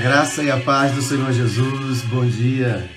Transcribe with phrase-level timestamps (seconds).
[0.00, 2.88] Graça e a paz do Senhor Jesus, bom dia.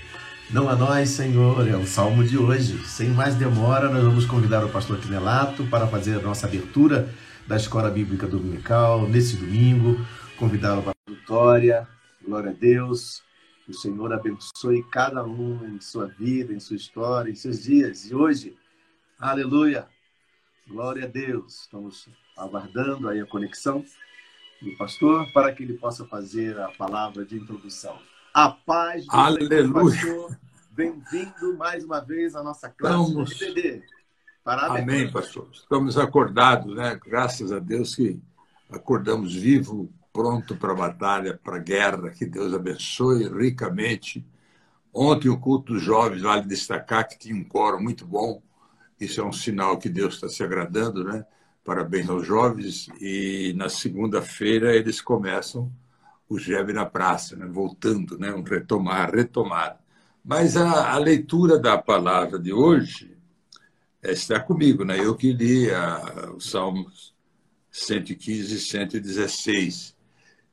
[0.50, 2.78] Não a nós, Senhor, é o salmo de hoje.
[2.86, 7.14] Sem mais demora, nós vamos convidar o pastor Quinelato para fazer a nossa abertura
[7.46, 9.98] da Escola Bíblica Dominical nesse domingo.
[10.38, 11.86] Convidá-lo para a vitória.
[12.26, 13.22] Glória a Deus.
[13.66, 18.10] Que o Senhor abençoe cada um em sua vida, em sua história, em seus dias.
[18.10, 18.56] E hoje,
[19.20, 19.88] aleluia.
[20.66, 21.64] Glória a Deus.
[21.64, 23.84] Estamos aguardando aí a conexão
[24.64, 28.00] do pastor para que ele possa fazer a palavra de introdução.
[28.34, 29.72] A paz do Aleluia.
[29.72, 30.38] pastor.
[30.72, 33.30] Bem-vindo mais uma vez à nossa classe Estamos...
[33.30, 33.84] de IPD.
[34.46, 35.50] Amém, pastor.
[35.54, 37.00] Estamos acordados, né?
[37.06, 38.20] Graças a Deus que
[38.72, 42.10] acordamos vivo, pronto para a batalha, para a guerra.
[42.10, 44.26] Que Deus abençoe ricamente.
[44.94, 48.42] Ontem, o culto dos jovens, vale destacar que tinha um coro muito bom.
[49.00, 51.26] Isso é um sinal que Deus está se agradando, né?
[51.64, 52.88] Parabéns aos jovens.
[53.00, 55.72] E na segunda-feira eles começam
[56.28, 57.46] o Gebe na Praça, né?
[57.46, 58.34] voltando, né?
[58.34, 59.80] um retomar, retomar.
[60.24, 63.16] Mas a, a, leitura da palavra de hoje
[64.02, 65.00] está comigo, né?
[65.00, 67.14] eu que li a, os Salmos
[67.72, 69.96] 115 e 116.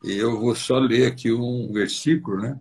[0.04, 2.58] E eu vou só ler aqui um versículo, né?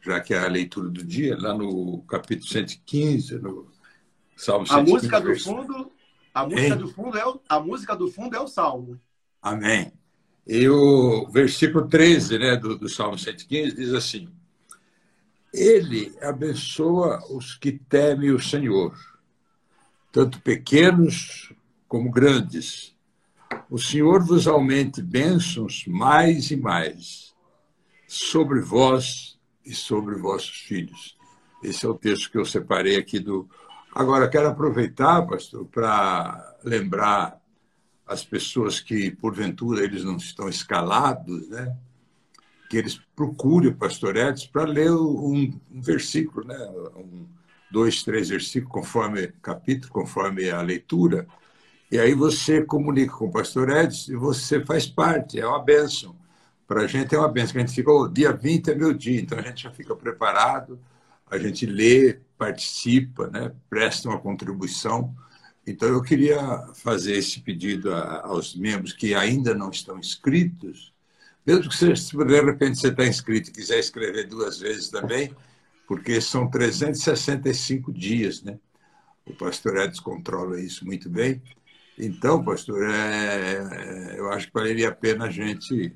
[0.00, 3.66] já que é a leitura do dia, lá no capítulo 115, no
[4.36, 4.72] Salmo 115.
[4.74, 5.93] A música do fundo
[6.34, 9.00] a música, do fundo é o, a música do fundo é o Salmo.
[9.40, 9.92] Amém.
[10.44, 14.28] E o versículo 13 né, do, do Salmo 115 diz assim:
[15.52, 18.98] Ele abençoa os que temem o Senhor,
[20.10, 21.52] tanto pequenos
[21.86, 22.94] como grandes.
[23.70, 27.32] O Senhor vos aumente bênçãos mais e mais
[28.08, 31.16] sobre vós e sobre vossos filhos.
[31.62, 33.48] Esse é o texto que eu separei aqui do
[33.94, 37.40] Agora, quero aproveitar, pastor, para lembrar
[38.04, 41.76] as pessoas que, porventura, eles não estão escalados, né?
[42.68, 46.58] que eles procurem o pastor Edson para ler um, um, versículo, né?
[46.96, 47.24] um,
[47.70, 51.26] dois, três versículos, conforme capítulo, conforme a leitura,
[51.88, 56.16] e aí você comunica com o pastor Edson e você faz parte, é uma bênção.
[56.66, 59.20] Para a gente é uma bênção, a gente fica, oh, dia 20 é meu dia,
[59.20, 60.80] então a gente já fica preparado,
[61.30, 65.14] a gente lê, participa, né, presta uma contribuição.
[65.66, 66.38] Então, eu queria
[66.74, 70.92] fazer esse pedido aos membros que ainda não estão inscritos,
[71.46, 75.34] mesmo que você, de repente você está inscrito e quiser escrever duas vezes também,
[75.86, 78.58] porque são 365 dias, né?
[79.26, 81.42] O pastor Edson controla isso muito bem.
[81.98, 85.94] Então, pastor, é, eu acho que valeria a pena a gente,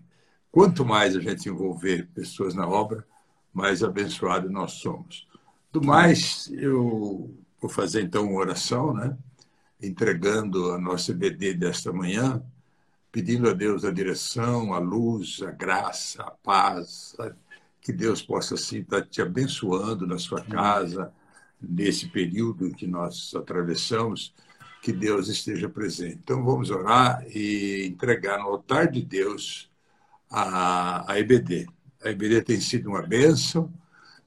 [0.51, 3.05] quanto mais a gente envolver pessoas na obra,
[3.53, 5.27] mais abençoado nós somos.
[5.73, 9.17] Do mais, eu vou fazer então uma oração, né?
[9.81, 12.43] entregando a nossa EBD desta manhã,
[13.13, 17.17] pedindo a Deus a direção, a luz, a graça, a paz,
[17.81, 21.13] que Deus possa assim estar te abençoando na sua casa,
[21.61, 24.35] nesse período que nós atravessamos,
[24.83, 26.19] que Deus esteja presente.
[26.23, 29.71] Então vamos orar e entregar no altar de Deus
[30.31, 31.67] a, a EBD.
[32.03, 33.73] A EBD tem sido uma bênção.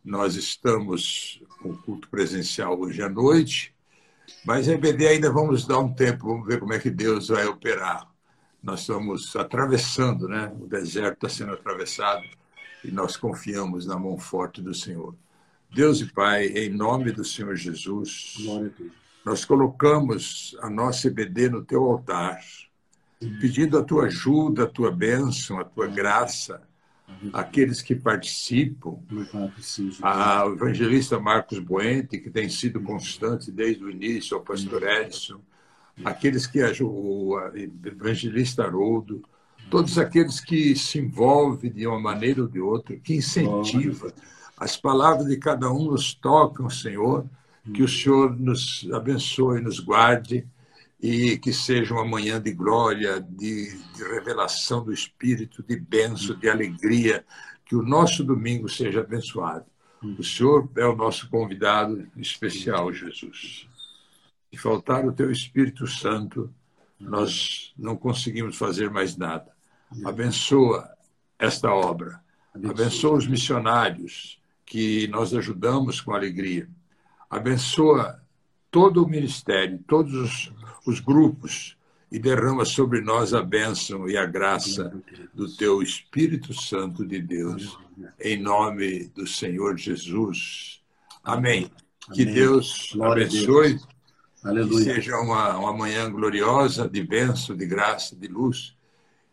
[0.04, 3.74] Nós estamos com o culto presencial hoje à noite,
[4.44, 7.46] mas a EBD ainda vamos dar um tempo, vamos ver como é que Deus vai
[7.46, 8.10] operar.
[8.62, 10.54] Nós estamos atravessando, né?
[10.60, 12.24] O deserto está sendo atravessado
[12.84, 15.16] e nós confiamos na mão forte do Senhor.
[15.74, 18.36] Deus e Pai, em nome do Senhor Jesus,
[19.24, 22.38] nós colocamos a nossa EBD no teu altar,
[23.40, 26.62] pedindo a tua ajuda, a tua bênção, a tua graça,
[27.34, 29.00] aqueles que participam,
[30.02, 35.40] a evangelista Marcos Buente, que tem sido constante desde o início, ao pastor Edson,
[36.04, 37.38] aqueles que o
[37.86, 39.24] evangelista Haroldo,
[39.70, 44.14] todos aqueles que se envolvem de uma maneira ou de outra, que incentiva.
[44.58, 47.26] As palavras de cada um nos tocam, Senhor,
[47.74, 50.46] que o Senhor nos abençoe, nos guarde
[51.02, 56.48] e que seja uma manhã de glória, de, de revelação do Espírito, de bênção, de
[56.48, 57.26] alegria,
[57.66, 59.66] que o nosso domingo seja abençoado.
[60.04, 63.68] O Senhor é o nosso convidado especial, Jesus.
[64.52, 66.54] Se faltar o Teu Espírito Santo,
[67.00, 69.52] nós não conseguimos fazer mais nada.
[70.06, 70.88] Abençoa
[71.40, 72.22] esta obra.
[72.54, 76.70] Abençoa os missionários que nós ajudamos com alegria.
[77.30, 78.22] Abençoa
[78.70, 80.54] todo o ministério, todos os,
[80.86, 81.78] os grupos
[82.12, 84.94] e derrama sobre nós a bênção e a graça
[85.34, 87.78] do teu Espírito Santo de Deus,
[88.20, 90.82] em nome do Senhor Jesus.
[91.24, 91.72] Amém.
[92.14, 93.80] Que Deus abençoe.
[94.44, 94.86] Aleluia.
[94.86, 98.76] Que seja uma, uma manhã gloriosa de bênção, de graça, de luz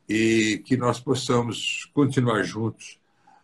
[0.08, 2.98] e que nós possamos continuar juntos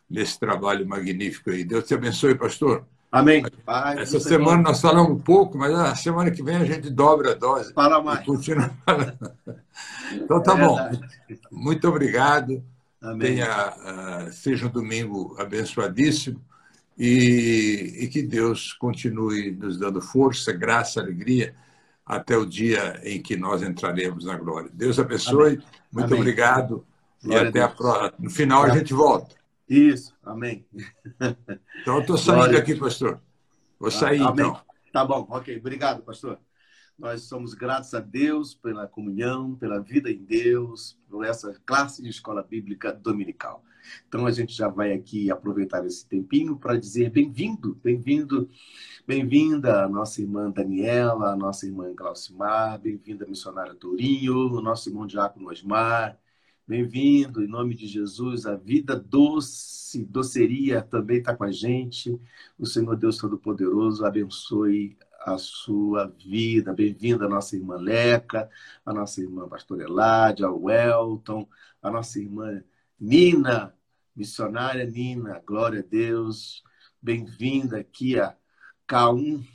[0.09, 1.65] nesse trabalho magnífico aí.
[1.65, 2.87] Deus te abençoe, pastor.
[3.14, 3.44] Amém.
[3.64, 7.31] Pai, Essa semana nós falamos um pouco, mas a semana que vem a gente dobra
[7.31, 7.72] a dose.
[7.72, 8.26] Para mais.
[8.26, 8.72] Continua
[10.12, 10.76] Então tá é bom.
[11.49, 12.61] Muito obrigado.
[13.00, 13.37] Amém.
[13.37, 16.40] Tenha, uh, seja um domingo abençoadíssimo
[16.99, 21.55] e, e que Deus continue nos dando força, graça, alegria
[22.05, 24.70] até o dia em que nós entraremos na glória.
[24.75, 25.52] Deus abençoe.
[25.52, 25.62] Amém.
[25.93, 26.19] Muito Amém.
[26.19, 26.84] obrigado.
[27.22, 28.14] Glória e até a, a próxima.
[28.19, 29.37] No final a gente volta.
[29.69, 30.66] Isso, amém.
[31.81, 33.20] Então, eu estou saindo aqui, pastor.
[33.78, 34.46] Vou sair, amém.
[34.46, 34.61] então.
[34.93, 35.58] Tá bom, ok.
[35.58, 36.38] Obrigado, pastor.
[36.99, 42.08] Nós somos gratos a Deus pela comunhão, pela vida em Deus, por essa classe de
[42.08, 43.64] escola bíblica dominical.
[44.08, 48.49] Então, a gente já vai aqui aproveitar esse tempinho para dizer bem-vindo, bem-vindo,
[49.06, 54.88] bem-vinda a nossa irmã Daniela, a nossa irmã Glaucimar, bem-vinda a missionária Tourinho, o nosso
[54.88, 56.16] irmão Diácono Osmar,
[56.66, 58.46] Bem-vindo, em nome de Jesus.
[58.46, 62.19] A vida doce, doceria também está com a gente.
[62.58, 66.72] O Senhor Deus Todo-Poderoso abençoe a sua vida.
[66.72, 68.49] Bem-vinda a nossa irmã Leca,
[68.84, 71.46] a nossa irmã Pastor Eládia, o Welton,
[71.82, 72.64] a nossa irmã
[72.99, 73.76] Nina,
[74.16, 75.43] missionária Nina.
[75.46, 76.64] Glória a Deus.
[77.00, 78.34] Bem-vinda aqui a
[78.88, 79.46] K1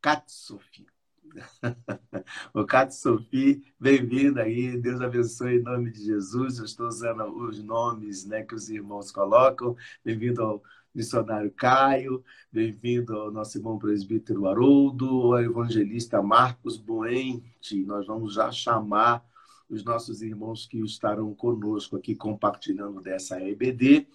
[0.00, 0.91] Katsofi.
[2.52, 6.58] o Cato Sophie, bem-vinda aí, Deus abençoe em nome de Jesus.
[6.58, 9.76] Eu estou usando os nomes né, que os irmãos colocam.
[10.04, 10.62] Bem-vindo ao
[10.94, 17.82] missionário Caio, bem-vindo ao nosso irmão presbítero Haroldo, ao evangelista Marcos Boente.
[17.84, 19.24] Nós vamos já chamar
[19.70, 24.06] os nossos irmãos que estarão conosco aqui compartilhando dessa EBD,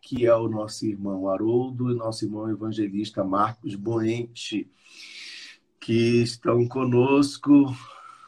[0.00, 4.70] que é o nosso irmão Haroldo e nosso irmão evangelista Marcos Boente
[5.80, 7.74] que estão conosco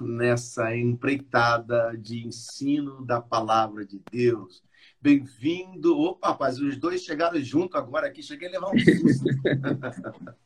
[0.01, 4.63] nessa empreitada de ensino da palavra de Deus.
[5.01, 5.97] Bem-vindo.
[5.97, 8.21] Opa, rapaz, os dois chegaram junto agora aqui.
[8.21, 9.25] Cheguei a levar um susto.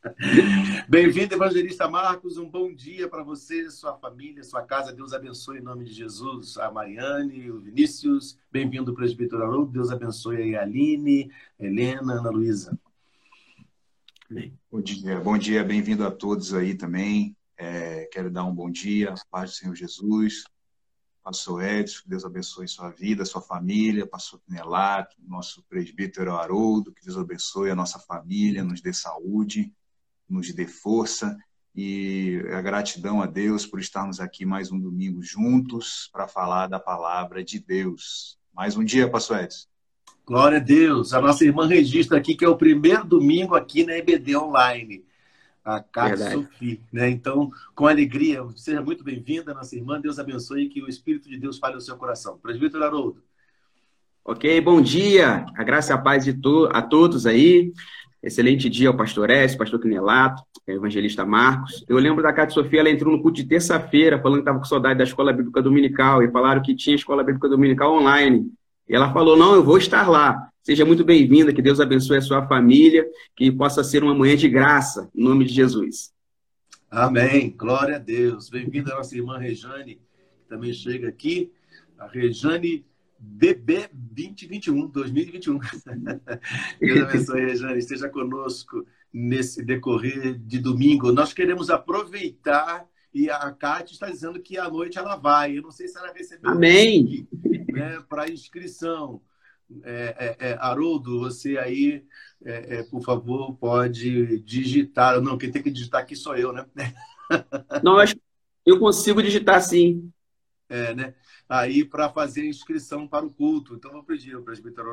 [0.88, 2.36] Bem-vindo, evangelista Marcos.
[2.36, 4.92] Um bom dia para você, sua família, sua casa.
[4.92, 6.58] Deus abençoe em nome de Jesus.
[6.58, 8.38] A Mariane, o Vinícius.
[8.50, 9.72] Bem-vindo, presbítero Haroldo.
[9.72, 12.78] Deus abençoe a Aline, a Helena, a Ana Luísa.
[14.70, 17.36] Bom dia, bom dia, bem-vindo a todos aí também.
[17.54, 20.44] É, quero dar um bom dia, paz do Senhor Jesus,
[21.22, 27.04] pastor Edson, que Deus abençoe sua vida, sua família, pastor Pinelato, nosso presbítero Haroldo, que
[27.04, 29.70] Deus abençoe a nossa família, nos dê saúde,
[30.26, 31.36] nos dê força
[31.74, 36.80] e a gratidão a Deus por estarmos aqui mais um domingo juntos para falar da
[36.80, 38.38] palavra de Deus.
[38.50, 39.71] Mais um dia, pastor Edson.
[40.24, 41.12] Glória a Deus.
[41.12, 45.04] A nossa irmã registra aqui que é o primeiro domingo aqui na EBD Online.
[45.64, 46.78] A Cátia Sofia.
[46.92, 47.10] Né?
[47.10, 50.00] Então, com alegria, seja muito bem-vinda, nossa irmã.
[50.00, 52.38] Deus abençoe e que o Espírito de Deus fale no seu coração.
[52.40, 53.22] Presbítero Haroldo.
[54.24, 55.44] Ok, bom dia.
[55.56, 57.72] A graça e a paz de to a todos aí.
[58.22, 61.84] Excelente dia ao pastor S, pastor Quinelato, evangelista Marcos.
[61.88, 64.64] Eu lembro da Cátia Sofia, ela entrou no culto de terça-feira, falando que estava com
[64.64, 68.48] saudade da escola bíblica dominical, e falaram que tinha escola bíblica dominical online.
[68.88, 70.48] E ela falou: Não, eu vou estar lá.
[70.62, 74.48] Seja muito bem-vinda, que Deus abençoe a sua família, que possa ser uma manhã de
[74.48, 76.12] graça, em nome de Jesus.
[76.88, 77.54] Amém.
[77.56, 78.48] Glória a Deus.
[78.48, 81.50] Bem-vinda a nossa irmã Rejane, que também chega aqui.
[81.98, 82.84] A Rejane
[83.18, 85.58] BB 2021, 2021.
[86.80, 87.78] Deus abençoe, Rejane.
[87.78, 91.12] Esteja conosco nesse decorrer de domingo.
[91.12, 95.56] Nós queremos aproveitar e a Cátia está dizendo que à noite ela vai.
[95.56, 97.26] Eu não sei se ela recebeu Amém.
[97.72, 99.20] Né, para inscrição.
[99.84, 102.04] É, é, é, Haroldo, você aí,
[102.44, 105.20] é, é, por favor, pode digitar.
[105.20, 106.66] Não, quem tem que digitar aqui sou eu, né?
[107.82, 108.14] Não, acho
[108.64, 110.12] eu consigo digitar sim.
[110.68, 111.14] É, né?
[111.52, 113.74] Aí para fazer a inscrição para o culto.
[113.74, 114.90] Então, vou pedir ao presbítero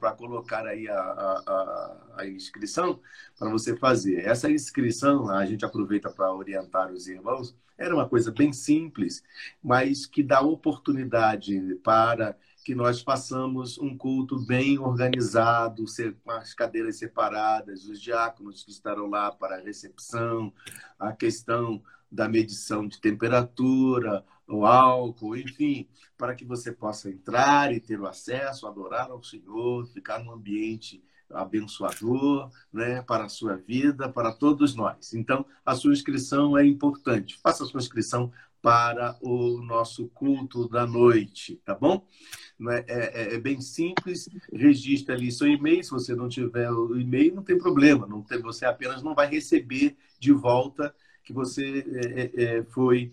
[0.00, 2.98] para colocar aí a, a, a inscrição
[3.38, 4.24] para você fazer.
[4.24, 9.22] Essa inscrição, a gente aproveita para orientar os irmãos, era uma coisa bem simples,
[9.62, 15.84] mas que dá oportunidade para que nós façamos um culto bem organizado,
[16.24, 20.50] com as cadeiras separadas, os diáconos que estarão lá para a recepção,
[20.98, 27.80] a questão da medição de temperatura, o álcool, enfim, para que você possa entrar e
[27.80, 34.08] ter o acesso, adorar ao Senhor, ficar num ambiente abençoador, né, para a sua vida,
[34.08, 35.14] para todos nós.
[35.14, 37.38] Então, a sua inscrição é importante.
[37.42, 38.30] Faça a sua inscrição
[38.62, 42.06] para o nosso culto da noite, tá bom?
[42.70, 45.84] É, é, é, bem simples, registre ali seu e-mail.
[45.84, 48.06] Se você não tiver o e-mail, não tem problema.
[48.06, 53.12] Não tem, você apenas não vai receber de volta que você é, é, é foi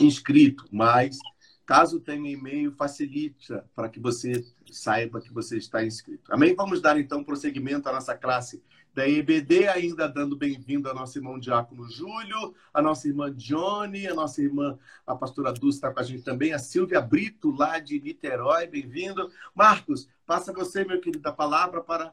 [0.00, 0.64] inscrito.
[0.70, 1.18] Mas,
[1.66, 6.32] caso tenha e-mail, facilita para que você saiba que você está inscrito.
[6.32, 6.54] Amém?
[6.54, 8.62] Vamos dar então prosseguimento à nossa classe
[8.94, 14.14] da EBD, ainda dando bem-vindo ao nosso irmão Diácono Júlio, a nossa irmã Johnny, a
[14.14, 17.98] nossa irmã, a pastora Dulce está com a gente também, a Silvia Brito, lá de
[17.98, 19.30] Niterói, bem-vindo.
[19.54, 22.12] Marcos, passa você, meu querido, a palavra para,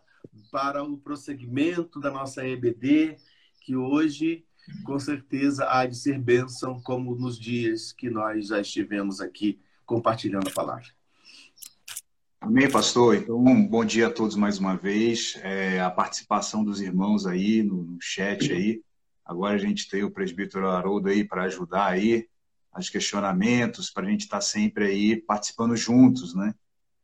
[0.49, 3.17] para o prosseguimento da nossa EBD,
[3.59, 4.45] que hoje,
[4.83, 10.47] com certeza, há de ser bênção, como nos dias que nós já estivemos aqui compartilhando
[10.47, 10.87] a palavra.
[12.41, 13.15] Amém, pastor.
[13.15, 15.37] Então, bom dia a todos mais uma vez.
[15.41, 18.81] É, a participação dos irmãos aí no, no, chat aí.
[19.25, 22.27] Agora a gente tem o presbítero Haroldo aí para ajudar aí
[22.77, 26.55] os questionamentos, para a gente estar tá sempre aí participando juntos, né?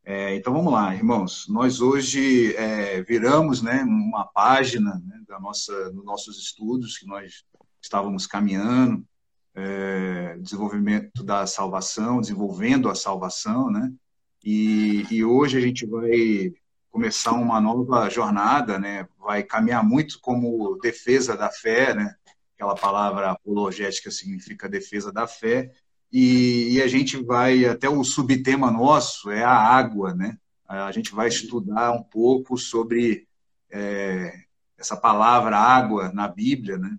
[0.06, 1.48] É, então vamos lá, irmãos.
[1.50, 7.44] Nós hoje é, viramos, né, uma página né, da nossa, nos nossos estudos que nós
[7.86, 9.06] estávamos caminhando,
[9.54, 13.94] é, desenvolvimento da salvação, desenvolvendo a salvação, né?
[14.44, 16.52] E, e hoje a gente vai
[16.90, 19.08] começar uma nova jornada, né?
[19.20, 22.16] Vai caminhar muito como defesa da fé, né?
[22.56, 25.72] Aquela palavra apologética significa defesa da fé.
[26.12, 30.38] E, e a gente vai até o subtema nosso é a água, né?
[30.68, 33.28] A gente vai estudar um pouco sobre
[33.70, 34.34] é,
[34.78, 36.98] essa palavra água na Bíblia, né?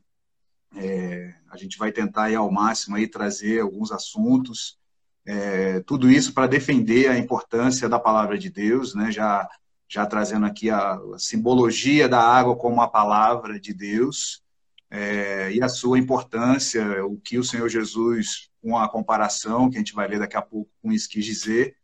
[0.77, 4.79] É, a gente vai tentar aí ao máximo aí trazer alguns assuntos
[5.27, 9.11] é, tudo isso para defender a importância da palavra de Deus, né?
[9.11, 9.49] já,
[9.89, 14.41] já trazendo aqui a, a simbologia da água como a palavra de Deus
[14.89, 19.81] é, e a sua importância, o que o Senhor Jesus, com a comparação que a
[19.81, 21.75] gente vai ler daqui a pouco, com isso quis dizer.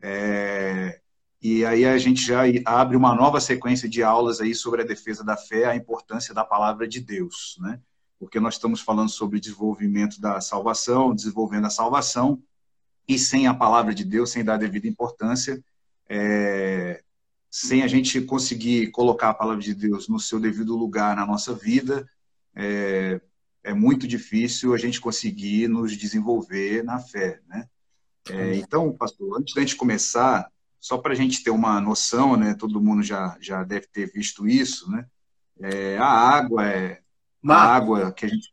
[0.00, 1.00] É,
[1.42, 5.24] e aí a gente já abre uma nova sequência de aulas aí sobre a defesa
[5.24, 7.80] da fé, a importância da palavra de Deus, né?
[8.22, 12.40] Porque nós estamos falando sobre desenvolvimento da salvação, desenvolvendo a salvação,
[13.08, 15.60] e sem a palavra de Deus, sem dar a devida importância,
[16.08, 17.02] é,
[17.50, 21.52] sem a gente conseguir colocar a palavra de Deus no seu devido lugar na nossa
[21.52, 22.08] vida,
[22.54, 23.20] é,
[23.64, 27.66] é muito difícil a gente conseguir nos desenvolver na fé, né?
[28.30, 30.48] É, então, pastor, antes da gente começar,
[30.78, 32.54] só para a gente ter uma noção, né?
[32.54, 35.06] Todo mundo já, já deve ter visto isso, né?
[35.60, 37.01] É, a água é
[37.46, 38.52] a água que a gente.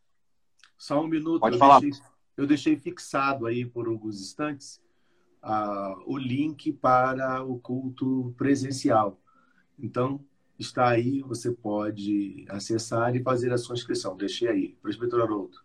[0.77, 1.39] Só um minuto.
[1.39, 1.79] Pode falar.
[1.79, 2.03] Deixei,
[2.37, 4.81] eu deixei fixado aí por alguns instantes
[5.43, 9.19] uh, o link para o culto presencial.
[9.77, 10.19] Então,
[10.57, 14.15] está aí, você pode acessar e fazer a sua inscrição.
[14.15, 14.77] Deixei aí.
[14.81, 15.57] Presbítero Haroldo.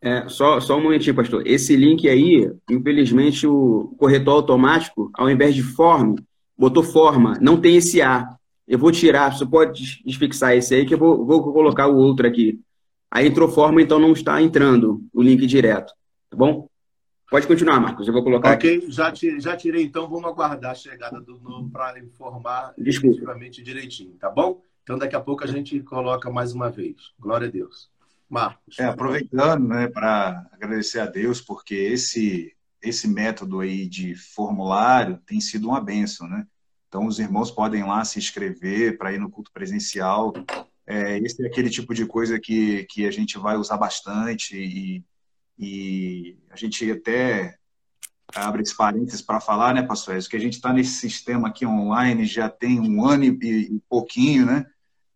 [0.00, 1.46] É, só, só um momentinho, pastor.
[1.46, 6.16] Esse link aí, infelizmente, o corretor automático, ao invés de forma,
[6.58, 8.36] botou forma, não tem esse A.
[8.66, 12.26] Eu vou tirar, você pode desfixar esse aí, que eu vou, vou colocar o outro
[12.26, 12.60] aqui.
[13.10, 15.92] Aí entrou forma, então não está entrando o link direto,
[16.30, 16.68] tá bom?
[17.30, 18.90] Pode continuar, Marcos, eu vou colocar Ok, aqui.
[18.90, 24.30] Já, já tirei, então vamos aguardar a chegada do novo para informar efetivamente direitinho, tá
[24.30, 24.62] bom?
[24.82, 26.96] Então daqui a pouco a gente coloca mais uma vez.
[27.18, 27.90] Glória a Deus.
[28.28, 28.78] Marcos.
[28.78, 35.40] É, aproveitando, né, para agradecer a Deus, porque esse, esse método aí de formulário tem
[35.40, 36.46] sido uma benção, né?
[36.92, 40.30] Então, os irmãos podem lá se inscrever para ir no culto presencial.
[40.86, 45.02] É, esse é aquele tipo de coisa que, que a gente vai usar bastante e,
[45.58, 47.56] e a gente até
[48.34, 52.26] abre esse parênteses para falar, né, pastor que a gente está nesse sistema aqui online
[52.26, 54.66] já tem um ano e, e pouquinho, né?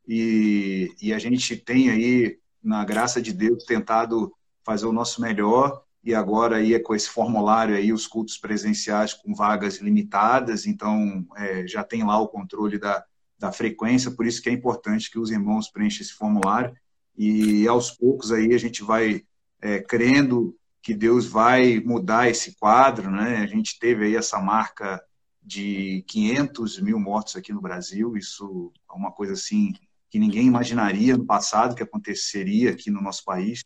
[0.08, 4.32] E, e a gente tem aí na graça de Deus, tentado
[4.64, 9.12] fazer o nosso melhor e agora aí é com esse formulário aí os cultos presenciais
[9.12, 13.04] com vagas limitadas, então é, já tem lá o controle da,
[13.36, 16.72] da frequência, por isso que é importante que os irmãos preenchem esse formulário
[17.18, 19.24] e aos poucos aí a gente vai
[19.60, 23.38] é, crendo que Deus vai mudar esse quadro, né?
[23.38, 25.02] A gente teve aí essa marca
[25.42, 29.72] de 500 mil mortos aqui no Brasil, isso é uma coisa assim
[30.08, 33.64] que ninguém imaginaria no passado que aconteceria aqui no nosso país.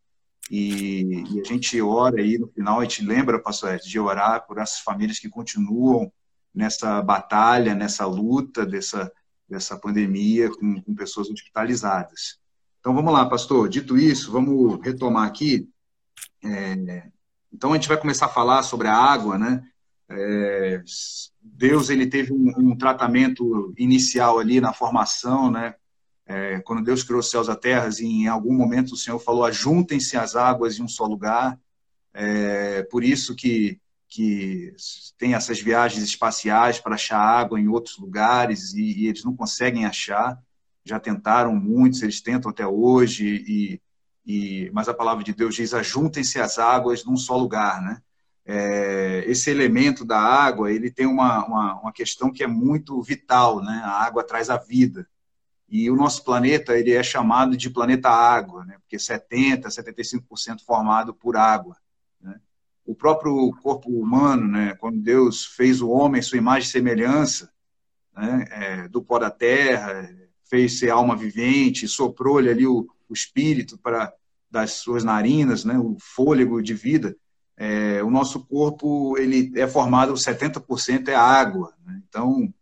[0.51, 4.45] E, e, a gente ora aí no final, a gente lembra, pastor Ed, de orar
[4.47, 6.13] por essas famílias que continuam
[6.53, 9.13] nessa batalha, nessa luta dessa,
[9.49, 12.41] dessa pandemia com, com pessoas hospitalizadas.
[12.81, 13.69] Então vamos lá, pastor.
[13.69, 15.69] Dito isso, vamos retomar aqui.
[16.43, 17.09] É,
[17.53, 19.63] então a gente vai começar a falar sobre a água, né?
[20.09, 20.83] É,
[21.41, 25.75] Deus ele teve um, um, tratamento inicial ali na formação, né?
[26.33, 29.19] É, quando Deus criou os céus e a terra, e em algum momento o Senhor
[29.19, 31.59] falou: ajuntem-se as águas em um só lugar.
[32.15, 34.73] É, por isso que, que
[35.19, 39.87] tem essas viagens espaciais para achar água em outros lugares e, e, eles não conseguem
[39.87, 40.39] achar.
[40.85, 43.81] Já tentaram muitos, eles tentam até hoje, e,
[44.25, 48.01] e mas a palavra de Deus diz: ajuntem-se as águas num só lugar, né?
[48.47, 53.61] É, esse elemento da água ele tem uma, uma, uma questão que é muito vital,
[53.61, 53.83] né?
[53.85, 55.09] A água traz a vida.
[55.71, 58.77] E o nosso planeta ele é chamado de planeta água, né?
[58.81, 61.77] porque 70%, 75% formado por água.
[62.21, 62.41] Né?
[62.85, 64.75] O próprio corpo humano, né?
[64.75, 67.53] quando Deus fez o homem, sua imagem e semelhança,
[68.17, 68.47] né?
[68.51, 70.11] é, do pó da terra,
[70.49, 74.13] fez ser alma vivente, soprou-lhe ali o, o espírito para
[74.51, 75.79] das suas narinas, né?
[75.79, 77.17] o fôlego de vida.
[77.57, 81.73] É, o nosso corpo ele é formado 70% é água.
[81.85, 82.03] Né?
[82.09, 82.53] Então,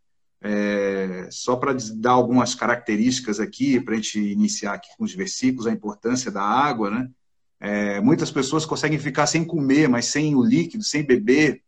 [0.40, 5.66] é, só para dar algumas características aqui, para a gente iniciar aqui com os versículos,
[5.66, 7.10] a importância da água, né?
[7.60, 11.62] É, muitas pessoas conseguem ficar sem comer, mas sem o líquido, sem beber,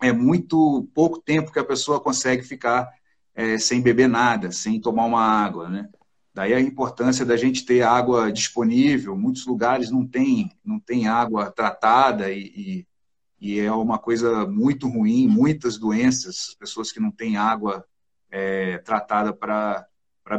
[0.00, 2.90] é muito pouco tempo que a pessoa consegue ficar
[3.34, 5.88] é, sem beber nada, sem tomar uma água, né?
[6.34, 9.16] Daí a importância da gente ter água disponível.
[9.16, 12.86] Muitos lugares não tem, não tem água tratada e, e,
[13.38, 15.28] e é uma coisa muito ruim.
[15.28, 17.84] Muitas doenças, pessoas que não têm água
[18.32, 19.86] é, tratada para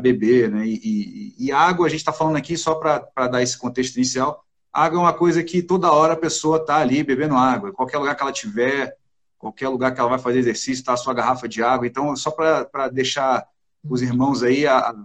[0.01, 0.65] beber, né?
[0.65, 4.43] E, e, e, água, a gente está falando aqui só para dar esse contexto inicial.
[4.73, 8.15] Água é uma coisa que toda hora a pessoa está ali bebendo água, qualquer lugar
[8.15, 8.97] que ela tiver,
[9.37, 11.85] qualquer lugar que ela vai fazer exercício, está a sua garrafa de água.
[11.85, 13.45] Então, só para deixar
[13.87, 14.95] os irmãos aí a,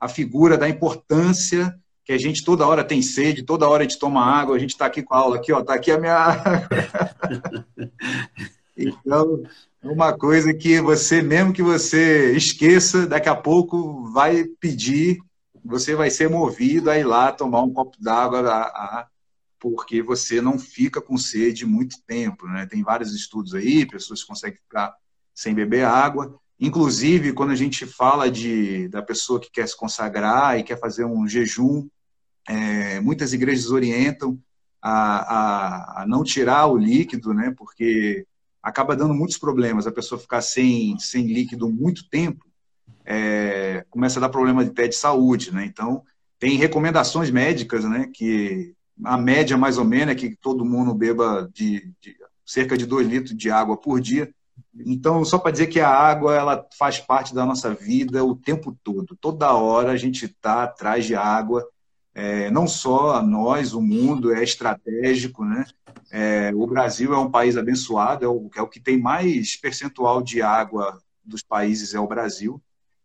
[0.00, 3.98] a figura da importância que a gente toda hora tem sede, toda hora a gente
[3.98, 6.14] toma água, a gente está aqui com a aula aqui, ó, está aqui a minha
[6.16, 6.68] água.
[8.74, 9.42] então,
[9.82, 15.18] uma coisa que você, mesmo que você esqueça, daqui a pouco vai pedir,
[15.64, 19.08] você vai ser movido a ir lá tomar um copo d'água,
[19.58, 22.46] porque você não fica com sede muito tempo.
[22.46, 22.66] Né?
[22.66, 24.94] Tem vários estudos aí, pessoas conseguem ficar
[25.34, 26.38] sem beber água.
[26.60, 31.04] Inclusive, quando a gente fala de, da pessoa que quer se consagrar e quer fazer
[31.04, 31.88] um jejum,
[32.48, 34.38] é, muitas igrejas orientam
[34.82, 37.52] a, a, a, não tirar o líquido, né?
[37.56, 38.26] porque
[38.62, 39.86] acaba dando muitos problemas.
[39.86, 42.44] A pessoa ficar sem, sem líquido muito tempo,
[43.04, 45.64] é, começa a dar problema de, até de saúde, né?
[45.64, 46.02] Então,
[46.38, 48.10] tem recomendações médicas, né?
[48.12, 52.86] Que a média, mais ou menos, é que todo mundo beba de, de cerca de
[52.86, 54.32] 2 litros de água por dia.
[54.86, 58.76] Então, só para dizer que a água ela faz parte da nossa vida o tempo
[58.82, 59.16] todo.
[59.20, 61.66] Toda hora a gente está atrás de água
[62.18, 65.64] é, não só nós, o mundo é estratégico, né?
[66.10, 70.20] É, o Brasil é um país abençoado, é o, é o que tem mais percentual
[70.20, 72.60] de água dos países é o Brasil.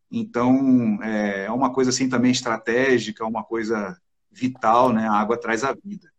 [0.09, 3.95] Então é, é uma coisa assim também estratégica, uma coisa
[4.31, 5.07] vital, né?
[5.07, 6.11] A água traz a vida.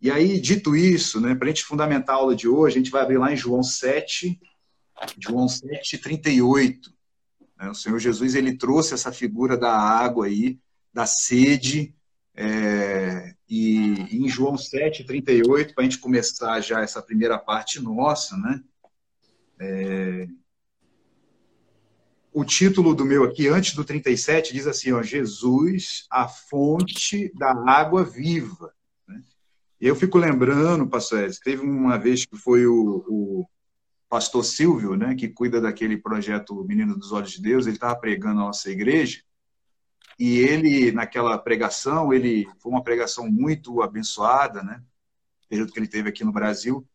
[0.00, 2.90] E aí, dito isso, né, para a gente fundamentar a aula de hoje, a gente
[2.90, 4.36] vai abrir lá em João 7,
[5.16, 6.92] João 7, 38.
[7.56, 7.70] Né?
[7.70, 10.58] O Senhor Jesus ele trouxe essa figura da água aí,
[10.92, 11.94] da sede,
[12.34, 18.36] É, e em João 7, 38, para a gente começar já essa primeira parte nossa,
[18.36, 18.62] né?
[19.60, 20.28] É,
[22.32, 27.52] o título do meu aqui, antes do 37, diz assim: ó, Jesus, a fonte da
[27.68, 28.72] água viva.
[29.06, 29.22] Né?
[29.78, 33.46] Eu fico lembrando, pastor Edson, teve uma vez que foi o, o,
[34.12, 38.34] pastor Silvio, né, que cuida daquele projeto Menino dos Olhos de Deus, ele estava pregando
[38.34, 39.22] na nossa igreja,
[40.18, 44.82] e ele, naquela pregação, ele foi uma pregação muito abençoada, né?
[45.48, 46.86] Período que ele teve aqui no Brasil.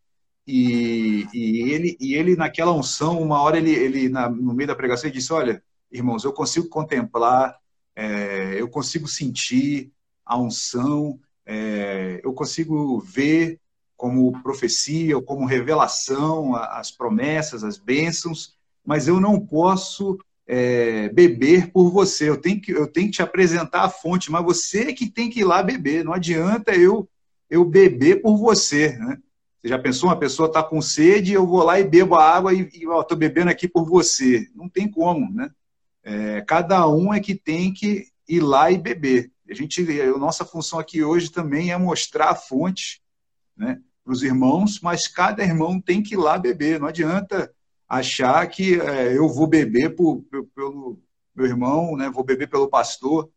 [0.45, 4.75] E, e ele, e ele naquela unção, uma hora ele, ele na, no meio da
[4.75, 7.57] pregação, ele disse: Olha, irmãos, eu consigo contemplar,
[7.95, 9.91] é, eu consigo sentir
[10.25, 13.59] a unção, é, eu consigo ver
[13.97, 21.71] como profecia ou como revelação as promessas, as bênçãos, mas eu não posso é, beber
[21.71, 22.29] por você.
[22.29, 25.29] Eu tenho, que, eu tenho que te apresentar a fonte, mas você é que tem
[25.29, 26.05] que ir lá beber.
[26.05, 27.07] Não adianta eu
[27.49, 28.97] eu beber por você.
[28.97, 29.17] Né?
[29.57, 30.09] Você já pensou?
[30.09, 33.49] Uma pessoa está com sede, eu vou lá e bebo a água e estou bebendo
[33.49, 34.47] aqui por você.
[34.55, 35.49] Não tem como, né?
[36.03, 39.31] É, cada um é que tem que ir lá e beber.
[39.49, 43.01] A gente, a nossa função aqui hoje também é mostrar a fonte,
[43.55, 46.79] né, para os irmãos, mas cada irmão tem que ir lá beber.
[46.79, 47.51] Não adianta
[47.87, 50.23] achar que é, eu vou beber por,
[50.55, 50.99] pelo
[51.35, 53.29] meu irmão, né, vou beber pelo pastor,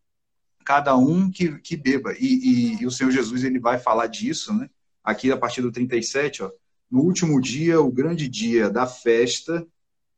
[0.64, 2.12] cada um que, que beba.
[2.18, 4.68] E, e, e, o Senhor Jesus ele vai falar disso, né?
[5.02, 6.50] aqui a partir do 37, ó,
[6.90, 9.66] no último dia, o grande dia da festa,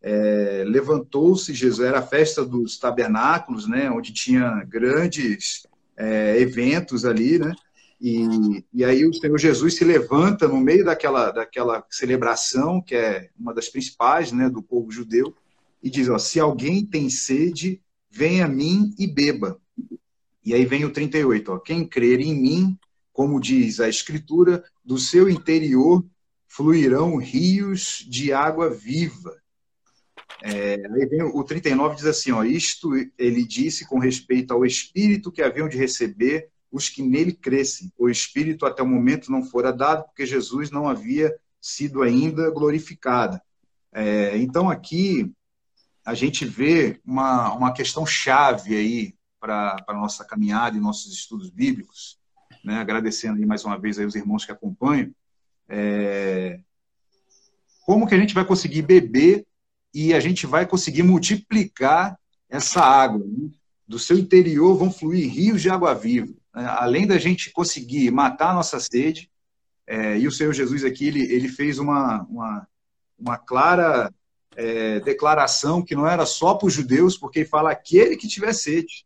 [0.00, 5.66] é, levantou-se Jesus, era a festa dos tabernáculos, né, onde tinha grandes
[5.96, 7.54] é, eventos ali, né,
[8.04, 13.30] e, e aí o Senhor Jesus se levanta no meio daquela, daquela celebração, que é
[13.38, 15.32] uma das principais né, do povo judeu,
[15.80, 19.56] e diz: ó, Se alguém tem sede, venha a mim e beba.
[20.44, 22.76] E aí vem o 38, ó, quem crer em mim,
[23.12, 26.04] como diz a Escritura, do seu interior
[26.48, 29.40] fluirão rios de água viva.
[30.42, 35.30] É, aí vem o 39 diz assim, ó, isto ele disse com respeito ao Espírito
[35.30, 37.92] que haviam de receber os que nele crescem.
[37.98, 43.38] O Espírito até o momento não fora dado, porque Jesus não havia sido ainda glorificado.
[43.92, 45.30] É, então, aqui,
[46.04, 51.50] a gente vê uma, uma questão chave aí para a nossa caminhada e nossos estudos
[51.50, 52.18] bíblicos,
[52.64, 52.78] né?
[52.78, 55.12] agradecendo aí mais uma vez aí os irmãos que acompanham.
[55.68, 56.60] É,
[57.84, 59.46] como que a gente vai conseguir beber
[59.92, 63.24] e a gente vai conseguir multiplicar essa água?
[63.26, 63.50] Né?
[63.86, 66.32] Do seu interior vão fluir rios de água viva.
[66.52, 69.30] Além da gente conseguir matar a nossa sede,
[69.86, 72.68] é, e o Senhor Jesus aqui, ele, ele fez uma, uma,
[73.18, 74.12] uma clara
[74.56, 78.52] é, declaração que não era só para os judeus, porque ele fala aquele que tiver
[78.52, 79.04] sede.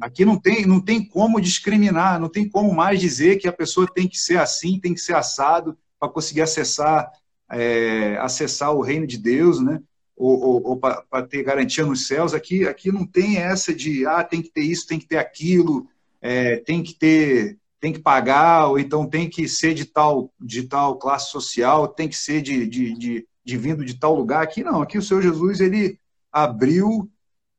[0.00, 3.86] Aqui não tem, não tem como discriminar, não tem como mais dizer que a pessoa
[3.86, 7.08] tem que ser assim, tem que ser assado para conseguir acessar,
[7.50, 9.80] é, acessar o reino de Deus, né?
[10.16, 12.34] Ou, ou, ou para ter garantia nos céus.
[12.34, 15.88] Aqui, aqui não tem essa de ah, tem que ter isso, tem que ter aquilo,
[16.20, 20.64] é, tem que ter, tem que pagar, ou então tem que ser de tal, de
[20.64, 24.42] tal classe social, tem que ser de, de, de, de vindo de tal lugar.
[24.42, 25.98] Aqui não, aqui o Senhor Jesus ele
[26.32, 27.10] abriu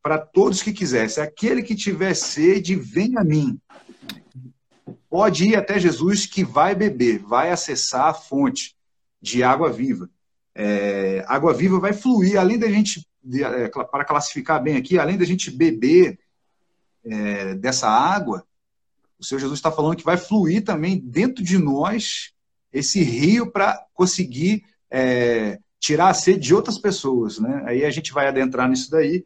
[0.01, 1.23] para todos que quisessem.
[1.23, 3.59] Aquele que tiver sede, vem a mim.
[5.09, 8.75] Pode ir até Jesus que vai beber, vai acessar a fonte
[9.21, 10.09] de água viva.
[10.53, 15.25] É, água viva vai fluir, além da gente, é, para classificar bem aqui, além da
[15.25, 16.19] gente beber
[17.05, 18.45] é, dessa água,
[19.19, 22.31] o Senhor Jesus está falando que vai fluir também dentro de nós
[22.71, 27.39] esse rio para conseguir é, tirar a sede de outras pessoas.
[27.39, 27.63] Né?
[27.65, 29.25] Aí a gente vai adentrar nisso daí,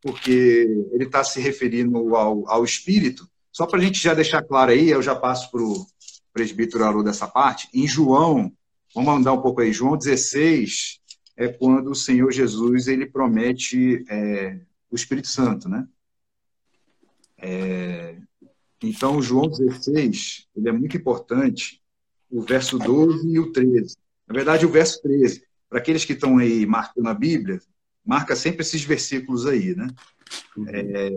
[0.00, 3.28] porque ele está se referindo ao, ao Espírito.
[3.52, 5.86] Só para a gente já deixar claro aí, eu já passo para o
[6.32, 7.68] presbítero Aru dessa parte.
[7.72, 8.52] Em João,
[8.94, 11.00] vamos andar um pouco aí, João 16
[11.36, 15.86] é quando o Senhor Jesus ele promete é, o Espírito Santo, né?
[17.36, 18.16] É,
[18.88, 21.80] então, João 16, ele é muito importante,
[22.30, 23.96] o verso 12 e o 13.
[24.26, 25.44] Na verdade, o verso 13.
[25.68, 27.60] Para aqueles que estão aí marcando a Bíblia,
[28.04, 29.88] marca sempre esses versículos aí, né?
[30.68, 31.10] É,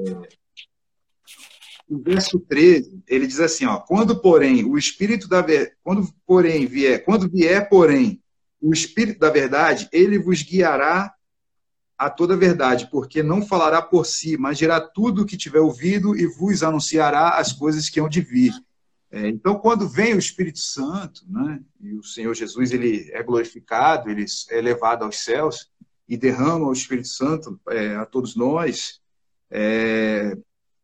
[1.89, 5.43] o verso 13, ele diz assim, ó, quando porém o espírito da
[5.81, 8.21] quando porém vier, quando vier porém
[8.59, 11.13] o espírito da verdade, ele vos guiará
[11.97, 15.59] a toda a verdade, porque não falará por si, mas dirá tudo o que tiver
[15.59, 18.53] ouvido e vos anunciará as coisas que hão de vir.
[19.09, 24.09] É, então, quando vem o Espírito Santo, né, e o Senhor Jesus ele é glorificado,
[24.11, 25.71] ele é levado aos céus
[26.07, 29.01] e derrama o Espírito Santo é, a todos nós,
[29.49, 30.37] é,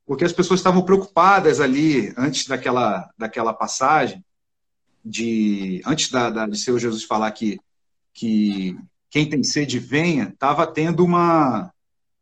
[0.06, 4.23] porque as pessoas estavam preocupadas ali, antes daquela, daquela passagem,
[5.04, 7.60] de antes da, da, de Senhor Jesus falar que,
[8.13, 8.78] que
[9.13, 11.71] quem tem sede venha, estava tendo uma,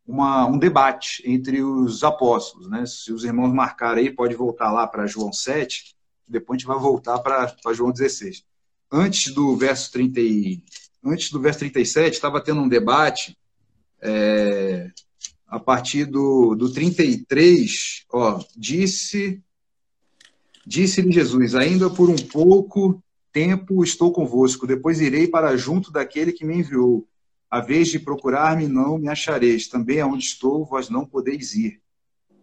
[0.06, 2.70] uma, um debate entre os apóstolos.
[2.70, 2.86] Né?
[2.86, 5.96] Se os irmãos marcarem aí, pode voltar lá para João 7,
[6.28, 8.44] depois a gente vai voltar para João 16.
[8.92, 10.62] Antes do verso 30 e,
[11.02, 13.38] antes do verso 37, estava tendo um debate
[14.02, 14.92] é,
[15.48, 19.42] a partir do, do 33, ó, disse
[20.68, 23.02] disse-lhe Jesus: Ainda por um pouco
[23.32, 27.08] tempo estou convosco, depois irei para junto daquele que me enviou.
[27.50, 29.68] A vez de procurar-me, não me achareis.
[29.68, 31.82] Também aonde estou, vós não podeis ir.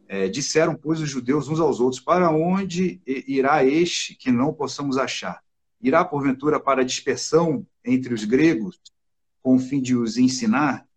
[0.07, 4.99] É, disseram, pois, os judeus uns aos outros: Para onde irá este que não possamos
[4.99, 5.43] achar?
[5.81, 8.79] Irá, porventura, para a dispersão entre os gregos,
[9.43, 10.89] com o fim de os ensinar?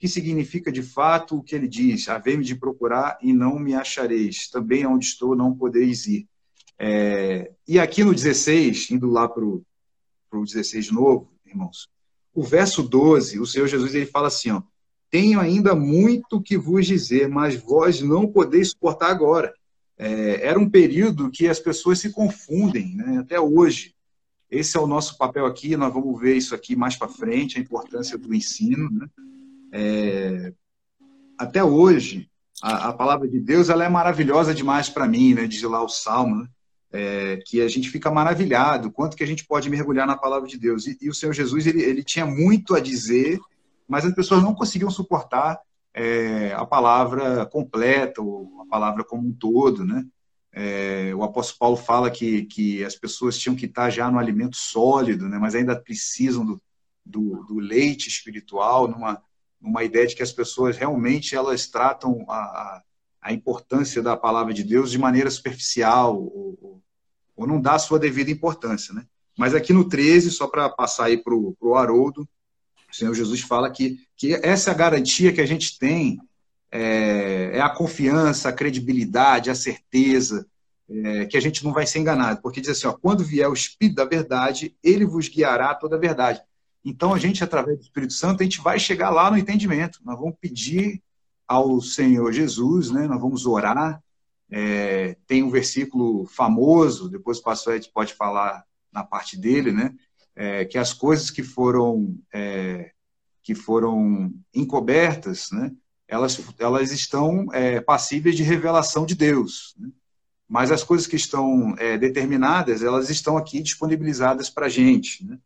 [0.00, 4.48] que significa de fato o que ele diz: Havei-me de procurar e não me achareis.
[4.48, 6.26] Também aonde estou, não podeis ir.
[6.82, 9.62] É, e aqui no 16, indo lá para o
[10.32, 11.86] 16 de novo, irmãos,
[12.32, 14.62] o verso 12, o Senhor Jesus ele fala assim: ó,
[15.10, 19.52] Tenho ainda muito que vos dizer, mas vós não podeis suportar agora.
[19.98, 23.94] É, era um período que as pessoas se confundem, né, até hoje.
[24.50, 27.60] Esse é o nosso papel aqui, nós vamos ver isso aqui mais para frente, a
[27.60, 28.88] importância do ensino.
[28.90, 29.06] Né?
[29.70, 30.52] É,
[31.36, 32.30] até hoje,
[32.62, 35.46] a, a, palavra de Deus ela é maravilhosa demais para mim, né?
[35.46, 36.48] diz lá o Salmo, né?
[36.92, 40.58] É, que a gente fica maravilhado, quanto que a gente pode mergulhar na palavra de
[40.58, 40.86] Deus.
[40.86, 43.38] E, e o Senhor Jesus, ele, ele, tinha muito a dizer,
[43.88, 45.60] mas as pessoas não conseguiam suportar
[45.94, 50.04] é, a palavra completa, ou a palavra como um todo, né?
[50.52, 54.56] É, o apóstolo Paulo fala que, que as pessoas tinham que estar já no alimento
[54.56, 55.38] sólido, né?
[55.38, 56.60] mas ainda precisam do,
[57.06, 59.22] do, do leite espiritual, numa,
[59.60, 62.82] numa ideia de que as pessoas realmente elas tratam a, a
[63.28, 66.82] importância da palavra de Deus de maneira superficial ou,
[67.36, 69.06] ou não dá a sua devida importância, né?
[69.36, 72.28] Mas aqui no 13, só para passar aí para o Haroldo,
[72.90, 76.20] o Senhor Jesus fala que, que essa garantia que a gente tem
[76.70, 80.46] é, é a confiança, a credibilidade, a certeza,
[80.90, 83.54] é, que a gente não vai ser enganado, porque diz assim, ó, quando vier o
[83.54, 86.42] Espírito da verdade, ele vos guiará a toda a verdade.
[86.84, 90.00] Então, a gente, através do Espírito Santo, a gente vai chegar lá no entendimento.
[90.04, 91.02] Nós vamos pedir
[91.50, 93.08] ao Senhor Jesus, né?
[93.08, 94.00] nós vamos orar.
[94.48, 99.92] É, tem um versículo famoso, depois o pastor Ed pode falar na parte dele, né?
[100.36, 102.92] É, que as coisas que foram, é,
[103.42, 105.72] que foram encobertas, né?
[106.06, 109.74] elas, elas estão é, passíveis de revelação de Deus.
[109.76, 109.88] Né?
[110.48, 115.24] Mas as coisas que estão é, determinadas, elas estão aqui disponibilizadas para a gente.
[115.24, 115.36] Né?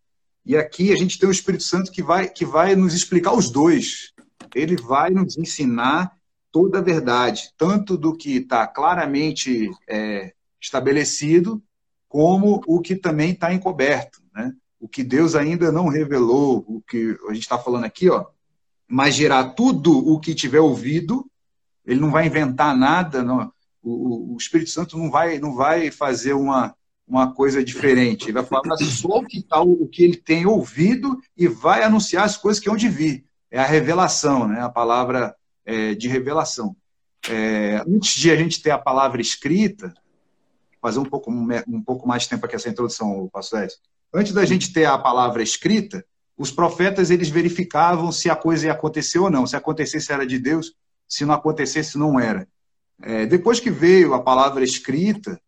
[0.44, 3.50] E aqui a gente tem o Espírito Santo que vai, que vai nos explicar os
[3.50, 4.12] dois.
[4.54, 6.16] Ele vai nos ensinar
[6.52, 11.62] toda a verdade, tanto do que está claramente é, estabelecido,
[12.08, 14.22] como o que também está encoberto.
[14.32, 14.52] Né?
[14.78, 18.26] O que Deus ainda não revelou, o que a gente está falando aqui, ó,
[18.86, 21.28] mas dirá tudo o que tiver ouvido,
[21.84, 23.52] ele não vai inventar nada, não.
[23.82, 26.74] O, o Espírito Santo não vai, não vai fazer uma,
[27.06, 28.26] uma coisa diferente.
[28.26, 32.24] Ele vai falar só o que, tá, o que ele tem ouvido e vai anunciar
[32.24, 33.26] as coisas que hão de vir.
[33.54, 34.60] É a revelação, né?
[34.60, 35.32] a palavra
[35.64, 36.74] é, de revelação.
[37.30, 39.94] É, antes de a gente ter a palavra escrita,
[40.82, 43.78] fazer um pouco, um pouco mais de tempo aqui essa introdução, pastor Edson.
[44.12, 46.04] Antes da gente ter a palavra escrita,
[46.36, 49.46] os profetas eles verificavam se a coisa ia acontecer ou não.
[49.46, 50.74] Se acontecesse era de Deus,
[51.08, 52.48] se não acontecesse não era.
[53.00, 55.40] É, depois que veio a palavra escrita,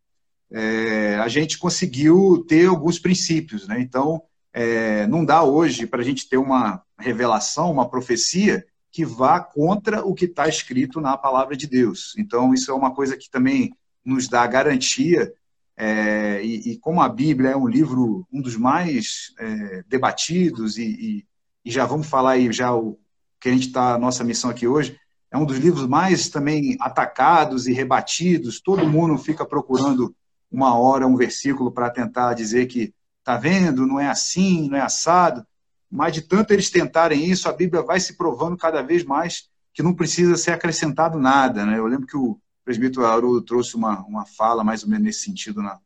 [0.49, 3.67] é, a gente conseguiu ter alguns princípios.
[3.67, 3.81] Né?
[3.81, 4.21] Então,
[4.53, 10.03] é, não dá hoje para a gente ter uma revelação, uma profecia que vá contra
[10.03, 12.13] o que está escrito na palavra de Deus.
[12.17, 13.71] Então, isso é uma coisa que também
[14.03, 15.31] nos dá garantia.
[15.75, 20.83] É, e, e, como a Bíblia é um livro, um dos mais é, debatidos, e,
[20.83, 21.25] e,
[21.63, 22.97] e, já vamos falar aí, já o
[23.39, 24.97] que a gente está, nossa missão aqui hoje,
[25.29, 30.15] é um dos livros mais também atacados e rebatidos, todo mundo fica procurando
[30.51, 34.81] uma hora um versículo para tentar dizer que tá vendo, não é assim, não é
[34.81, 35.45] assado.
[35.89, 39.83] Mas de tanto eles tentarem isso, a Bíblia vai se provando cada vez mais que
[39.83, 41.65] não precisa ser acrescentado nada.
[41.65, 41.77] Né?
[41.77, 45.61] Eu lembro que o presbítero Haroldo trouxe uma, uma fala mais ou menos nesse sentido
[45.61, 45.79] na,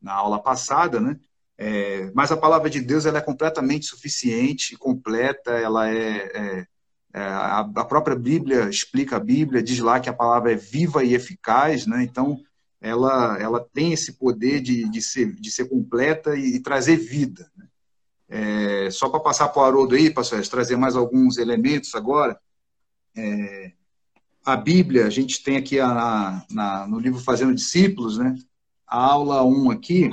[0.00, 1.18] na aula passada, né?
[1.60, 6.66] É, mas a palavra de Deus ela é completamente suficiente, completa, ela é, é,
[7.12, 11.02] é a, a, própria Bíblia explica a Bíblia, diz lá que a palavra é viva
[11.02, 12.04] e eficaz, né?
[12.04, 12.38] Então
[12.80, 17.50] ela, ela tem esse poder de, de, ser, de ser completa e, e trazer vida.
[17.56, 17.66] Né?
[18.28, 22.38] É, só para passar para o Haroldo aí, pastor, trazer mais alguns elementos agora.
[23.16, 23.72] É,
[24.44, 28.34] a Bíblia, a gente tem aqui a, na, no livro Fazendo Discípulos, né?
[28.86, 30.10] A aula 1 aqui,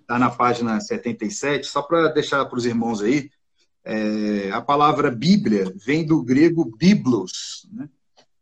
[0.00, 3.30] está na página 77, só para deixar para os irmãos aí,
[3.84, 7.88] é, a palavra Bíblia vem do grego biblos, né?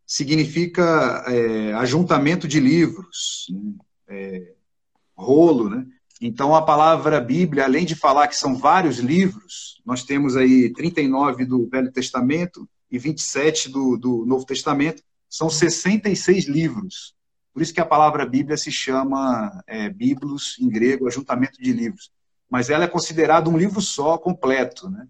[0.06, 3.74] significa é, ajuntamento de livros, né?
[4.08, 4.54] é,
[5.16, 5.86] rolo, né?
[6.20, 11.44] Então, a palavra Bíblia, além de falar que são vários livros, nós temos aí 39
[11.44, 17.14] do Velho Testamento e 27 do, do Novo Testamento, são 66 livros.
[17.52, 22.10] Por isso que a palavra Bíblia se chama é, em grego, ajuntamento de livros.
[22.50, 25.06] Mas ela é considerada um livro só, completo, né?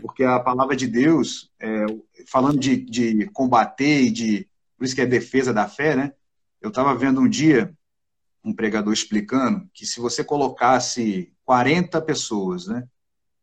[0.00, 1.86] Porque a palavra de Deus, é,
[2.26, 4.48] falando de, de combater e de...
[4.76, 6.12] Por isso que é defesa da fé, né?
[6.60, 7.75] Eu estava vendo um dia
[8.46, 12.86] um pregador explicando que se você colocasse 40 pessoas, né?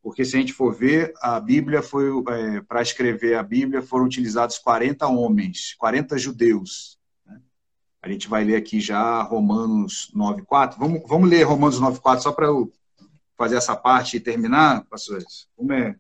[0.02, 4.06] Porque se a gente for ver, a Bíblia foi, é, para escrever a Bíblia, foram
[4.06, 6.98] utilizados 40 homens, 40 judeus.
[7.26, 7.40] Né?
[8.02, 10.78] A gente vai ler aqui já Romanos 9,4.
[10.78, 12.72] Vamos, vamos ler Romanos 9,4 só para eu
[13.38, 15.48] fazer essa parte e terminar, pastores?
[15.56, 15.96] Como é,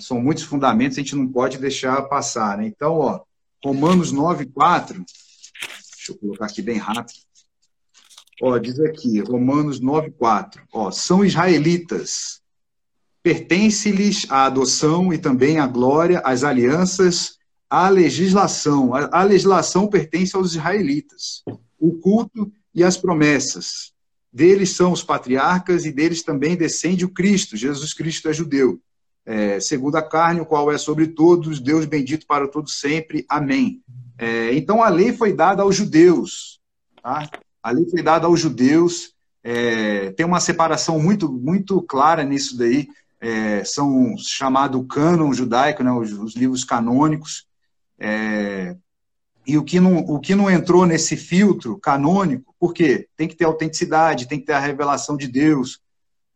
[0.00, 2.58] são muitos fundamentos, a gente não pode deixar passar.
[2.58, 2.66] Né?
[2.66, 3.20] Então, ó,
[3.62, 5.04] Romanos 9,4.
[5.96, 7.25] Deixa eu colocar aqui bem rápido.
[8.42, 10.60] Ó, diz aqui, Romanos 9,4.
[10.72, 12.40] Ó, são israelitas.
[13.22, 18.94] Pertence-lhes a adoção e também a glória, as alianças, a legislação.
[18.94, 21.42] A, a legislação pertence aos israelitas.
[21.78, 23.92] O culto e as promessas.
[24.32, 27.56] Deles são os patriarcas e deles também descende o Cristo.
[27.56, 28.78] Jesus Cristo é judeu.
[29.24, 33.24] É, segundo a carne, o qual é sobre todos, Deus bendito para todos sempre.
[33.28, 33.82] Amém.
[34.18, 36.60] É, então a lei foi dada aos judeus.
[37.02, 37.28] Tá?
[37.66, 42.86] A lei foi dada aos judeus, é, tem uma separação muito, muito clara nisso daí,
[43.20, 47.44] é, são chamado cânon judaico, né, os, os livros canônicos,
[47.98, 48.76] é,
[49.44, 53.08] e o que, não, o que não entrou nesse filtro canônico, por quê?
[53.16, 55.80] Tem que ter autenticidade, tem que ter a revelação de Deus,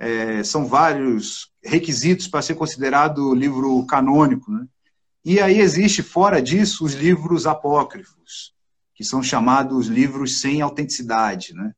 [0.01, 4.67] é, são vários requisitos para ser considerado livro canônico, né?
[5.25, 8.53] E aí existe, fora disso, os livros apócrifos
[9.01, 11.73] que são chamados livros sem autenticidade, né?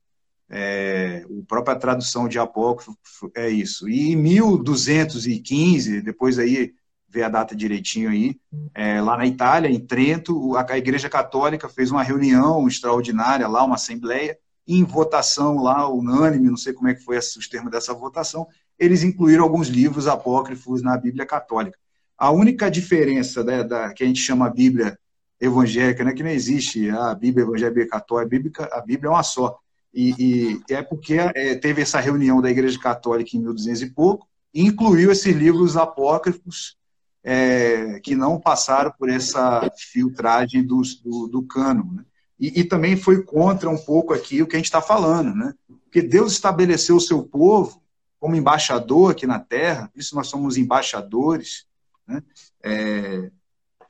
[0.50, 2.96] É, a própria tradução de Apócrifo
[3.32, 3.88] é isso.
[3.88, 6.74] E em 1215, depois aí
[7.08, 8.34] ver a data direitinho aí,
[8.74, 13.76] é, lá na Itália, em Trento, a, Igreja Católica fez uma reunião extraordinária lá, uma
[13.76, 18.48] assembleia, em votação lá, unânime, não sei como é que foi os termos dessa votação,
[18.76, 21.78] eles incluíram alguns livros apócrifos na Bíblia Católica.
[22.18, 24.98] A única diferença né, da, que a gente chama Bíblia
[25.42, 29.22] evangélica, né, que não existe a Bíblia evangélica católica, a Bíblia, a Bíblia é uma
[29.24, 29.58] só.
[29.92, 34.26] E, e é porque é, teve essa reunião da Igreja Católica em 1200 e pouco,
[34.54, 36.76] e incluiu esses livros apócrifos
[37.24, 41.92] é, que não passaram por essa filtragem do, do, do cano.
[41.92, 42.04] Né?
[42.38, 45.52] E, e, também foi contra um pouco aqui o que a gente está falando, né?
[45.84, 47.82] porque Deus estabeleceu o seu povo
[48.18, 51.66] como embaixador aqui na Terra, por isso nós somos embaixadores,
[52.06, 52.22] né?
[52.62, 53.30] É,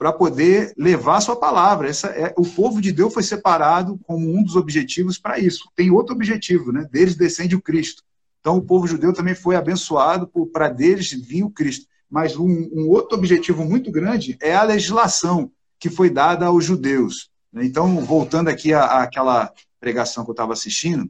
[0.02, 1.88] para poder levar a sua palavra.
[1.88, 5.70] Essa é, o povo de Deus foi separado como um dos objetivos para isso.
[5.76, 6.88] Tem outro objetivo, né?
[6.90, 8.02] Deles descende o Cristo.
[8.40, 11.86] Então o povo judeu também foi abençoado para deles vir o Cristo.
[12.10, 17.30] Mas um, um, outro objetivo muito grande é a legislação que foi dada aos judeus.
[17.54, 21.08] Então, voltando aqui à, àquela pregação que eu estava assistindo,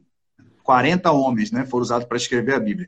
[0.61, 2.87] 40 homens né, foram usados para escrever a Bíblia.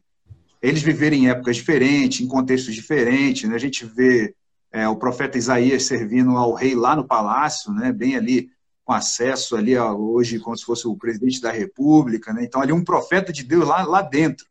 [0.62, 3.50] Eles viveram em épocas diferentes, em contextos diferentes.
[3.50, 3.56] Né?
[3.56, 4.36] A gente vê
[4.76, 8.50] é, o profeta Isaías servindo ao rei lá no palácio, né, bem ali
[8.84, 12.44] com acesso ali a, hoje como se fosse o presidente da República, né?
[12.44, 14.46] Então ali um profeta de Deus lá lá dentro.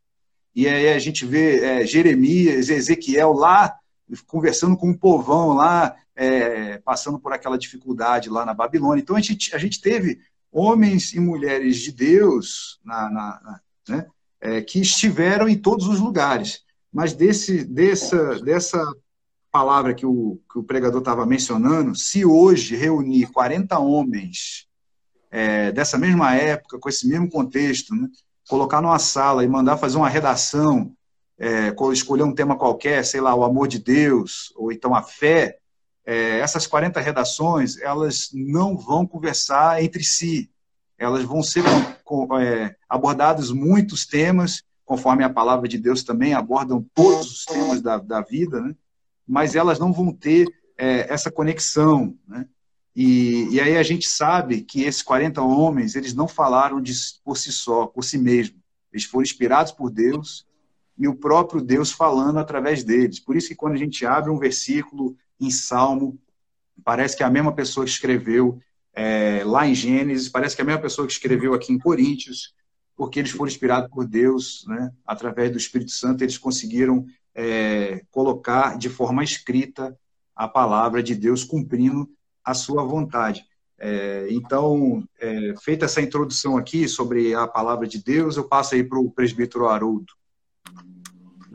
[0.55, 3.77] E aí a gente vê é, Jeremias, Ezequiel lá
[4.27, 9.03] conversando com um povão lá, é, passando por aquela dificuldade lá na Babilônia.
[9.03, 13.61] Então a gente, a gente teve homens e mulheres de Deus na, na, na
[13.91, 14.07] né,
[14.41, 16.63] é, que estiveram em todos os lugares.
[16.91, 18.83] Mas desse, dessa, dessa
[19.55, 24.67] palavra que o, que o pregador estava mencionando, se hoje reunir 40 homens
[25.31, 28.09] é, dessa mesma época, com esse mesmo contexto, né,
[28.49, 30.93] colocar numa sala e mandar fazer uma redação,
[31.39, 35.59] é, escolher um tema qualquer, sei lá, o amor de Deus, ou então a fé,
[36.05, 40.51] é, essas 40 redações, elas não vão conversar entre si.
[40.99, 41.62] Elas vão ser
[42.41, 47.99] é, abordados muitos temas, conforme a palavra de Deus também abordam todos os temas da,
[47.99, 48.74] da vida, né?
[49.27, 50.47] Mas elas não vão ter
[50.77, 52.47] é, essa conexão, né?
[52.97, 56.93] E, e, aí a gente sabe que esses 40 homens, eles não falaram de,
[57.25, 58.61] por si só, por si mesmos.
[58.93, 60.47] Eles foram inspirados por Deus
[60.97, 63.18] e o próprio Deus falando através deles.
[63.18, 66.16] Por isso que quando a gente abre um versículo em Salmo,
[66.85, 68.61] parece que é a mesma pessoa que escreveu
[68.95, 72.55] é, lá em Gênesis, parece que é a mesma pessoa que escreveu aqui em Coríntios,
[72.97, 74.93] porque eles foram inspirados por Deus, né?
[75.05, 77.05] através do Espírito Santo, eles conseguiram
[77.35, 79.97] é, colocar de forma escrita
[80.35, 82.09] a palavra de Deus cumprindo
[82.45, 83.45] a sua vontade.
[83.78, 88.85] É, então, é, feita essa introdução aqui sobre a palavra de Deus, eu passo aí
[88.85, 90.12] para o presbítero Haroldo.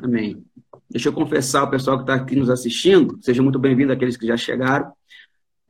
[0.01, 0.43] Amém.
[0.89, 4.25] Deixa eu confessar ao pessoal que está aqui nos assistindo, seja muito bem-vindo aqueles que
[4.25, 4.91] já chegaram.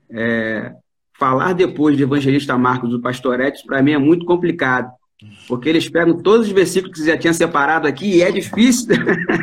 [0.10, 0.74] É,
[1.18, 4.90] falar depois de evangelista Marcos do pastor Edson, para mim é muito complicado,
[5.48, 8.88] porque eles pegam todos os versículos que já tinha separado aqui e é difícil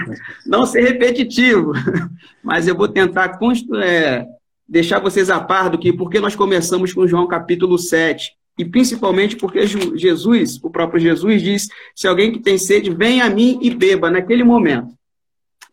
[0.47, 1.73] não ser repetitivo,
[2.43, 3.39] mas eu vou tentar
[3.83, 4.27] é,
[4.69, 9.37] deixar vocês a par do que, porque nós começamos com João capítulo 7, e principalmente
[9.37, 13.69] porque Jesus, o próprio Jesus diz, se alguém que tem sede, venha a mim e
[13.75, 14.97] beba naquele momento.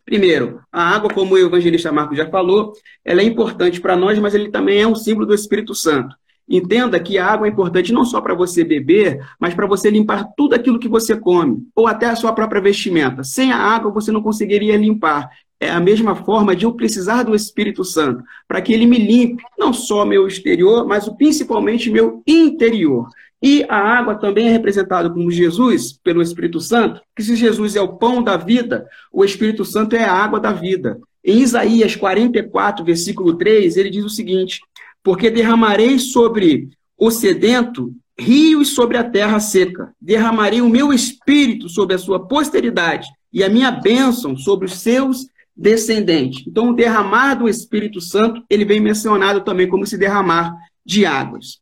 [0.04, 4.34] Primeiro, a água, como o evangelista Marcos já falou, ela é importante para nós, mas
[4.34, 6.14] ele também é um símbolo do Espírito Santo.
[6.48, 10.28] Entenda que a água é importante não só para você beber, mas para você limpar
[10.36, 13.24] tudo aquilo que você come, ou até a sua própria vestimenta.
[13.24, 15.30] Sem a água você não conseguiria limpar.
[15.58, 19.42] É a mesma forma de eu precisar do Espírito Santo, para que ele me limpe,
[19.58, 23.08] não só meu exterior, mas principalmente meu interior.
[23.42, 27.80] E a água também é representada como Jesus, pelo Espírito Santo, que se Jesus é
[27.80, 30.98] o pão da vida, o Espírito Santo é a água da vida.
[31.24, 34.60] Em Isaías 44, versículo 3, ele diz o seguinte:
[35.04, 41.94] Porque derramarei sobre o sedento rios sobre a terra seca, derramarei o meu espírito sobre
[41.94, 45.26] a sua posteridade e a minha bênção sobre os seus
[45.56, 46.44] descendentes.
[46.46, 51.58] Então, o derramar do Espírito Santo, ele vem mencionado também como se derramar de águas.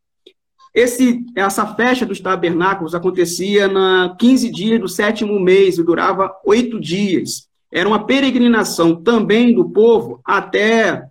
[0.75, 6.81] Esse, essa festa dos tabernáculos acontecia na 15 dias do sétimo mês e durava oito
[6.81, 7.47] dias.
[7.71, 11.05] Era uma peregrinação também do povo até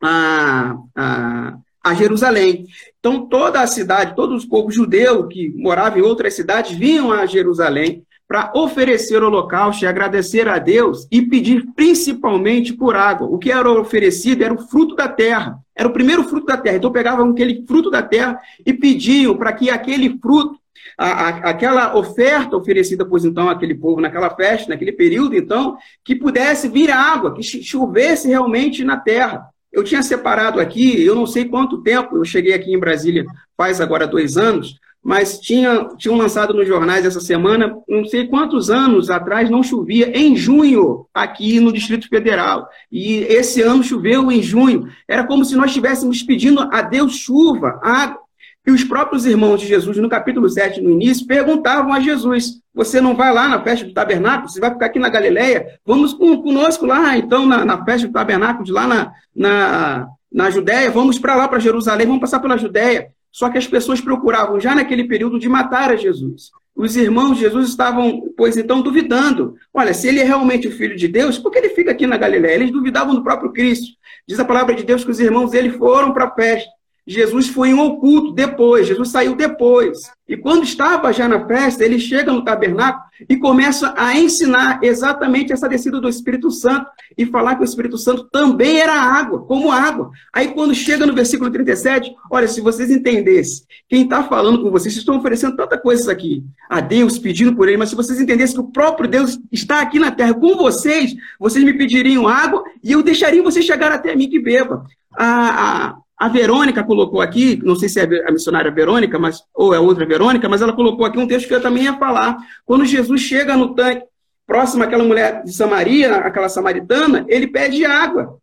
[0.00, 2.66] a, a, a Jerusalém.
[2.98, 7.24] Então, toda a cidade, todos os povos judeus que moravam em outras cidades vinham a
[7.26, 13.26] Jerusalém para oferecer holocausto e agradecer a Deus e pedir principalmente por água.
[13.26, 16.76] O que era oferecido era o fruto da terra, era o primeiro fruto da terra.
[16.76, 20.56] Então pegavam aquele fruto da terra e pediam para que aquele fruto,
[20.96, 26.14] a, a, aquela oferta oferecida, pois então, àquele povo naquela festa, naquele período, então, que
[26.14, 29.49] pudesse vir água, que chovesse realmente na terra.
[29.72, 33.24] Eu tinha separado aqui, eu não sei quanto tempo, eu cheguei aqui em Brasília
[33.56, 38.68] faz agora dois anos, mas tinha, tinham lançado nos jornais essa semana, não sei quantos
[38.68, 42.68] anos atrás não chovia em junho aqui no Distrito Federal.
[42.92, 44.88] E esse ano choveu em junho.
[45.08, 48.18] Era como se nós estivéssemos pedindo a Deus chuva, água.
[48.66, 52.98] E os próprios irmãos de Jesus, no capítulo 7, no início, perguntavam a Jesus: Você
[52.98, 54.48] não vai lá na festa do tabernáculo?
[54.48, 55.78] Você vai ficar aqui na Galileia?
[55.84, 60.90] Vamos conosco lá, então, na, na festa do tabernáculo, de lá na, na, na Judéia,
[60.90, 63.08] vamos para lá, para Jerusalém, vamos passar pela Judéia.
[63.30, 66.52] Só que as pessoas procuravam já naquele período de matar a Jesus.
[66.74, 69.56] Os irmãos de Jesus estavam, pois então, duvidando.
[69.74, 72.16] Olha, se ele é realmente o filho de Deus, por que ele fica aqui na
[72.16, 72.54] Galiléia?
[72.54, 73.88] Eles duvidavam do próprio Cristo.
[74.26, 76.70] Diz a palavra de Deus que os irmãos dele foram para a festa.
[77.06, 79.98] Jesus foi em oculto depois, Jesus saiu depois.
[80.28, 85.52] E quando estava já na festa, ele chega no tabernáculo e começa a ensinar exatamente
[85.52, 86.86] essa descida do Espírito Santo
[87.18, 90.10] e falar que o Espírito Santo também era água, como água.
[90.32, 94.94] Aí quando chega no versículo 37, olha, se vocês entendessem, quem está falando com vocês,
[94.94, 98.54] vocês estão oferecendo tanta coisa aqui a Deus, pedindo por ele, mas se vocês entendessem
[98.54, 102.92] que o próprio Deus está aqui na terra com vocês, vocês me pediriam água e
[102.92, 104.86] eu deixaria vocês chegar até mim que beba.
[105.12, 109.72] A, a, a Verônica colocou aqui, não sei se é a missionária Verônica, mas, ou
[109.72, 112.36] é outra Verônica, mas ela colocou aqui um texto que eu também ia falar.
[112.66, 114.04] Quando Jesus chega no tanque,
[114.46, 118.36] próximo àquela mulher de Samaria, aquela samaritana, ele pede água.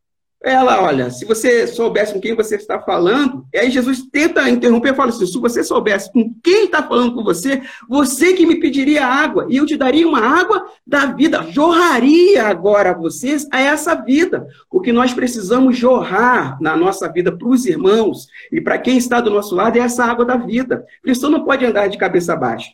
[0.44, 4.96] Ela, olha, se você soubesse com quem você está falando, aí Jesus tenta interromper e
[4.96, 9.06] fala assim: se você soubesse com quem está falando com você, você que me pediria
[9.06, 13.96] água, e eu te daria uma água da vida, jorraria agora a vocês a essa
[13.96, 14.48] vida.
[14.70, 19.20] O que nós precisamos jorrar na nossa vida para os irmãos e para quem está
[19.20, 20.86] do nosso lado é essa água da vida.
[21.00, 22.70] O cristão não pode andar de cabeça baixa.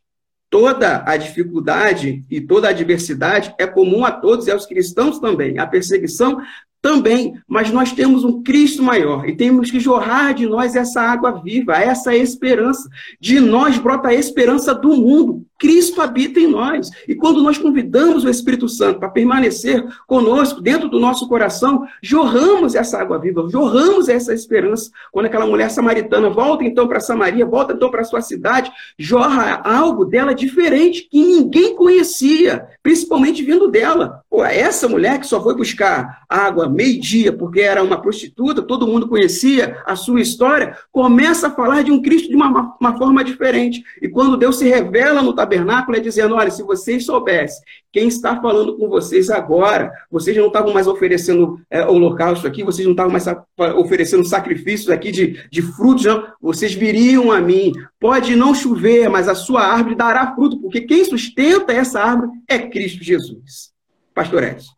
[0.50, 5.58] Toda a dificuldade e toda a adversidade é comum a todos e aos cristãos também.
[5.58, 6.40] A perseguição
[6.84, 11.42] também, mas nós temos um Cristo maior e temos que jorrar de nós essa água
[11.42, 12.90] viva, essa esperança.
[13.22, 15.46] De nós brota a esperança do mundo.
[15.64, 16.92] Cristo habita em nós.
[17.08, 22.76] E quando nós convidamos o Espírito Santo para permanecer conosco, dentro do nosso coração, jorramos
[22.76, 24.92] essa água viva, jorramos essa esperança.
[25.10, 30.04] Quando aquela mulher samaritana volta então para Samaria, volta então para sua cidade, jorra algo
[30.04, 34.22] dela diferente que ninguém conhecia, principalmente vindo dela.
[34.30, 39.08] Pô, essa mulher que só foi buscar água meio-dia porque era uma prostituta, todo mundo
[39.08, 43.82] conhecia a sua história, começa a falar de um Cristo de uma, uma forma diferente.
[44.02, 48.08] E quando Deus se revela no tabernáculo, tabernáculo é dizendo: olha, se vocês soubessem quem
[48.08, 52.94] está falando com vocês agora, vocês não estavam mais oferecendo é, holocausto aqui, vocês não
[52.94, 53.26] estavam mais
[53.76, 56.28] oferecendo sacrifícios aqui de, de frutos, não.
[56.42, 57.72] Vocês viriam a mim.
[58.00, 62.60] Pode não chover, mas a sua árvore dará fruto, porque quem sustenta essa árvore é
[62.60, 63.72] Cristo Jesus.
[64.14, 64.74] Pastor Edson.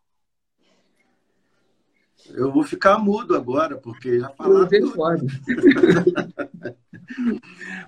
[2.34, 4.67] Eu vou ficar mudo agora, porque já falaram.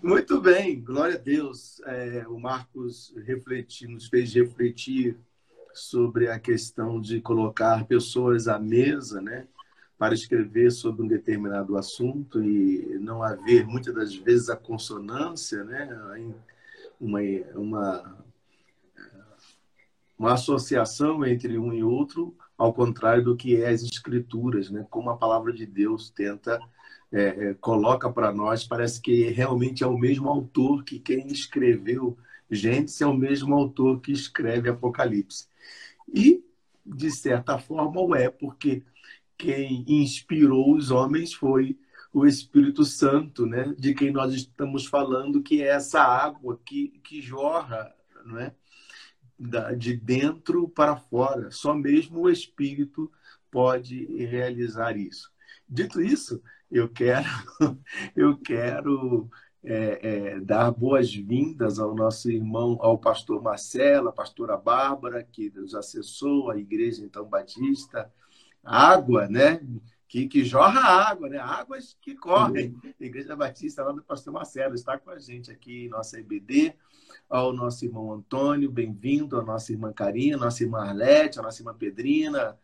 [0.01, 1.82] Muito bem, glória a Deus.
[1.86, 5.17] É, o Marcos refletir, nos fez refletir
[5.73, 9.47] sobre a questão de colocar pessoas à mesa, né,
[9.97, 16.36] para escrever sobre um determinado assunto e não haver muitas das vezes a consonância, né,
[16.99, 17.19] uma,
[17.55, 18.17] uma,
[20.17, 24.86] uma associação entre um e outro ao contrário do que é as escrituras, né?
[24.89, 26.59] Como a palavra de Deus tenta
[27.11, 32.17] é, é, coloca para nós, parece que realmente é o mesmo autor que quem escreveu
[32.49, 35.47] Gênesis é o mesmo autor que escreve Apocalipse.
[36.07, 36.43] E
[36.85, 38.83] de certa forma o é, porque
[39.37, 41.77] quem inspirou os homens foi
[42.13, 43.75] o Espírito Santo, né?
[43.77, 47.93] De quem nós estamos falando, que é essa água que, que jorra,
[48.25, 48.53] não é?
[49.77, 51.51] de dentro para fora.
[51.51, 53.11] Só mesmo o Espírito
[53.51, 55.31] pode realizar isso.
[55.69, 57.28] Dito isso, eu quero,
[58.15, 59.30] eu quero
[59.63, 65.74] é, é, dar boas-vindas ao nosso irmão, ao pastor Marcelo, a pastora Bárbara, que nos
[65.74, 68.11] acessou, a Igreja então Batista.
[68.63, 69.61] Água, né?
[70.09, 71.38] Que, que jorra água, né?
[71.38, 72.76] Águas que correm.
[72.84, 76.76] A Igreja Batista lá do pastor Marcelo está com a gente aqui, nossa EBD
[77.30, 81.61] ao nosso irmão Antônio, bem-vindo, a nossa irmã Karina, a nossa irmã Arlete, a nossa
[81.61, 82.57] irmã Pedrina,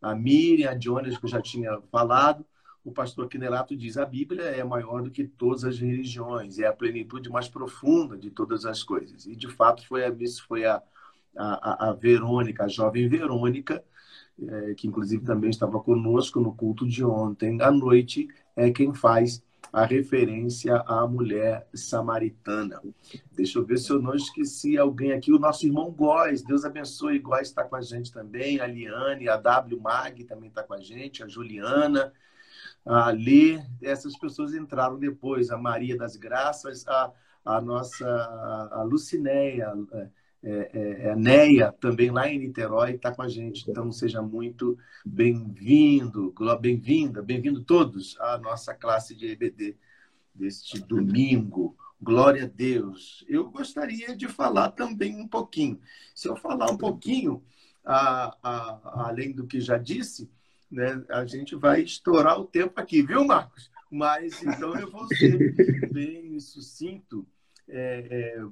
[0.00, 2.46] a Miriam, a Jonas, que eu já tinha falado.
[2.84, 6.72] O pastor Quinelato diz: a Bíblia é maior do que todas as religiões, é a
[6.72, 9.26] plenitude mais profunda de todas as coisas.
[9.26, 10.14] E, de fato, foi a,
[10.46, 10.82] foi a,
[11.36, 13.82] a, a Verônica, a jovem Verônica,
[14.38, 19.42] é, que inclusive também estava conosco no culto de ontem à noite, é quem faz
[19.72, 22.80] a referência à mulher samaritana.
[23.32, 25.32] Deixa eu ver se eu não esqueci alguém aqui.
[25.32, 27.18] O nosso irmão Góes, Deus abençoe.
[27.18, 28.60] Góes está com a gente também.
[28.60, 31.24] A Liane, a W Mag também está com a gente.
[31.24, 32.12] A Juliana,
[32.84, 33.62] a Lê.
[33.82, 35.50] Essas pessoas entraram depois.
[35.50, 37.12] A Maria das Graças, a,
[37.44, 38.06] a nossa
[38.72, 39.72] a Lucinéia.
[40.46, 43.64] É, é, é, a Neia, também lá em Niterói, está com a gente.
[43.70, 49.74] Então, seja muito bem-vindo, bem-vinda, bem-vindo todos à nossa classe de EBD
[50.34, 51.74] deste domingo.
[51.98, 53.24] Glória a Deus.
[53.26, 55.80] Eu gostaria de falar também um pouquinho.
[56.14, 57.42] Se eu falar um pouquinho,
[57.82, 60.30] a, a, além do que já disse,
[60.70, 63.70] né, a gente vai estourar o tempo aqui, viu, Marcos?
[63.90, 65.54] Mas então eu vou ser
[65.92, 67.26] bem sucinto
[67.68, 68.42] é, é,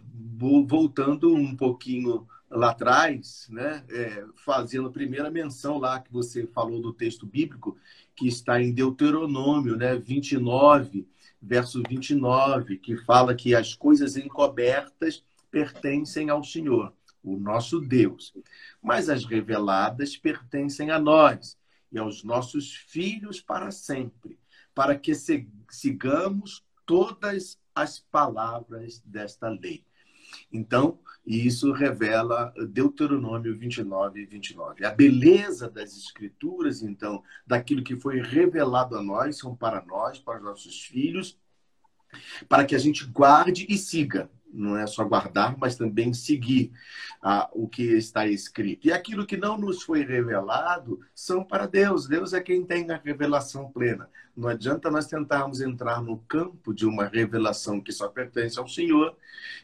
[0.67, 6.81] voltando um pouquinho lá atrás, né, é, fazendo a primeira menção lá que você falou
[6.81, 7.77] do texto bíblico,
[8.15, 11.07] que está em Deuteronômio né, 29,
[11.41, 16.93] verso 29, que fala que as coisas encobertas pertencem ao Senhor,
[17.23, 18.35] o nosso Deus,
[18.83, 21.57] mas as reveladas pertencem a nós
[21.93, 24.39] e aos nossos filhos para sempre,
[24.75, 25.13] para que
[25.69, 29.85] sigamos todas as palavras desta lei.
[30.51, 34.85] Então, isso revela Deuteronômio 29 e 29.
[34.85, 40.39] A beleza das escrituras, então, daquilo que foi revelado a nós, são para nós, para
[40.39, 41.39] os nossos filhos,
[42.49, 46.73] para que a gente guarde e siga não é só guardar, mas também seguir
[47.23, 48.87] ah, o que está escrito.
[48.87, 52.07] E aquilo que não nos foi revelado são para Deus.
[52.07, 54.09] Deus é quem tem a revelação plena.
[54.37, 59.17] Não adianta nós tentarmos entrar no campo de uma revelação que só pertence ao Senhor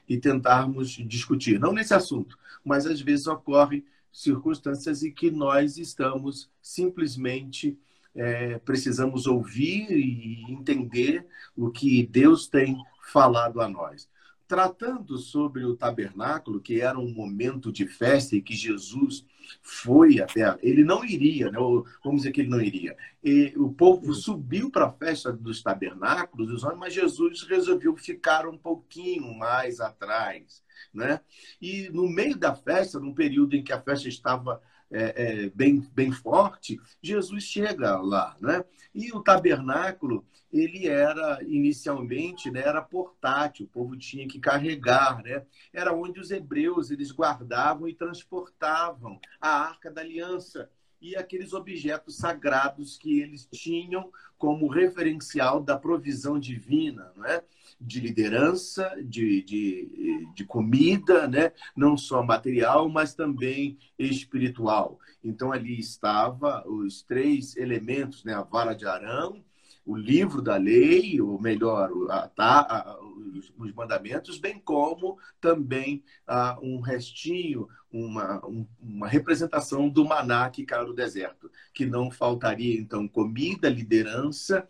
[0.09, 1.59] e tentarmos discutir.
[1.59, 7.79] Não nesse assunto, mas às vezes ocorre circunstâncias em que nós estamos simplesmente
[8.15, 11.25] é, precisamos ouvir e entender
[11.57, 12.77] o que Deus tem
[13.13, 14.09] falado a nós.
[14.49, 19.25] Tratando sobre o tabernáculo, que era um momento de festa e que Jesus
[19.61, 20.59] foi até.
[20.63, 21.59] Ele não iria, né?
[22.03, 22.97] vamos dizer que ele não iria.
[23.23, 28.49] E o povo subiu para a festa dos tabernáculos, dos homens, mas Jesus resolveu ficar
[28.49, 30.63] um pouquinho mais atrás.
[30.95, 31.21] Né?
[31.61, 35.81] E no meio da festa, num período em que a festa estava é, é, bem,
[35.93, 38.37] bem forte, Jesus chega lá.
[38.41, 38.65] Né?
[38.95, 45.23] E o tabernáculo, ele era, inicialmente, né, era portátil, o povo tinha que carregar.
[45.23, 45.45] Né?
[45.73, 50.71] Era onde os hebreus eles guardavam e transportavam a Arca da Aliança
[51.01, 57.43] e aqueles objetos sagrados que eles tinham como referencial da provisão divina, não é?
[57.81, 61.53] De liderança, de, de, de comida, né?
[61.77, 64.99] não só material, mas também espiritual.
[65.23, 68.35] Então, ali estava os três elementos, né?
[68.35, 69.45] a vara de Arão,
[69.89, 76.59] o livro da lei, ou melhor, a, a, os, os, mandamentos, bem como também a,
[76.61, 82.79] um restinho, uma, um, uma representação do maná que caiu no deserto, que não faltaria,
[82.79, 84.69] então, comida, liderança,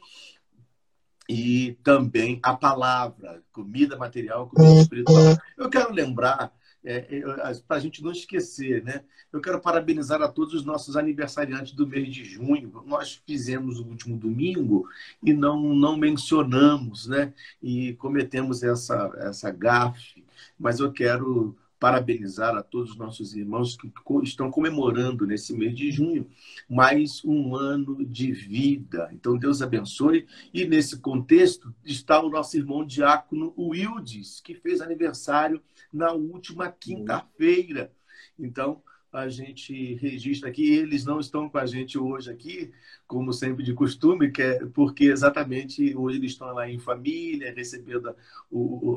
[1.29, 5.37] e também a palavra, comida material, comida espiritual.
[5.57, 6.53] Eu quero lembrar,
[6.83, 9.03] é, é, para a gente não esquecer, né?
[9.31, 12.83] Eu quero parabenizar a todos os nossos aniversariantes do mês de junho.
[12.87, 14.89] Nós fizemos o último domingo
[15.23, 17.35] e não, não mencionamos, né?
[17.63, 20.25] E cometemos essa, essa gafe.
[20.59, 23.91] Mas eu quero parabenizar a todos os nossos irmãos que
[24.23, 26.29] estão comemorando nesse mês de junho
[26.69, 29.09] mais um ano de vida.
[29.13, 30.27] Então, Deus abençoe.
[30.53, 35.63] E nesse contexto está o nosso irmão diácono Wildes, que fez aniversário
[35.93, 37.93] na última quinta-feira.
[38.39, 40.71] Então, a gente registra aqui.
[40.73, 42.71] Eles não estão com a gente hoje aqui,
[43.09, 48.11] como sempre de costume, que é porque exatamente hoje eles estão lá em família, recebendo
[48.11, 48.15] a,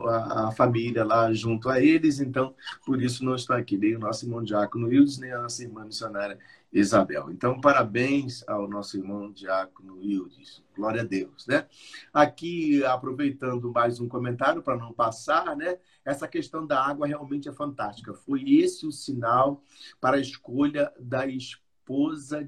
[0.09, 2.53] a, a família lá junto a eles, então
[2.85, 5.85] por isso não estão aqui, nem o nosso irmão Diácono Wildes, nem a nossa irmã
[5.85, 6.37] missionária
[6.73, 7.31] Isabel.
[7.31, 10.61] Então, parabéns ao nosso irmão Diácono Wildes.
[10.75, 11.67] Glória a Deus, né?
[12.13, 15.77] Aqui, aproveitando mais um comentário para não passar, né?
[16.03, 18.13] Essa questão da água realmente é fantástica.
[18.13, 19.63] Foi esse o sinal
[19.99, 21.70] para a escolha da esposa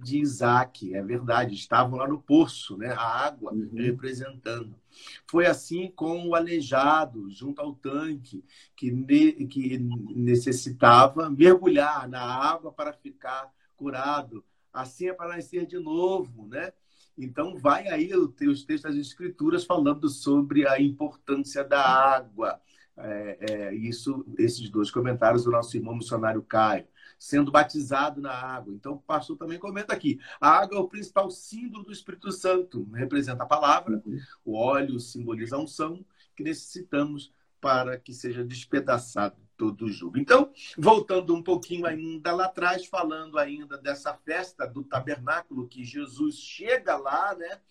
[0.02, 0.94] de Isaac.
[0.94, 2.94] É verdade, estavam lá no poço, né?
[2.94, 3.70] A água uhum.
[3.74, 4.76] representando.
[5.30, 8.44] Foi assim com o aleijado, junto ao tanque,
[8.76, 9.80] que, ne que
[10.16, 16.72] necessitava mergulhar na água para ficar curado, assim é para nascer de novo, né?
[17.18, 22.60] Então, vai aí os textos das Escrituras falando sobre a importância da água.
[22.96, 26.88] É, é, isso, esses dois comentários do nosso irmão missionário Caio.
[27.24, 28.74] Sendo batizado na água.
[28.74, 30.20] Então, o pastor também comenta aqui.
[30.42, 32.84] A água é o principal símbolo do Espírito Santo.
[32.92, 34.04] Representa a palavra.
[34.44, 36.06] O óleo simboliza a unção
[36.36, 40.18] que necessitamos para que seja despedaçado todo o jugo.
[40.18, 46.36] Então, voltando um pouquinho ainda lá atrás, falando ainda dessa festa do tabernáculo, que Jesus
[46.36, 47.62] chega lá, né?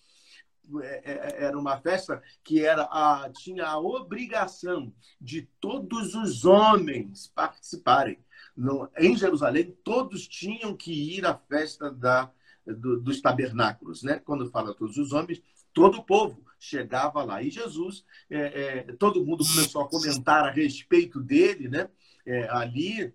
[0.81, 7.31] É, é, era uma festa que era a, tinha a obrigação de todos os homens
[7.35, 8.19] participarem.
[8.57, 12.31] No, em Jerusalém, todos tinham que ir à festa da,
[12.67, 14.03] do, dos tabernáculos.
[14.03, 14.21] Né?
[14.25, 15.43] Quando fala todos os homens,
[15.73, 17.43] todo o povo chegava lá.
[17.43, 21.89] E Jesus, é, é, todo mundo começou a comentar a respeito dele, né?
[22.25, 23.13] É, ali,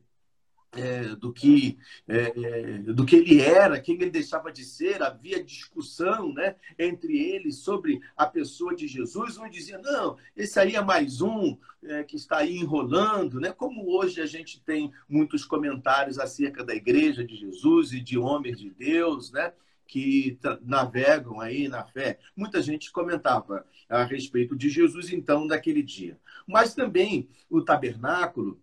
[0.73, 5.43] é, do que é, é, do que ele era, quem ele deixava de ser, havia
[5.43, 9.37] discussão né, entre eles sobre a pessoa de Jesus.
[9.37, 13.51] Um dizia, não, esse aí é mais um é, que está aí enrolando, né?
[13.51, 18.59] Como hoje a gente tem muitos comentários acerca da igreja de Jesus e de homens
[18.59, 19.53] de Deus, né?
[19.87, 22.19] que navegam aí na fé.
[22.35, 26.19] Muita gente comentava a respeito de Jesus, então, daquele dia.
[26.45, 28.59] Mas também o tabernáculo,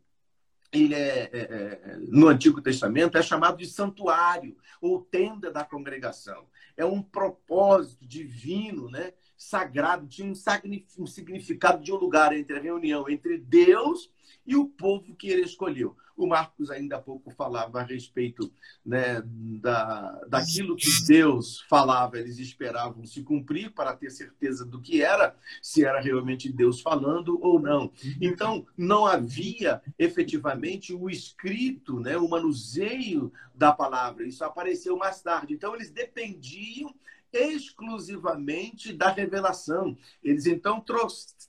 [0.78, 6.46] ele é, é, é, no Antigo Testamento, é chamado de santuário ou tenda da congregação.
[6.76, 9.12] É um propósito divino, né?
[9.44, 14.10] Sagrado, tinha um significado de um lugar entre a reunião entre Deus
[14.46, 15.96] e o povo que ele escolheu.
[16.16, 18.52] O Marcos ainda há pouco falava a respeito
[18.86, 19.20] né,
[19.60, 25.36] da, daquilo que Deus falava, eles esperavam se cumprir para ter certeza do que era,
[25.60, 27.92] se era realmente Deus falando ou não.
[28.20, 34.24] Então, não havia efetivamente o escrito, né, o manuseio da palavra.
[34.24, 35.52] Isso apareceu mais tarde.
[35.52, 36.94] Então, eles dependiam
[37.34, 39.96] exclusivamente da revelação.
[40.22, 40.82] Eles então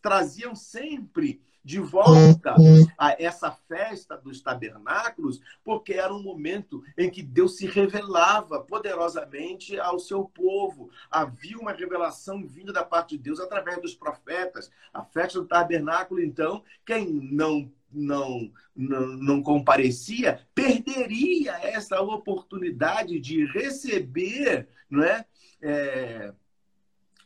[0.01, 2.55] traziam sempre de volta
[2.95, 9.79] a essa festa dos tabernáculos, porque era um momento em que Deus se revelava poderosamente
[9.79, 10.91] ao seu povo.
[11.09, 14.69] Havia uma revelação vinda da parte de Deus através dos profetas.
[14.93, 23.45] A festa do tabernáculo, então, quem não não, não, não comparecia, perderia essa oportunidade de
[23.45, 25.25] receber não é,
[25.61, 26.33] é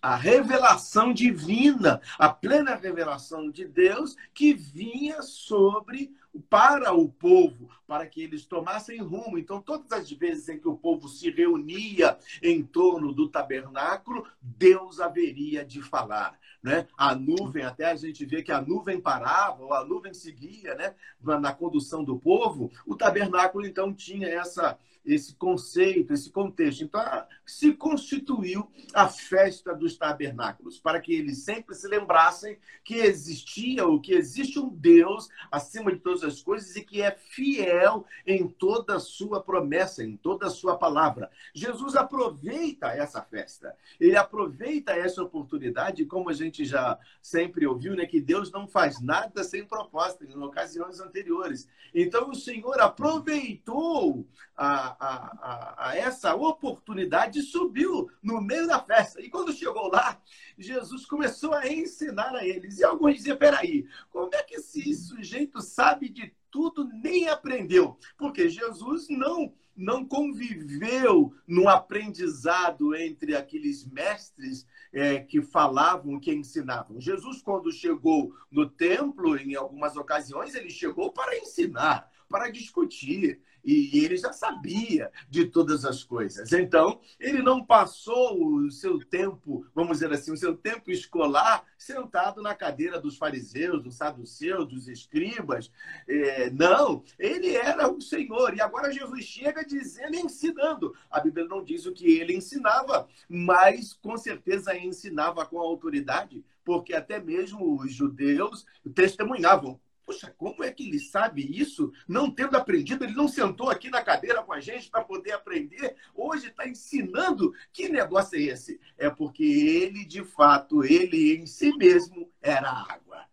[0.01, 6.13] a revelação divina, a plena revelação de Deus que vinha sobre
[6.49, 9.37] para o povo, para que eles tomassem rumo.
[9.37, 14.99] Então, todas as vezes em que o povo se reunia em torno do tabernáculo, Deus
[14.99, 16.39] haveria de falar.
[16.61, 16.87] Né?
[16.97, 20.93] A nuvem, até a gente vê que a nuvem parava, ou a nuvem seguia né?
[21.21, 26.83] na condução do povo, o tabernáculo então tinha essa esse conceito, esse contexto.
[26.83, 27.01] Então,
[27.45, 33.99] se constituiu a festa dos tabernáculos, para que eles sempre se lembrassem que existia ou
[33.99, 38.95] que existe um Deus acima de todas as coisas e que é fiel em toda
[38.95, 41.29] a sua promessa, em toda a sua palavra.
[41.53, 48.05] Jesus aproveita essa festa, ele aproveita essa oportunidade, como a gente já sempre ouviu, né,
[48.05, 51.67] que Deus não faz nada sem propósito, em ocasiões anteriores.
[51.93, 54.27] Então, o Senhor aproveitou
[54.59, 59.21] a a, a, essa oportunidade subiu no meio da festa.
[59.21, 60.21] E quando chegou lá,
[60.57, 62.77] Jesus começou a ensinar a eles.
[62.77, 67.97] E alguns diziam: peraí, como é que esse sujeito sabe de tudo, nem aprendeu?
[68.17, 76.99] Porque Jesus não não conviveu no aprendizado entre aqueles mestres é, que falavam, que ensinavam.
[76.99, 84.03] Jesus, quando chegou no templo, em algumas ocasiões, ele chegou para ensinar, para discutir e
[84.03, 86.51] ele já sabia de todas as coisas.
[86.53, 92.41] Então, ele não passou o seu tempo, vamos dizer assim, o seu tempo escolar sentado
[92.41, 95.71] na cadeira dos fariseus, dos saduceus, dos escribas.
[96.07, 98.53] É, não, ele era o Senhor.
[98.55, 100.93] E agora Jesus chega dizendo, ensinando.
[101.09, 106.93] A Bíblia não diz o que ele ensinava, mas com certeza ensinava com autoridade, porque
[106.93, 109.79] até mesmo os judeus testemunhavam
[110.09, 111.93] Poxa, como é que ele sabe isso?
[112.07, 115.95] Não tendo aprendido, ele não sentou aqui na cadeira com a gente para poder aprender.
[116.15, 117.53] Hoje está ensinando.
[117.71, 118.81] Que negócio é esse?
[118.97, 123.23] É porque ele, de fato, ele em si mesmo era água.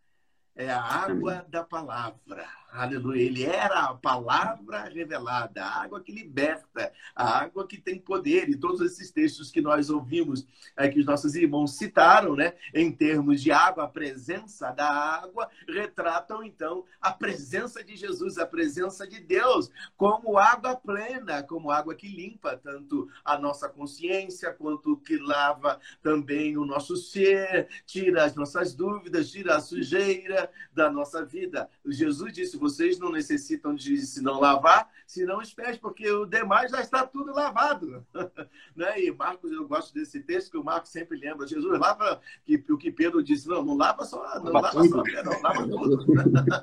[0.54, 2.46] É a água da palavra.
[2.76, 3.22] Aleluia.
[3.22, 8.50] Ele era a palavra revelada, a água que liberta, a água que tem poder.
[8.50, 10.46] E todos esses textos que nós ouvimos,
[10.76, 15.48] é, que os nossos irmãos citaram, né, em termos de água, a presença da água,
[15.66, 21.94] retratam então a presença de Jesus, a presença de Deus, como água plena, como água
[21.94, 28.34] que limpa tanto a nossa consciência, quanto que lava também o nosso ser, tira as
[28.34, 31.70] nossas dúvidas, tira a sujeira da nossa vida.
[31.86, 36.26] Jesus disse: vocês não necessitam de se não lavar, se não os pés, porque o
[36.26, 38.04] demais já está tudo lavado.
[38.74, 39.00] né?
[39.00, 41.46] E Marcos, eu gosto desse texto que o Marcos sempre lembra.
[41.46, 45.02] Jesus lava, que, o que Pedro disse, não, não lava só, não lava, lava só,
[45.22, 46.06] não, lava tudo.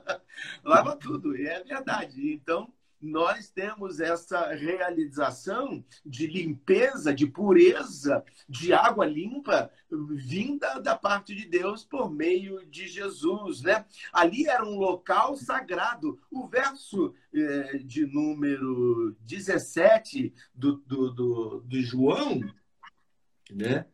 [0.64, 2.34] lava tudo, e é verdade.
[2.34, 2.72] Então,
[3.04, 9.70] nós temos essa realização de limpeza, de pureza, de água limpa
[10.16, 13.86] vinda da parte de Deus por meio de Jesus, né?
[14.14, 16.18] Ali era um local sagrado.
[16.32, 22.40] O verso é, de número 17 do, do, do, do João,
[23.52, 23.86] né?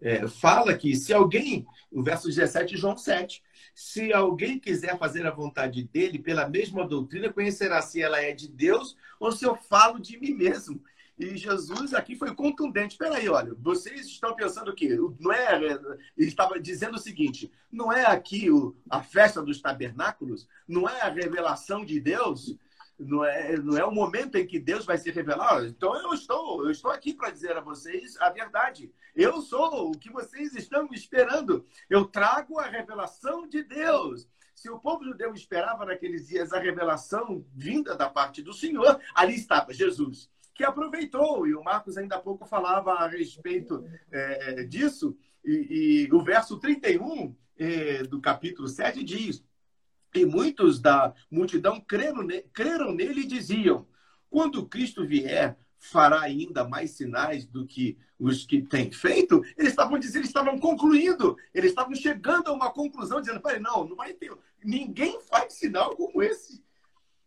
[0.00, 3.42] É, fala que se alguém, o verso 17 João 7,
[3.74, 8.48] se alguém quiser fazer a vontade dele, pela mesma doutrina, conhecerá se ela é de
[8.48, 10.80] Deus ou se eu falo de mim mesmo.
[11.18, 12.96] E Jesus aqui foi contundente.
[12.96, 14.96] Peraí, olha, vocês estão pensando o quê?
[15.20, 15.54] Não é,
[16.16, 20.48] ele estava dizendo o seguinte: não é aqui o, a festa dos tabernáculos?
[20.66, 22.56] Não é a revelação de Deus?
[22.98, 25.64] Não é, não é o momento em que Deus vai se revelar?
[25.64, 28.92] Então eu estou, eu estou aqui para dizer a vocês a verdade.
[29.14, 31.66] Eu sou o que vocês estão esperando.
[31.90, 34.28] Eu trago a revelação de Deus.
[34.54, 39.34] Se o povo judeu esperava naqueles dias a revelação vinda da parte do Senhor, ali
[39.34, 44.64] estava Jesus, que aproveitou, e o Marcos ainda há pouco falava a respeito é, é
[44.64, 49.44] disso, e, e, o verso 31 é, do capítulo 7 diz:
[50.14, 53.86] E muitos da multidão creram, creram nele e diziam:
[54.30, 59.98] Quando Cristo vier, fará ainda mais sinais do que os que têm feito, eles estavam
[59.98, 64.14] dizendo, eles estavam concluindo, eles estavam chegando a uma conclusão, dizendo, peraí, não, não vai
[64.14, 64.32] ter,
[64.64, 66.63] ninguém faz sinal como esse.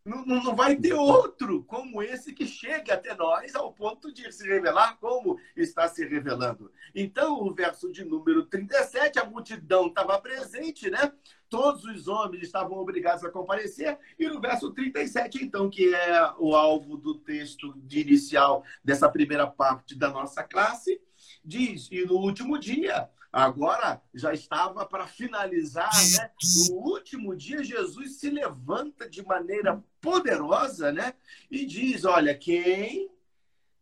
[0.07, 4.47] Não, não vai ter outro como esse que chegue até nós ao ponto de se
[4.47, 6.71] revelar como está se revelando.
[6.95, 11.11] Então, o verso de número 37, a multidão estava presente, né?
[11.49, 16.55] todos os homens estavam obrigados a comparecer, e no verso 37, então, que é o
[16.55, 21.01] alvo do texto de inicial dessa primeira parte da nossa classe,
[21.43, 26.31] diz: E no último dia, agora já estava para finalizar, né?
[26.69, 31.13] No último dia, Jesus se levanta de maneira poderosa, né?
[31.49, 33.09] E diz: Olha, quem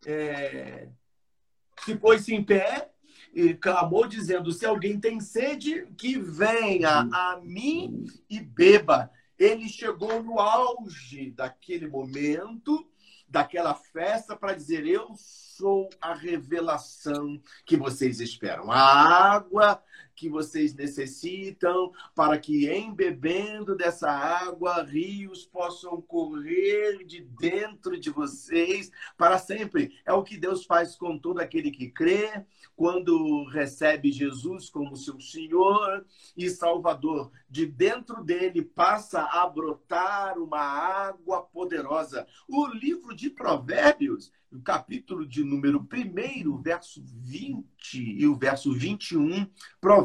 [0.06, 0.88] é,
[1.84, 2.92] se pôs em pé
[3.34, 9.12] e clamou, dizendo: Se alguém tem sede, que venha a mim e beba.
[9.38, 12.90] Ele chegou no auge daquele momento,
[13.36, 18.72] daquela festa, para dizer: Eu sou a revelação que vocês esperam.
[18.72, 18.80] A
[19.34, 19.84] água
[20.16, 28.92] que vocês necessitam para que, embebendo dessa água, rios possam correr de dentro de vocês
[29.18, 30.00] para sempre.
[30.06, 32.46] É o que Deus faz com todo aquele que crê,
[32.76, 36.06] quando recebe Jesus como seu Senhor
[36.36, 37.32] e Salvador.
[37.50, 42.28] De dentro dele passa a brotar uma água poderosa.
[42.48, 49.48] O livro de Provérbios o capítulo de número 1, verso 20 e o verso 21,
[49.82, 50.05] Provérbios,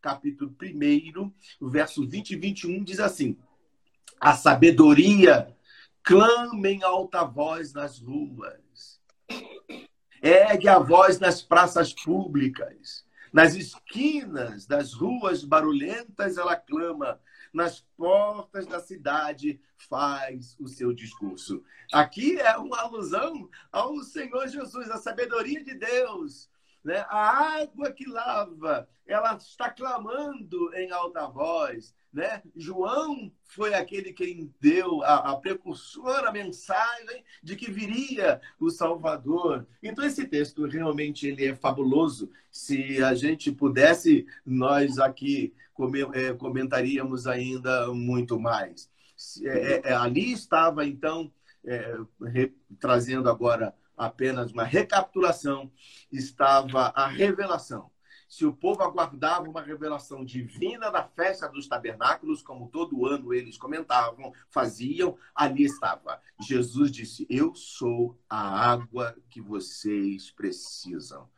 [0.00, 3.38] capítulo 1, o verso 20 e 21 diz assim:
[4.20, 5.54] A sabedoria
[6.02, 9.00] clama em alta voz nas ruas,
[10.22, 17.20] ergue a voz nas praças públicas, nas esquinas das ruas barulhentas ela clama,
[17.52, 21.62] nas portas da cidade faz o seu discurso.
[21.92, 26.49] Aqui é uma alusão ao Senhor Jesus, a sabedoria de Deus.
[26.84, 27.04] Né?
[27.08, 31.94] A água que lava, ela está clamando em alta voz.
[32.12, 32.42] Né?
[32.56, 39.66] João foi aquele quem deu a, a precursora mensagem de que viria o Salvador.
[39.82, 42.30] Então esse texto realmente ele é fabuloso.
[42.50, 45.54] Se a gente pudesse, nós aqui
[46.14, 48.90] é, comentaríamos ainda muito mais.
[49.42, 51.30] É, é, ali estava, então,
[51.64, 55.70] é, re, trazendo agora apenas uma recapitulação,
[56.10, 57.90] estava a revelação.
[58.26, 63.58] Se o povo aguardava uma revelação divina da festa dos tabernáculos, como todo ano eles
[63.58, 66.20] comentavam, faziam, ali estava.
[66.40, 71.28] Jesus disse: Eu sou a água que vocês precisam.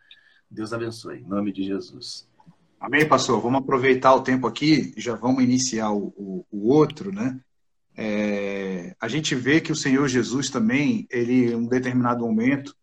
[0.51, 1.21] Deus abençoe.
[1.21, 2.29] Em nome de Jesus.
[2.79, 3.41] Amém, pastor?
[3.41, 7.41] Vamos aproveitar o tempo aqui, já vamos iniciar o, o, o outro, né?
[7.97, 12.75] É, a gente vê que o Senhor Jesus também, ele, em um determinado momento,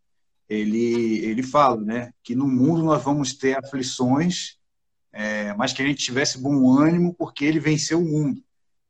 [0.48, 2.12] ele, ele fala, né?
[2.24, 4.58] Que no mundo nós vamos ter aflições,
[5.12, 8.42] é, mas que a gente tivesse bom ânimo porque ele venceu o mundo.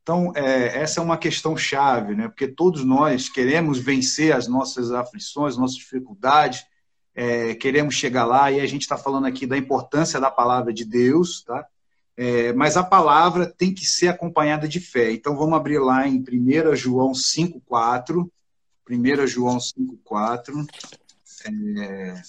[0.01, 2.27] Então, é, essa é uma questão chave, né?
[2.27, 6.65] Porque todos nós queremos vencer as nossas aflições, nossas dificuldades,
[7.13, 10.85] é, queremos chegar lá e a gente está falando aqui da importância da palavra de
[10.85, 11.65] Deus, tá?
[12.21, 15.09] É, mas a palavra tem que ser acompanhada de fé.
[15.09, 18.29] Então vamos abrir lá em 1 João 5,4.
[18.89, 20.67] 1 João 5,4.
[21.45, 22.21] É,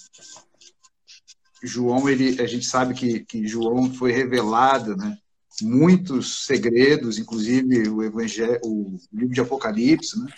[1.61, 5.17] João, ele, a gente sabe que, que João foi revelado, né?
[5.61, 10.31] Muitos segredos, inclusive o, evangelho, o livro de Apocalipse, né?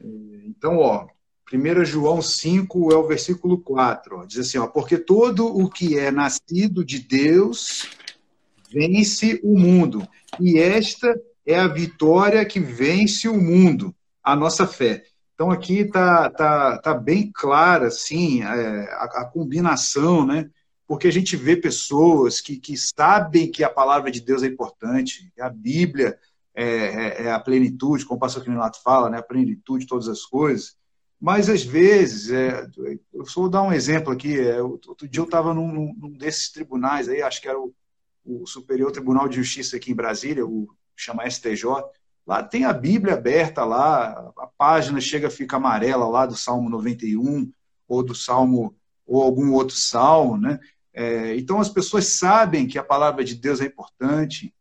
[0.00, 0.06] É,
[0.46, 1.06] então, ó,
[1.52, 5.98] 1 João 5 é o versículo 4, ó, diz assim, ó, porque todo o que
[5.98, 7.98] é nascido de Deus
[8.70, 10.06] vence o mundo,
[10.40, 15.04] e esta é a vitória que vence o mundo, a nossa fé.
[15.34, 20.50] Então aqui está tá, tá bem clara assim, é, a, a, combinação, né?
[20.86, 25.32] porque a gente vê pessoas que, que sabem que a palavra de Deus é importante,
[25.38, 26.18] a Bíblia
[26.54, 29.18] é, é, é a plenitude, como o pastor Quinelato fala, né?
[29.18, 30.76] a plenitude de todas as coisas,
[31.20, 32.64] mas, às vezes, é,
[33.12, 34.38] eu só vou dar um exemplo aqui.
[34.38, 37.74] É, outro dia eu estava num, num, desses tribunais, aí, acho que era o,
[38.28, 41.64] o, Superior Tribunal de Justiça aqui em Brasília, o chama STJ.
[42.26, 46.68] Lá tem a Bíblia aberta lá, a página chega a ficar amarela lá do Salmo
[46.68, 47.50] 91,
[47.88, 48.74] ou do Salmo,
[49.06, 50.60] ou algum outro salmo, né?
[50.92, 54.52] É, então as pessoas sabem que a palavra de Deus é importante,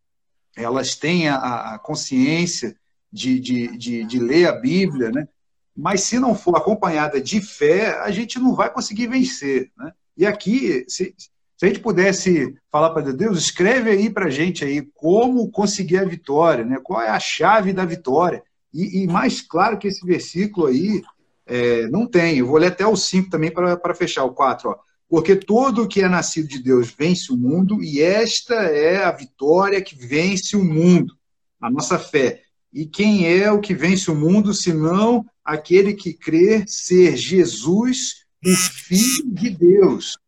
[0.56, 2.78] elas têm a, a consciência
[3.12, 5.28] de, de, de, de ler a Bíblia, né?
[5.76, 9.72] mas se não for acompanhada de fé, a gente não vai conseguir vencer.
[9.78, 9.92] Né?
[10.18, 11.16] E aqui, se,
[11.58, 15.98] se a gente pudesse falar para Deus, escreve aí para a gente aí como conseguir
[15.98, 16.78] a vitória, né?
[16.84, 18.44] qual é a chave da vitória.
[18.72, 21.02] E, e mais claro que esse versículo aí
[21.48, 22.38] é, não tem.
[22.38, 24.70] Eu vou ler até o 5 também para fechar o 4.
[24.70, 24.76] Ó.
[25.10, 29.12] Porque todo o que é nascido de Deus vence o mundo, e esta é a
[29.12, 31.16] vitória que vence o mundo,
[31.60, 32.42] a nossa fé.
[32.72, 38.56] E quem é o que vence o mundo, senão aquele que crê ser Jesus, o
[38.56, 40.20] Filho de Deus.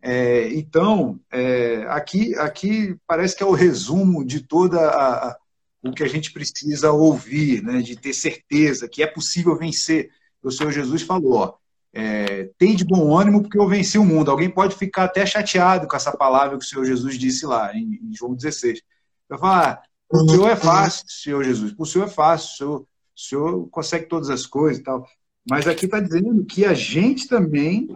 [0.00, 5.36] É, então, é, aqui, aqui parece que é o resumo de toda a, a,
[5.82, 10.10] o que a gente precisa ouvir, né, de ter certeza que é possível vencer.
[10.42, 11.54] O Senhor Jesus falou, ó,
[11.92, 14.30] é, tem de bom ânimo porque eu venci o mundo.
[14.30, 17.98] Alguém pode ficar até chateado com essa palavra que o Senhor Jesus disse lá, em,
[18.02, 18.80] em João 16.
[19.28, 22.86] Vai falar, o Senhor é fácil, Senhor Jesus, o Senhor é fácil, o Senhor, o
[23.16, 25.06] Senhor consegue todas as coisas e tal.
[25.48, 27.88] Mas aqui está dizendo que a gente também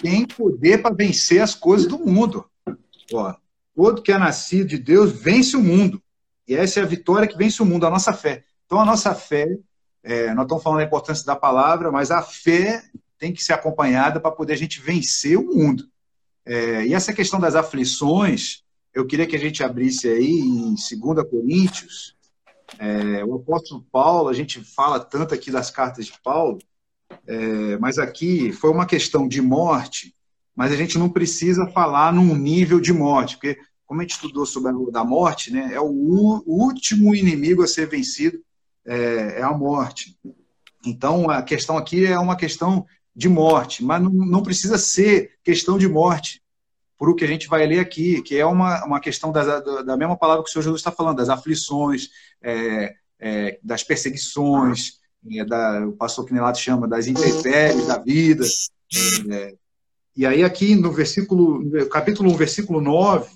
[0.00, 2.44] tem poder para vencer as coisas do mundo.
[3.12, 3.34] Ó,
[3.74, 6.02] todo que é nascido de Deus vence o mundo.
[6.46, 8.44] E essa é a vitória que vence o mundo, a nossa fé.
[8.66, 9.46] Então, a nossa fé,
[10.02, 12.82] é, nós estamos falando da importância da palavra, mas a fé
[13.18, 15.84] tem que ser acompanhada para poder a gente vencer o mundo.
[16.44, 18.62] É, e essa questão das aflições,
[18.92, 22.16] eu queria que a gente abrisse aí em 2 Coríntios,
[22.78, 26.58] é, o apóstolo Paulo, a gente fala tanto aqui das cartas de Paulo,
[27.26, 30.14] é, mas aqui foi uma questão de morte,
[30.54, 34.46] mas a gente não precisa falar num nível de morte, porque como a gente estudou
[34.46, 38.38] sobre a da morte, né, é o, o último inimigo a ser vencido,
[38.86, 40.16] é, é, a morte.
[40.84, 45.76] Então, a questão aqui é uma questão de morte, mas não, não precisa ser questão
[45.78, 46.42] de morte,
[46.96, 49.96] por o que a gente vai ler aqui, que é uma, uma questão da, da
[49.96, 52.08] mesma palavra que o Senhor Jesus está falando, das aflições,
[52.42, 58.44] é, é, das perseguições, é, da, o pastor Quinelato chama das intempéries da vida.
[59.30, 59.54] É,
[60.16, 63.30] e aí aqui no versículo, no capítulo 1, versículo 9,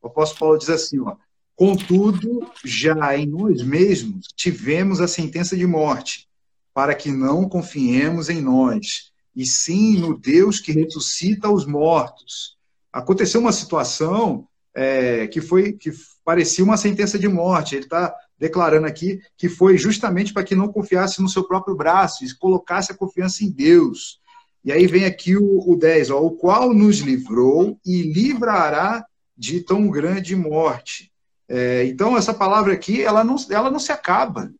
[0.00, 1.16] o apóstolo Paulo diz assim, ó,
[1.54, 6.28] Contudo, já em nós mesmos tivemos a sentença de morte,
[6.74, 12.56] para que não confiemos em nós, e sim no Deus que ressuscita os mortos.
[12.92, 15.92] Aconteceu uma situação é, que foi que
[16.24, 17.76] parecia uma sentença de morte.
[17.76, 22.24] Ele está declarando aqui que foi justamente para que não confiasse no seu próprio braço
[22.24, 24.18] e colocasse a confiança em Deus.
[24.64, 29.06] E aí vem aqui o, o 10, ó, o qual nos livrou e livrará
[29.38, 31.12] de tão grande morte.
[31.48, 34.52] É, então, essa palavra aqui, ela não, ela não se acaba.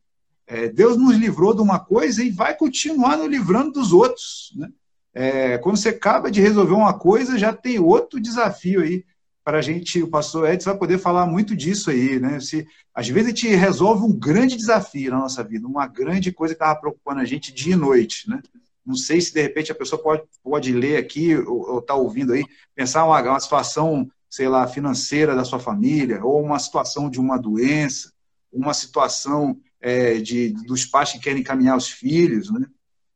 [0.47, 4.53] É, Deus nos livrou de uma coisa e vai continuar nos livrando dos outros.
[4.55, 4.69] Né?
[5.13, 9.05] É, quando você acaba de resolver uma coisa, já tem outro desafio aí
[9.45, 12.39] para a gente, o pastor Edson vai poder falar muito disso aí, né?
[12.41, 16.55] Se, às vezes a gente resolve um grande desafio na nossa vida, uma grande coisa
[16.55, 18.41] que estava preocupando a gente dia e noite, né?
[18.85, 22.33] Não sei se de repente a pessoa pode, pode ler aqui ou estar tá ouvindo
[22.33, 27.21] aí, pensar uma, uma situação, sei lá, financeira da sua família, ou uma situação de
[27.21, 28.13] uma doença,
[28.53, 32.67] uma situação é, de, dos pais que querem encaminhar os filhos, né?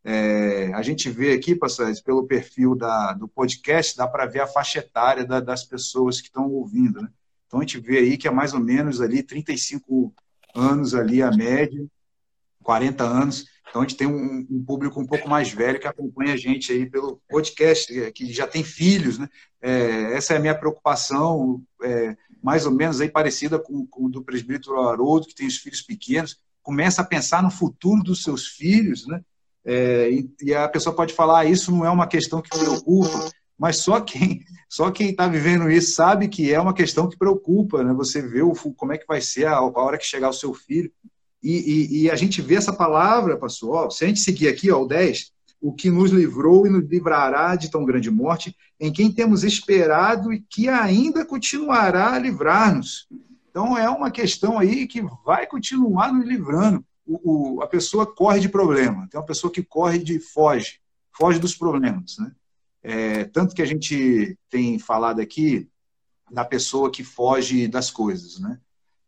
[0.09, 4.47] É, a gente vê aqui, pastor, pelo perfil da, do podcast, dá para ver a
[4.47, 7.03] faixa etária da, das pessoas que estão ouvindo.
[7.03, 7.09] Né?
[7.45, 10.15] Então a gente vê aí que é mais ou menos ali 35
[10.55, 11.85] anos ali a média,
[12.63, 13.47] 40 anos.
[13.69, 16.71] Então a gente tem um, um, público um pouco mais velho que acompanha a gente
[16.71, 19.29] aí pelo podcast, é, que já tem filhos, né?
[19.61, 24.09] É, essa é a minha preocupação, é, mais ou menos aí parecida com, com o
[24.09, 28.47] do presbítero Haroldo, que tem os filhos pequenos, começa a pensar no futuro dos seus
[28.47, 29.21] filhos, né?
[29.69, 33.29] É, e, e, a pessoa pode falar, ah, isso não é uma questão que preocupa,
[33.59, 37.83] mas só quem só quem está vivendo isso sabe que é uma questão que preocupa,
[37.83, 37.93] né?
[37.95, 40.55] Você vê o, como é que vai ser a, a hora que chegar o seu
[40.55, 40.91] filho.
[41.43, 44.71] E, e, e, a gente vê essa palavra, pastor, ó, se a gente seguir aqui,
[44.71, 48.93] ó, o 10, o que nos livrou e nos livrará de tão grande morte, em
[48.93, 53.09] quem temos esperado e que ainda continuará a livrar-nos.
[53.51, 58.49] Então é uma questão aí que vai continuar nos livrando o, a pessoa corre de
[58.49, 60.81] problema, tem uma pessoa que corre de foge,
[61.13, 62.19] foge dos problemas.
[62.19, 62.33] Né?
[62.83, 65.69] É, tanto que a gente tem falado aqui
[66.31, 68.41] da pessoa que foge das coisas.
[68.41, 68.59] Né?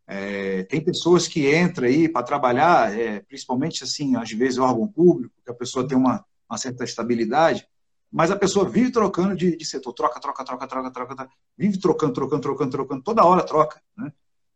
[0.07, 5.35] É, tem pessoas que entram aí para trabalhar, é, principalmente assim, às vezes órgão público,
[5.43, 7.67] que a pessoa tem uma, uma certa estabilidade,
[8.11, 11.79] mas a pessoa vive trocando de, de setor, troca, troca, troca, troca, troca, troca, vive
[11.79, 13.81] trocando, trocando, trocando, trocando, toda hora troca.
[13.95, 14.11] Né?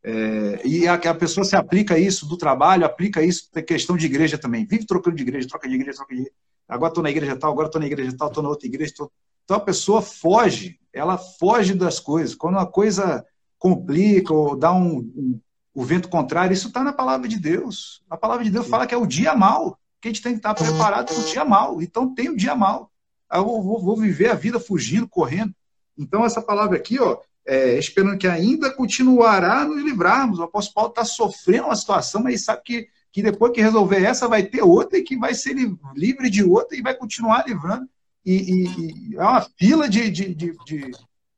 [0.06, 4.06] É, e a, a, pessoa se aplica isso do trabalho, aplica isso da questão de
[4.06, 4.66] igreja também.
[4.66, 6.38] Vive trocando de igreja, troca de igreja, troca de igreja.
[6.68, 8.94] Agora estou na igreja tal, agora estou na igreja tal, estou na outra igreja.
[8.98, 9.12] Tô...
[9.44, 12.36] Então a pessoa foge, ela foge das coisas.
[12.36, 13.26] Quando uma coisa
[13.58, 15.40] complica ou dá um, um
[15.74, 18.04] o vento contrário, isso está na palavra de Deus.
[18.10, 20.38] A palavra de Deus fala que é o dia mal, que a gente tem que
[20.38, 21.82] estar preparado para o dia mal.
[21.82, 22.92] Então tem o dia mal.
[23.32, 25.54] Eu vou, vou viver a vida fugindo, correndo.
[25.98, 30.40] Então essa palavra aqui, ó, é, esperando que ainda continuará nos livrarmos.
[30.40, 34.28] O apóstolo Paulo está sofrendo uma situação, mas sabe que, que depois que resolver essa,
[34.28, 35.56] vai ter outra e que vai ser
[35.96, 37.88] livre de outra e vai continuar livrando.
[38.26, 40.92] E, e, e é uma fila de, de, de, de,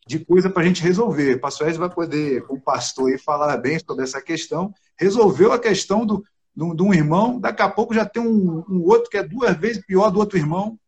[0.07, 1.35] de coisa para a gente resolver.
[1.35, 4.73] O pastor Ezio vai poder, como pastor, aí, falar bem sobre essa questão.
[4.97, 6.23] Resolveu a questão do,
[6.55, 9.85] de um irmão, daqui a pouco já tem um, um outro que é duas vezes
[9.85, 10.79] pior do outro irmão.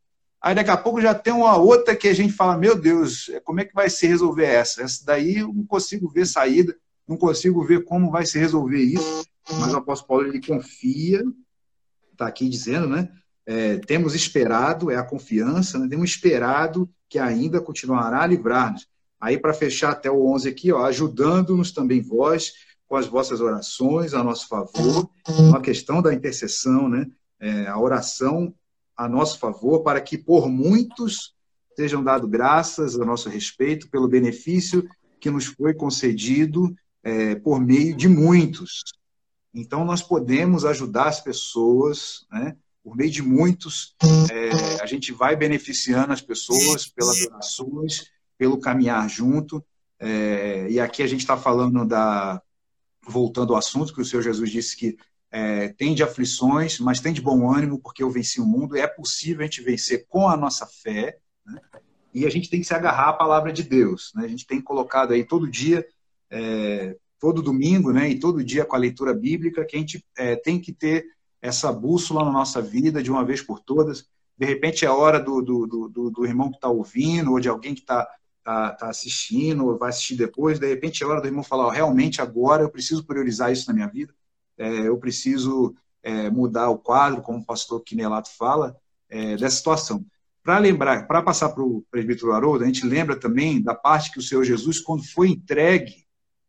[0.41, 3.59] Aí daqui a pouco já tem uma outra que a gente fala, meu Deus, como
[3.59, 4.83] é que vai se resolver essa?
[4.83, 6.75] Essa daí eu não consigo ver saída,
[7.07, 9.25] não consigo ver como vai se resolver isso.
[9.59, 11.23] Mas o apóstolo Paulo ele confia,
[12.11, 13.09] está aqui dizendo, né?
[13.45, 15.87] É, temos esperado, é a confiança, né?
[15.87, 18.85] temos esperado que ainda continuará a livrar-nos.
[19.21, 22.53] Aí, para fechar até o 11 aqui, ó, ajudando-nos também vós
[22.87, 27.07] com as vossas orações a nosso favor, uma questão da intercessão, né?
[27.39, 28.53] É, a oração
[28.97, 31.35] a nosso favor, para que por muitos
[31.75, 34.89] sejam dado graças a nosso respeito pelo benefício
[35.19, 38.81] que nos foi concedido é, por meio de muitos.
[39.53, 42.55] Então, nós podemos ajudar as pessoas, né?
[42.83, 43.95] por meio de muitos,
[44.31, 49.63] é, a gente vai beneficiando as pessoas pelas orações, pelo caminhar junto.
[49.99, 52.41] É, e aqui a gente está falando da.
[53.09, 54.97] Voltando ao assunto, que o Senhor Jesus disse que
[55.31, 58.77] é, tem de aflições, mas tem de bom ânimo, porque eu venci o mundo.
[58.77, 61.59] É possível a gente vencer com a nossa fé, né?
[62.13, 64.11] e a gente tem que se agarrar à palavra de Deus.
[64.15, 64.25] Né?
[64.25, 65.85] A gente tem colocado aí todo dia,
[66.29, 68.09] é, todo domingo, né?
[68.09, 71.05] e todo dia com a leitura bíblica, que a gente é, tem que ter
[71.41, 74.07] essa bússola na nossa vida de uma vez por todas.
[74.37, 77.73] De repente é hora do, do, do, do irmão que está ouvindo, ou de alguém
[77.73, 78.07] que está
[78.43, 80.59] tá, tá assistindo, ou vai assistir depois.
[80.59, 83.73] De repente é hora do irmão falar: oh, realmente agora eu preciso priorizar isso na
[83.73, 84.13] minha vida
[84.57, 88.75] é, eu preciso é, mudar o quadro, como o pastor Quinelato fala,
[89.09, 90.05] é, dessa situação.
[90.43, 94.19] Para lembrar, para passar para o presbítero Haroldo, a gente lembra também da parte que
[94.19, 96.05] o Senhor Jesus, quando foi entregue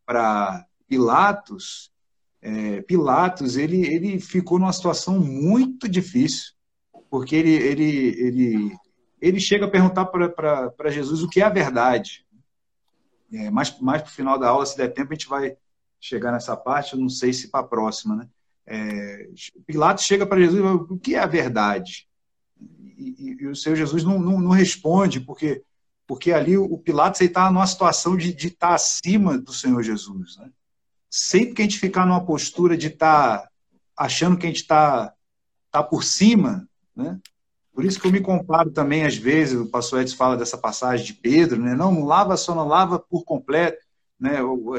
[0.07, 1.91] para Pilatos,
[2.41, 6.53] é, Pilatos ele, ele ficou numa situação muito difícil,
[7.11, 8.77] porque ele, ele, ele,
[9.21, 12.25] ele chega a perguntar para Jesus o que é a verdade.
[13.33, 15.57] É, mais mais para o final da aula, se der tempo, a gente vai
[16.01, 18.29] chegar nessa parte, eu não sei se para a próxima, né?
[18.67, 19.31] É,
[19.67, 22.07] Pilatos chega para Jesus e fala, o que é a verdade?
[22.61, 25.63] E, e, e o Senhor Jesus não, não, não, responde, porque,
[26.07, 30.37] porque ali o Pilatos está numa situação de, estar tá acima do Senhor Jesus.
[30.37, 30.51] Né?
[31.09, 33.49] Sempre que a gente ficar numa postura de estar tá
[33.97, 35.15] achando que a gente está
[35.71, 37.19] tá por cima, né?
[37.73, 41.07] Por isso que eu me comparo também, às vezes, o pastor Edson fala dessa passagem
[41.07, 41.77] de Pedro, né?
[41.77, 43.79] Não, não lava só, não lava por completo.
[44.19, 44.43] Né?
[44.43, 44.75] O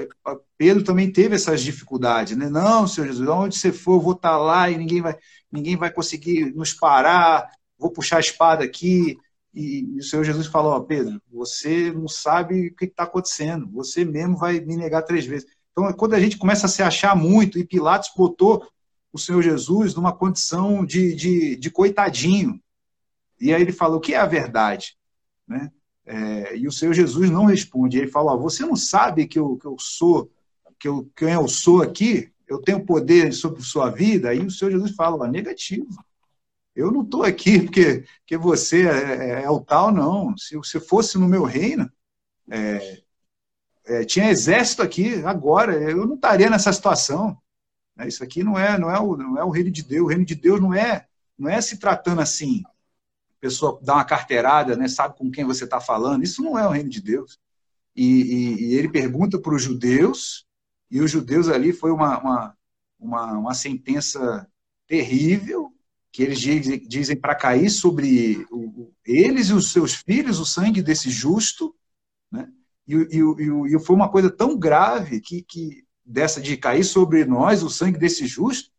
[0.58, 2.50] Pedro também teve essas dificuldades, né?
[2.50, 5.18] Não, Senhor Jesus, onde você for, eu vou estar lá e ninguém vai,
[5.52, 7.50] ninguém vai conseguir nos parar.
[7.78, 9.18] Vou puxar a espada aqui.
[9.54, 13.70] E, e o Senhor Jesus falou: oh, Pedro, você não sabe o que está acontecendo.
[13.72, 15.48] Você mesmo vai me negar três vezes.
[15.72, 18.68] Então, quando a gente começa a se achar muito, e Pilatos botou
[19.14, 22.62] o Senhor Jesus numa condição de, de, de coitadinho.
[23.40, 24.98] E aí ele falou: o que é a verdade?
[25.48, 25.72] Né?
[26.12, 28.00] É, e o Senhor Jesus não responde.
[28.00, 30.32] Ele fala: Você não sabe que eu, que eu sou,
[30.80, 32.32] que eu, quem eu sou aqui?
[32.48, 34.30] Eu tenho poder sobre sua vida?
[34.30, 36.04] Aí o Senhor Jesus fala: Negativo.
[36.76, 40.36] Eu não estou aqui porque, porque você é, é, é, o tal, não.
[40.36, 41.92] Se você fosse no meu reino,
[42.50, 43.02] é,
[43.86, 47.38] é, tinha exército aqui agora, eu não estaria nessa situação.
[47.96, 48.08] Né?
[48.08, 50.06] Isso aqui não é, não, é o, não é o reino de Deus.
[50.06, 51.06] O reino de Deus não é,
[51.38, 52.64] não é se tratando assim
[53.40, 56.24] pessoa dá uma carteirada, né, sabe com quem você está falando.
[56.24, 57.40] Isso não é o reino de Deus.
[57.96, 60.46] E, e, e ele pergunta para os judeus,
[60.90, 62.58] e os judeus ali foi uma, uma,
[63.00, 64.48] uma, uma sentença
[64.88, 65.72] terrível,
[66.12, 70.82] que eles dizem, dizem para cair sobre o, eles e os seus filhos o sangue
[70.82, 71.76] desse justo,
[72.32, 72.50] né?
[72.88, 77.62] E, e, e, foi uma coisa tão grave que, que dessa de cair sobre nós
[77.62, 78.72] o sangue desse justo,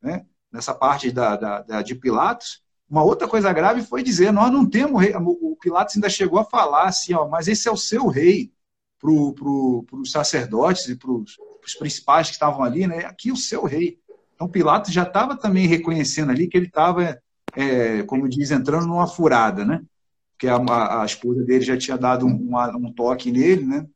[0.00, 0.24] né?
[0.52, 4.68] nessa parte da, da, da de Pilatos, uma outra coisa grave foi dizer: nós não
[4.68, 5.14] temos rei.
[5.16, 8.52] O Pilatos ainda chegou a falar assim, ó, mas esse é o seu rei,
[9.00, 13.04] para pro, os sacerdotes e para os principais que estavam ali, né?
[13.04, 13.98] Aqui o seu rei.
[14.34, 17.20] Então Pilatos já estava também reconhecendo ali que ele estava,
[17.54, 19.82] é, como diz, entrando numa furada, né?
[20.32, 23.86] Porque a, a, esposa dele já tinha dado um, um toque nele, né?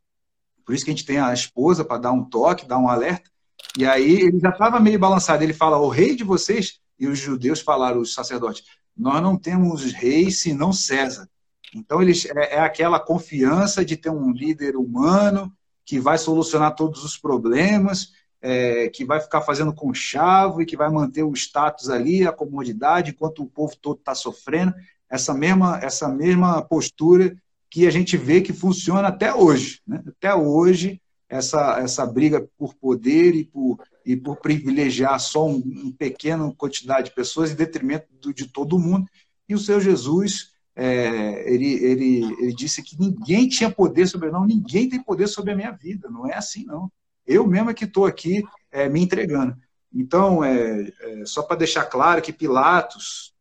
[0.64, 3.30] Por isso que a gente tem a esposa para dar um toque, dar um alerta.
[3.78, 5.44] E aí ele já estava meio balançado.
[5.44, 8.64] Ele fala: o rei de vocês e os judeus falaram, os sacerdotes,
[9.00, 11.26] nós não temos rei senão César.
[11.74, 15.50] Então, eles, é, é aquela confiança de ter um líder humano
[15.86, 20.90] que vai solucionar todos os problemas, é, que vai ficar fazendo conchavo e que vai
[20.90, 24.74] manter o status ali, a comodidade, enquanto o povo todo está sofrendo.
[25.08, 27.34] Essa mesma, essa mesma postura
[27.70, 29.80] que a gente vê que funciona até hoje.
[29.86, 30.02] Né?
[30.06, 35.92] Até hoje, essa, essa briga por poder e por, e por privilegiar só um, um
[35.92, 39.06] pequena quantidade de pessoas em detrimento do, de todo mundo.
[39.48, 44.46] E o Senhor Jesus, é, ele, ele, ele disse que ninguém tinha poder sobre não,
[44.46, 46.08] ninguém tem poder sobre a minha vida.
[46.08, 46.90] Não é assim, não.
[47.26, 49.56] Eu mesmo é que estou aqui é, me entregando.
[49.92, 53.34] Então, é, é só para deixar claro que Pilatos,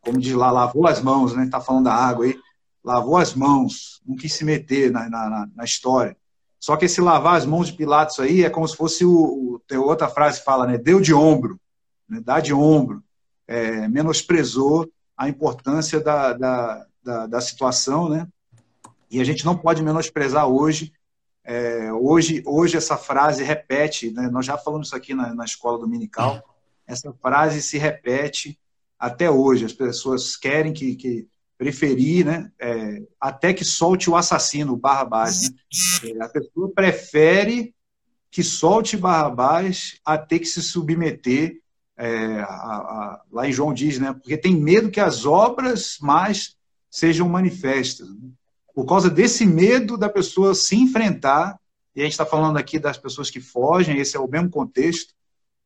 [0.00, 1.44] como diz lá, lavou as mãos, né?
[1.44, 2.36] Está falando da água aí,
[2.84, 6.16] lavou as mãos, não quis se meter na, na, na, história.
[6.58, 9.78] Só que esse lavar as mãos de Pilatos aí é como se fosse o, tem
[9.78, 10.78] outra frase fala, né?
[10.78, 11.60] Deu de ombro,
[12.08, 12.20] né?
[12.24, 13.02] dá de ombro,
[13.46, 18.26] é, menosprezou a importância da, da, da, da, situação, né?
[19.10, 20.92] E a gente não pode menosprezar hoje.
[21.44, 24.28] É, hoje, hoje essa frase repete, né?
[24.28, 26.42] nós já falamos isso aqui na, na escola dominical,
[26.86, 28.58] essa frase se repete
[28.98, 29.64] até hoje.
[29.64, 31.28] As pessoas querem que, que
[31.58, 32.50] preferir, né?
[32.60, 35.50] É, até que solte o assassino, Barrabás.
[35.50, 35.56] Né?
[36.10, 37.74] É, a pessoa prefere
[38.30, 41.60] que solte Barrabás a ter que se submeter
[41.96, 44.12] é, a, a, lá em João diz, né?
[44.12, 46.56] Porque tem medo que as obras mais
[46.90, 48.08] sejam manifestas.
[48.10, 48.28] Né?
[48.74, 51.58] Por causa desse medo da pessoa se enfrentar,
[51.94, 55.14] e a gente está falando aqui das pessoas que fogem, esse é o mesmo contexto,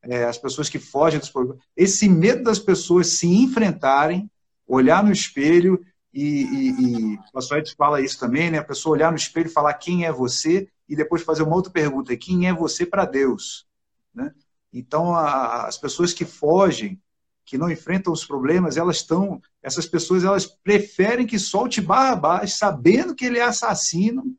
[0.02, 4.30] é, as pessoas que fogem dos problemas, esse medo das pessoas se enfrentarem,
[4.70, 8.58] olhar no espelho, e, e, e o Edson fala isso também, né?
[8.58, 11.72] A pessoa olhar no espelho e falar quem é você, e depois fazer uma outra
[11.72, 13.66] pergunta: quem é você para Deus?
[14.14, 14.32] Né?
[14.72, 17.00] Então, a, as pessoas que fogem,
[17.44, 23.14] que não enfrentam os problemas, elas estão, essas pessoas elas preferem que solte Barrabás, sabendo
[23.14, 24.36] que ele é assassino,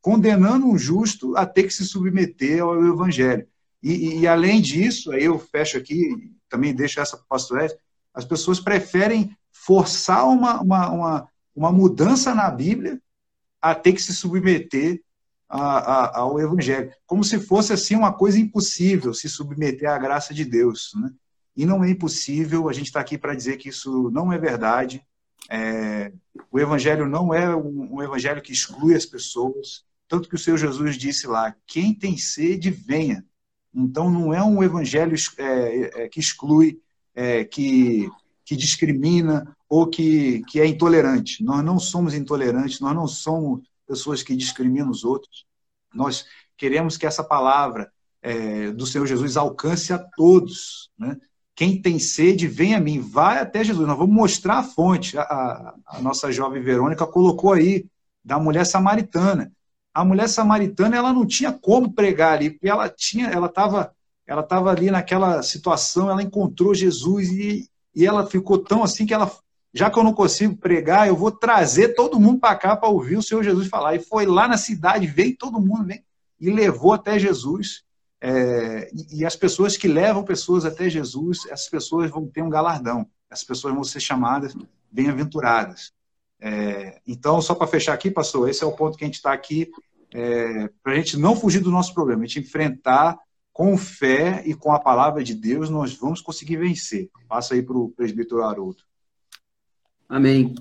[0.00, 3.46] condenando um justo a ter que se submeter ao evangelho.
[3.82, 7.74] E, e além disso, aí eu fecho aqui, também deixo essa para o pastor Ed,
[8.14, 13.00] as pessoas preferem forçar uma, uma, uma, uma mudança na Bíblia
[13.60, 15.00] a ter que se submeter
[15.48, 20.34] a, a, ao Evangelho, como se fosse assim uma coisa impossível se submeter à graça
[20.34, 21.10] de Deus, né?
[21.56, 22.68] E não é impossível.
[22.68, 25.02] A gente está aqui para dizer que isso não é verdade.
[25.48, 26.12] É,
[26.50, 30.58] o Evangelho não é um, um, Evangelho que exclui as pessoas, tanto que o Senhor
[30.58, 33.24] Jesus disse lá: quem tem sede venha.
[33.74, 36.80] Então não é um Evangelho é, é, que exclui,
[37.14, 38.10] é, que
[38.46, 41.42] que discrimina ou que, que é intolerante.
[41.42, 45.44] Nós não somos intolerantes, nós não somos pessoas que discriminam os outros.
[45.92, 46.24] Nós
[46.56, 47.90] queremos que essa palavra
[48.22, 50.90] é, do Senhor Jesus alcance a todos.
[50.96, 51.16] Né?
[51.56, 53.86] Quem tem sede, vem a mim, vai até Jesus.
[53.86, 55.18] Nós vamos mostrar a fonte.
[55.18, 57.84] A, a, a nossa jovem Verônica colocou aí,
[58.24, 59.52] da mulher samaritana.
[59.92, 63.92] A mulher samaritana ela não tinha como pregar ali, porque ela tinha, ela estava
[64.26, 69.14] ela estava ali naquela situação, ela encontrou Jesus e, e ela ficou tão assim que
[69.14, 69.26] ela
[69.76, 73.18] já que eu não consigo pregar, eu vou trazer todo mundo para cá para ouvir
[73.18, 73.94] o Senhor Jesus falar.
[73.94, 76.02] E foi lá na cidade, veio todo mundo, vem,
[76.40, 77.84] e levou até Jesus.
[78.18, 82.48] É, e, e, as pessoas que levam pessoas até Jesus, essas pessoas vão ter um
[82.48, 83.06] galardão.
[83.30, 84.56] Essas pessoas vão ser chamadas
[84.90, 85.92] bem-aventuradas.
[86.40, 89.34] É, então, só para fechar aqui, pastor, esse é o ponto que a gente está
[89.34, 89.70] aqui,
[90.14, 93.18] é, para a gente não fugir do nosso problema, a gente enfrentar
[93.56, 97.08] com fé e com a palavra de Deus, nós vamos conseguir vencer.
[97.26, 98.82] Passa aí para o presbítero Haroldo.
[100.06, 100.54] Amém.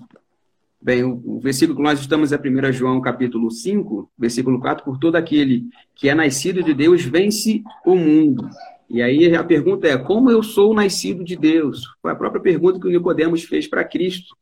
[0.82, 5.18] Bem, o, versículo que nós estamos é 1 João capítulo 5, versículo 4, por todo
[5.18, 8.50] aquele que é nascido de Deus vence o mundo.
[8.90, 11.82] E aí a pergunta é, como eu sou nascido de Deus?
[12.02, 14.38] Foi a própria pergunta que o Nicodemos fez para Cristo.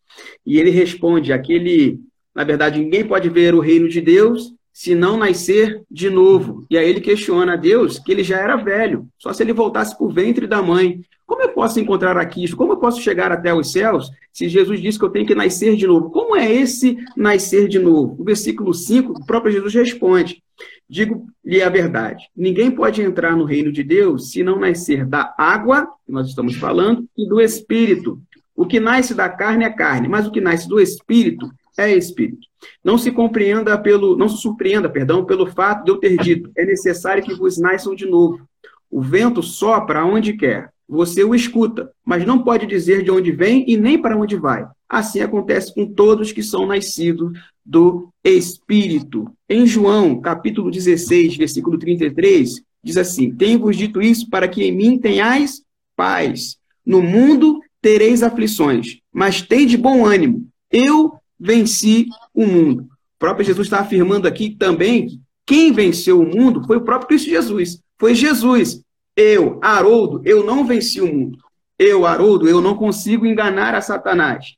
[0.45, 1.99] E ele responde, aquele,
[2.35, 6.65] na verdade, ninguém pode ver o reino de Deus se não nascer de novo.
[6.69, 9.95] E aí ele questiona a Deus que ele já era velho, só se ele voltasse
[9.95, 11.01] para o ventre da mãe.
[11.25, 12.57] Como eu posso encontrar a Cristo?
[12.57, 15.75] Como eu posso chegar até os céus se Jesus disse que eu tenho que nascer
[15.75, 16.09] de novo?
[16.09, 18.19] Como é esse nascer de novo?
[18.19, 20.43] O versículo 5, o próprio Jesus responde:
[20.89, 25.87] Digo-lhe a verdade: ninguém pode entrar no reino de Deus se não nascer da água,
[26.05, 28.19] que nós estamos falando, e do espírito.
[28.55, 32.47] O que nasce da carne é carne, mas o que nasce do espírito é espírito.
[32.83, 36.65] Não se compreenda pelo, não se surpreenda, perdão, pelo fato de eu ter dito: é
[36.65, 38.47] necessário que vos nasçam de novo.
[38.89, 43.65] O vento sopra onde quer, você o escuta, mas não pode dizer de onde vem
[43.67, 44.67] e nem para onde vai.
[44.87, 47.31] Assim acontece com todos que são nascidos
[47.65, 49.31] do Espírito.
[49.49, 54.99] Em João, capítulo 16, versículo 33, diz assim: Tenho-vos dito isso para que em mim
[54.99, 55.63] tenhais
[55.95, 56.57] paz.
[56.85, 60.47] No mundo tereis aflições, mas de bom ânimo.
[60.71, 61.13] Eu
[61.43, 62.83] venci o mundo.
[62.83, 67.09] O próprio Jesus está afirmando aqui também que quem venceu o mundo foi o próprio
[67.09, 67.79] Cristo Jesus.
[67.99, 68.81] Foi Jesus.
[69.15, 71.37] Eu, Haroldo, eu não venci o mundo.
[71.77, 74.55] Eu, Haroldo, eu não consigo enganar a Satanás.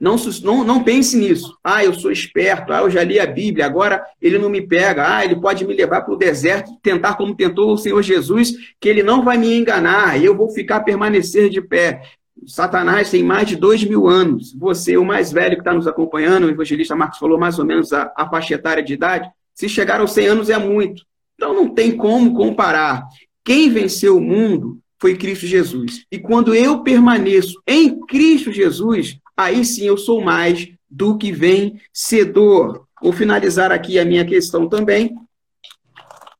[0.00, 1.54] Não, não, não pense nisso.
[1.62, 2.72] Ah, eu sou esperto.
[2.72, 3.66] Ah, eu já li a Bíblia.
[3.66, 5.16] Agora ele não me pega.
[5.16, 8.88] Ah, ele pode me levar para o deserto, tentar como tentou o Senhor Jesus, que
[8.88, 12.00] ele não vai me enganar eu vou ficar permanecer de pé.
[12.46, 14.52] Satanás tem mais de dois mil anos.
[14.54, 17.92] Você, o mais velho que está nos acompanhando, o evangelista Marcos falou mais ou menos
[17.92, 19.30] a, a faixa etária de idade.
[19.54, 21.04] Se chegar aos 100 anos é muito.
[21.34, 23.06] Então não tem como comparar.
[23.44, 26.04] Quem venceu o mundo foi Cristo Jesus.
[26.10, 32.86] E quando eu permaneço em Cristo Jesus, aí sim eu sou mais do que vencedor.
[33.02, 35.14] Vou finalizar aqui a minha questão também.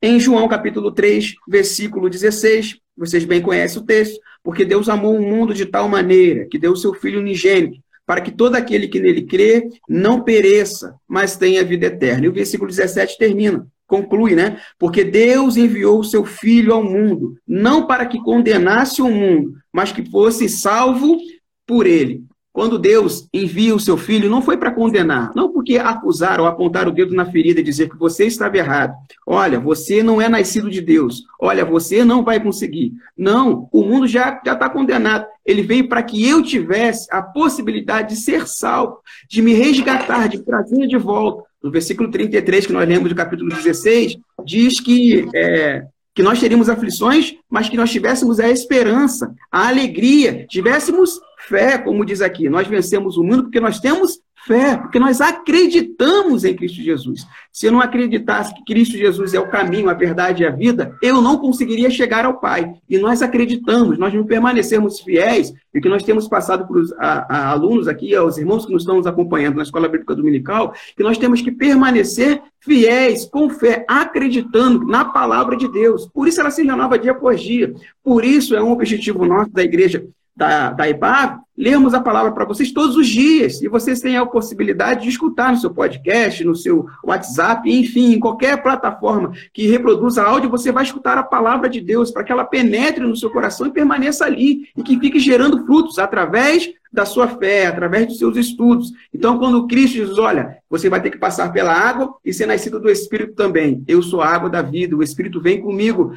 [0.02, 5.22] Em João capítulo 3, versículo 16, vocês bem conhecem o texto, porque Deus amou o
[5.22, 9.00] mundo de tal maneira que deu o seu Filho unigênito, para que todo aquele que
[9.00, 12.26] nele crê não pereça, mas tenha vida eterna.
[12.26, 14.60] E o versículo 17 termina, conclui, né?
[14.78, 19.92] Porque Deus enviou o seu Filho ao mundo, não para que condenasse o mundo, mas
[19.92, 21.18] que fosse salvo
[21.66, 22.24] por ele.
[22.52, 26.88] Quando Deus envia o seu filho, não foi para condenar, não porque acusar ou apontar
[26.88, 28.94] o dedo na ferida e dizer que você estava errado.
[29.26, 31.24] Olha, você não é nascido de Deus.
[31.38, 32.94] Olha, você não vai conseguir.
[33.14, 35.26] Não, o mundo já está condenado.
[35.44, 40.42] Ele veio para que eu tivesse a possibilidade de ser salvo, de me resgatar, de
[40.42, 41.44] trazer de volta.
[41.62, 44.16] No versículo 33, que nós lemos do capítulo 16,
[44.46, 45.84] diz que é,
[46.14, 52.04] que nós teríamos aflições, mas que nós tivéssemos a esperança, a alegria, tivéssemos fé, como
[52.04, 52.48] diz aqui.
[52.48, 57.26] Nós vencemos o mundo porque nós temos fé, porque nós acreditamos em Cristo Jesus.
[57.52, 60.96] Se eu não acreditasse que Cristo Jesus é o caminho, a verdade e a vida,
[61.02, 62.74] eu não conseguiria chegar ao Pai.
[62.88, 66.92] E nós acreditamos, nós não permanecemos fiéis, e que nós temos passado para os
[67.28, 71.18] alunos aqui, aos irmãos que nos estão nos acompanhando na Escola Bíblica Dominical, que nós
[71.18, 76.06] temos que permanecer fiéis, com fé, acreditando na palavra de Deus.
[76.06, 77.74] Por isso ela se renova dia após dia.
[78.02, 80.04] Por isso é um objetivo nosso da igreja
[80.36, 83.60] da, da IBAB, lermos a palavra para vocês todos os dias.
[83.60, 88.18] E vocês têm a possibilidade de escutar no seu podcast, no seu WhatsApp, enfim, em
[88.18, 92.44] qualquer plataforma que reproduza áudio, você vai escutar a palavra de Deus para que ela
[92.44, 94.68] penetre no seu coração e permaneça ali.
[94.74, 98.90] E que fique gerando frutos através da sua fé, através dos seus estudos.
[99.14, 102.80] Então, quando Cristo diz, olha, você vai ter que passar pela água e ser nascido
[102.80, 103.84] do Espírito também.
[103.86, 106.12] Eu sou a água da vida, o Espírito vem comigo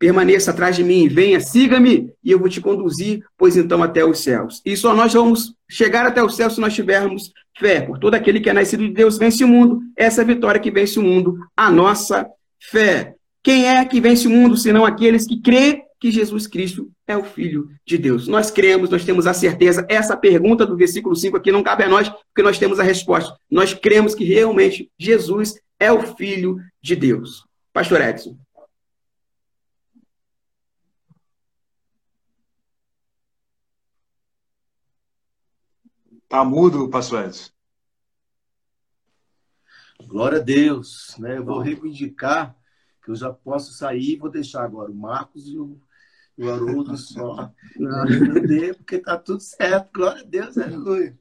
[0.00, 4.20] permaneça atrás de mim, venha, siga-me, e eu vou te conduzir, pois então até os
[4.20, 4.62] céus.
[4.64, 7.82] E só nós vamos chegar até os céus se nós tivermos fé.
[7.82, 10.58] Por todo aquele que é nascido de Deus vence o mundo, essa é a vitória
[10.58, 12.26] que vence o mundo, a nossa
[12.58, 13.14] fé.
[13.42, 17.22] Quem é que vence o mundo, senão aqueles que crê que Jesus Cristo é o
[17.22, 18.26] Filho de Deus?
[18.26, 19.84] Nós cremos, nós temos a certeza.
[19.86, 23.36] Essa pergunta do versículo 5 aqui não cabe a nós, porque nós temos a resposta.
[23.50, 27.44] Nós cremos que realmente Jesus é o Filho de Deus.
[27.72, 28.36] Pastor Edson.
[36.30, 37.50] Tá mudo, pastor Edson.
[40.06, 41.16] Glória a Deus.
[41.18, 41.38] Né?
[41.38, 42.56] Eu vou reivindicar
[43.02, 45.82] que eu já posso sair vou deixar agora o Marcos e o,
[46.38, 49.90] o Haroldo só entender, porque tá tudo certo.
[49.92, 51.18] Glória a Deus, aleluia.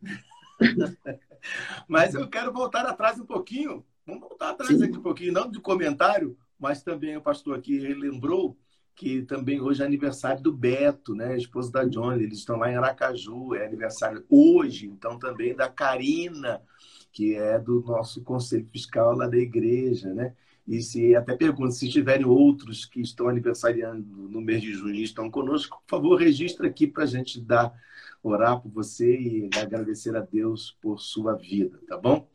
[1.87, 3.83] Mas eu quero voltar atrás um pouquinho.
[4.05, 4.83] Vamos voltar atrás Sim.
[4.83, 8.55] aqui um pouquinho, não de comentário, mas também o pastor aqui lembrou
[8.99, 11.37] que também hoje é aniversário do Beto, né?
[11.37, 16.61] Esposo da Johnny, eles estão lá em Aracaju, é aniversário hoje, então também da Karina,
[17.09, 20.35] que é do nosso conselho fiscal lá da igreja, né?
[20.67, 25.03] E se até pergunto, se tiverem outros que estão aniversariando no mês de junho e
[25.03, 27.73] estão conosco, por favor, registre aqui para a gente dar,
[28.21, 32.29] orar por você e agradecer a Deus por sua vida, tá bom?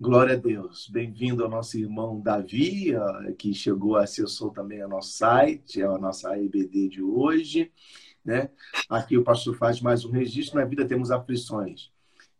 [0.00, 0.88] Glória a Deus.
[0.88, 2.92] Bem-vindo ao nosso irmão Davi,
[3.38, 7.70] que chegou, acessou também o nosso site, é a nossa AEBD de hoje.
[8.24, 8.50] Né?
[8.88, 10.58] Aqui o pastor faz mais um registro.
[10.58, 11.90] Na vida temos aflições,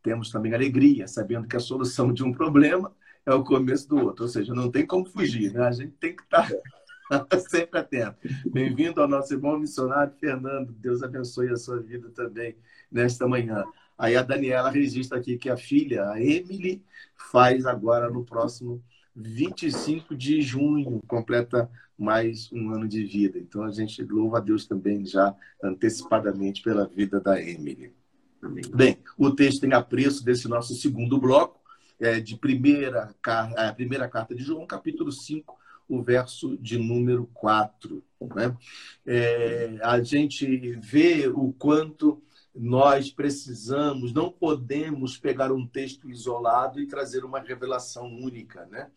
[0.03, 2.93] temos também alegria, sabendo que a solução de um problema
[3.25, 4.25] é o começo do outro.
[4.25, 5.63] Ou seja, não tem como fugir, né?
[5.63, 6.51] a gente tem que estar
[7.49, 8.17] sempre atento.
[8.47, 10.73] Bem-vindo ao nosso irmão missionário Fernando.
[10.73, 12.57] Deus abençoe a sua vida também
[12.91, 13.65] nesta manhã.
[13.99, 16.83] Aí a Daniela registra aqui que a filha, a Emily,
[17.31, 18.83] faz agora no próximo
[19.15, 23.39] 25 de junho, completa mais um ano de vida.
[23.39, 27.93] Então a gente louva a Deus também já antecipadamente pela vida da Emily.
[28.41, 28.65] Amém.
[28.75, 31.61] Bem, o texto tem apreço desse nosso segundo bloco,
[32.01, 35.62] é, de primeira, a primeira carta de João, capítulo 5,
[35.93, 38.03] o verso de número 4.
[38.35, 38.57] Né?
[39.07, 42.23] É, a gente vê o quanto
[42.55, 48.91] nós precisamos, não podemos pegar um texto isolado e trazer uma revelação única, né?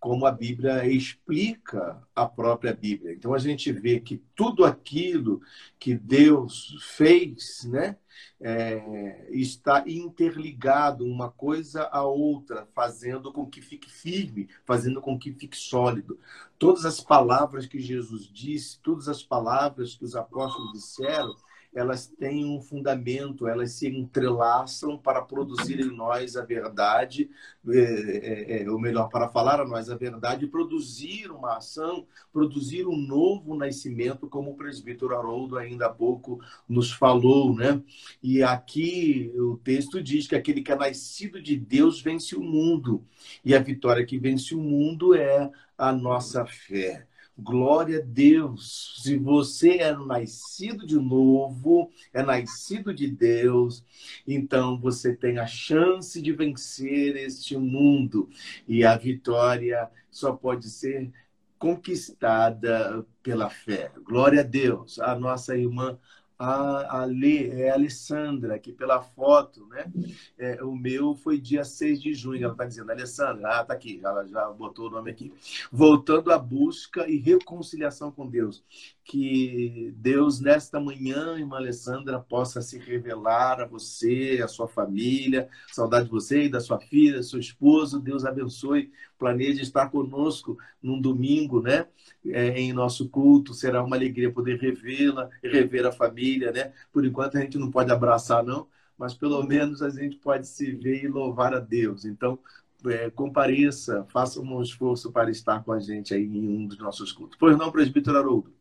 [0.00, 3.12] Como a Bíblia explica a própria Bíblia.
[3.12, 5.42] Então a gente vê que tudo aquilo
[5.78, 7.96] que Deus fez, né,
[8.40, 15.32] é, está interligado uma coisa a outra, fazendo com que fique firme, fazendo com que
[15.32, 16.18] fique sólido.
[16.58, 21.34] Todas as palavras que Jesus disse, todas as palavras que os apóstolos disseram,
[21.74, 27.28] elas têm um fundamento, elas se entrelaçam para produzir em nós a verdade,
[27.68, 32.96] é, é, ou melhor, para falar a nós a verdade, produzir uma ação, produzir um
[32.96, 37.82] novo nascimento, como o presbítero Haroldo ainda há pouco nos falou, né?
[38.22, 43.04] E aqui o texto diz que aquele que é nascido de Deus vence o mundo,
[43.44, 47.06] e a vitória que vence o mundo é a nossa fé.
[47.36, 49.00] Glória a Deus.
[49.02, 53.84] Se você é nascido de novo, é nascido de Deus,
[54.26, 58.28] então você tem a chance de vencer este mundo.
[58.68, 61.12] E a vitória só pode ser
[61.58, 63.90] conquistada pela fé.
[64.04, 65.00] Glória a Deus.
[65.00, 65.98] A nossa irmã
[66.38, 69.90] a, a Lê, é a Alessandra, aqui pela foto, né?
[70.38, 74.00] É, o meu foi dia 6 de junho, ela está dizendo, Alessandra, ah, tá aqui,
[74.02, 75.32] ela já botou o nome aqui.
[75.70, 78.64] Voltando à busca e reconciliação com Deus.
[79.04, 86.06] Que Deus, nesta manhã, irmã Alessandra, possa se revelar a você, a sua família, saudade
[86.06, 91.62] de você e da sua filha, seu esposo, Deus abençoe, planeje estar conosco num domingo,
[91.62, 91.86] né?
[92.26, 96.72] É, em nosso culto, será uma alegria poder revê-la, rever a família, né?
[96.92, 98.66] Por enquanto a gente não pode abraçar, não,
[98.98, 102.04] mas pelo menos a gente pode se ver e louvar a Deus.
[102.04, 102.38] Então,
[102.86, 107.12] é, compareça, faça um esforço para estar com a gente aí em um dos nossos
[107.12, 107.36] cultos.
[107.38, 108.52] Pois não, presbítero Haroldo?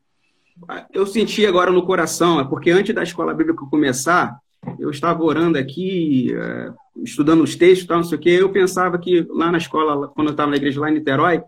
[0.91, 4.37] Eu senti agora no coração, é porque antes da escola bíblica começar,
[4.79, 8.97] eu estava orando aqui, é, estudando os textos, tal, não sei o quê, eu pensava
[8.97, 11.43] que lá na escola, quando eu estava na igreja lá em Niterói,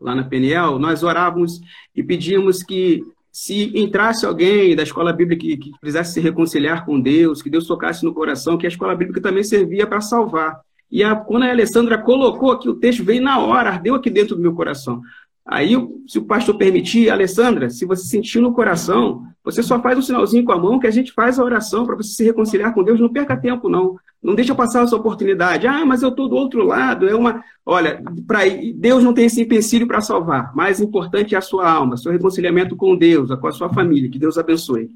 [0.00, 1.60] lá na Peniel, nós orávamos
[1.94, 3.02] e pedíamos que
[3.34, 7.66] se entrasse alguém da escola bíblica que, que precisasse se reconciliar com Deus, que Deus
[7.66, 10.60] tocasse no coração, que a escola bíblica também servia para salvar.
[10.88, 14.36] E a, quando a Alessandra colocou aqui o texto, veio na hora, ardeu aqui dentro
[14.36, 15.02] do meu coração.
[15.46, 15.74] Aí,
[16.06, 20.42] se o pastor permitir, Alessandra, se você sentir no coração, você só faz um sinalzinho
[20.42, 22.98] com a mão que a gente faz a oração para você se reconciliar com Deus.
[22.98, 23.98] Não perca tempo, não.
[24.22, 25.66] Não deixa passar essa oportunidade.
[25.66, 27.06] Ah, mas eu estou do outro lado.
[27.06, 27.44] É uma.
[27.66, 28.40] Olha, pra...
[28.74, 30.54] Deus não tem esse empecilho para salvar.
[30.56, 34.10] Mais importante é a sua alma, seu reconciliamento com Deus, com a sua família.
[34.10, 34.90] Que Deus abençoe.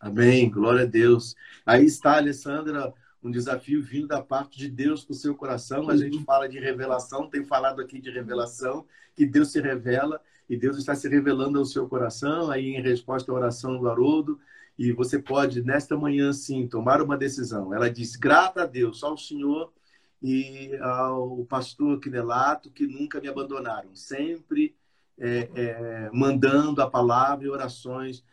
[0.00, 0.48] Amém.
[0.48, 1.34] Glória a Deus.
[1.66, 2.90] Aí está, Alessandra
[3.22, 5.88] um desafio vindo da parte de Deus para o seu coração.
[5.88, 8.84] A gente fala de revelação, tem falado aqui de revelação,
[9.14, 13.30] que Deus se revela e Deus está se revelando ao seu coração, aí em resposta
[13.30, 14.40] à oração do Haroldo.
[14.78, 17.72] E você pode, nesta manhã, sim, tomar uma decisão.
[17.72, 19.72] Ela diz: grata a Deus, ao Senhor
[20.20, 24.74] e ao pastor Quinelato, que nunca me abandonaram, sempre
[25.18, 28.24] é, é, mandando a palavra e orações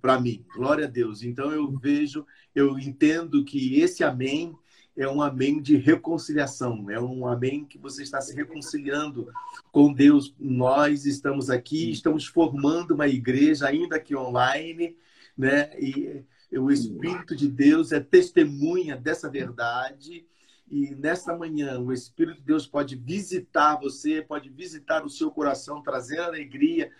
[0.00, 0.44] para mim.
[0.54, 1.22] Glória a Deus.
[1.22, 4.54] Então eu vejo, eu entendo que esse amém
[4.96, 9.28] é um amém de reconciliação, é um amém que você está se reconciliando
[9.70, 10.34] com Deus.
[10.38, 14.96] Nós estamos aqui, estamos formando uma igreja, ainda que online,
[15.36, 15.70] né?
[15.80, 16.24] E
[16.58, 20.26] o Espírito de Deus é testemunha dessa verdade
[20.72, 25.82] e nesta manhã, o Espírito de Deus pode visitar você, pode visitar o seu coração,
[25.82, 26.90] trazer alegria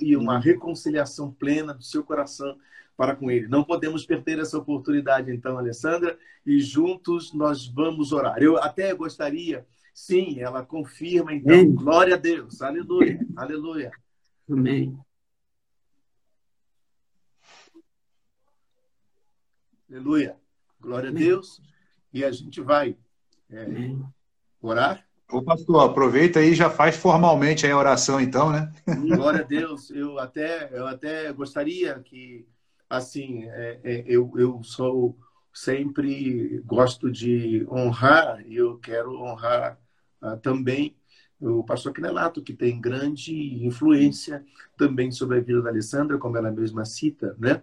[0.00, 2.56] e uma reconciliação plena do seu coração
[2.96, 3.48] para com Ele.
[3.48, 6.16] Não podemos perder essa oportunidade, então, Alessandra,
[6.46, 8.40] e juntos nós vamos orar.
[8.40, 11.74] Eu até gostaria, sim, ela confirma, então, Amém.
[11.74, 13.90] glória a Deus, aleluia, aleluia.
[14.48, 14.96] Amém.
[19.90, 20.36] Aleluia,
[20.80, 21.60] glória a Deus
[22.12, 22.96] e a gente vai
[23.50, 23.66] é,
[24.60, 25.04] orar.
[25.30, 28.72] Ô, pastor, aproveita aí e já faz formalmente a oração, então, né?
[28.86, 29.90] Glória a Deus.
[29.90, 32.46] Eu até, eu até gostaria que,
[32.88, 35.16] assim, é, é, eu, eu sou
[35.52, 39.78] sempre gosto de honrar e eu quero honrar
[40.22, 40.96] uh, também
[41.40, 44.44] o pastor Quinelato, que tem grande influência
[44.76, 47.62] também sobre a vida da Alessandra, como ela mesma cita, né?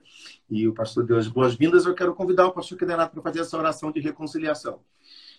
[0.49, 1.85] E o pastor deu as boas-vindas.
[1.85, 4.79] Eu quero convidar o pastor Quinelato para fazer essa oração de reconciliação.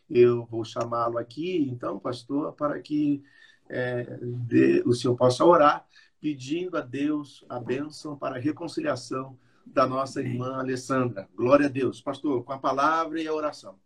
[0.09, 3.23] Eu vou chamá-lo aqui, então, pastor, para que
[3.69, 5.85] é, de, o senhor possa orar,
[6.21, 9.37] pedindo a Deus a bênção para a reconciliação
[9.67, 11.29] da nossa irmã Alessandra.
[11.37, 12.01] Glória a Deus.
[12.01, 13.77] Pastor, com a palavra e a oração.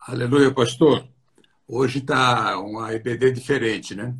[0.00, 1.06] Aleluia, pastor.
[1.66, 4.14] Hoje está uma EBD diferente, né?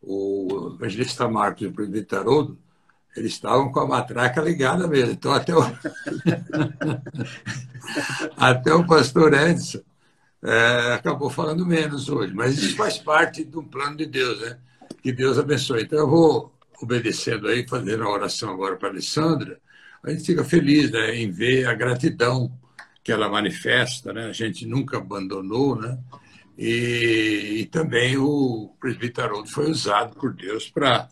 [0.00, 2.58] O evangelista Marcos e o presidente Haroldo,
[3.14, 5.12] eles estavam com a matraca ligada mesmo.
[5.12, 5.60] Então, até o,
[8.36, 9.82] até o pastor Edson
[10.42, 12.32] é, acabou falando menos hoje.
[12.32, 14.58] Mas isso faz parte do plano de Deus, né?
[15.02, 15.82] Que Deus abençoe.
[15.82, 19.60] Então, eu vou obedecendo aí, fazendo a oração agora para a Alessandra.
[20.02, 22.50] A gente fica feliz né, em ver a gratidão
[23.04, 24.26] que ela manifesta, né?
[24.26, 25.98] A gente nunca abandonou, né?
[26.58, 31.08] E, e também o presbítero Haroldo foi usado por Deus para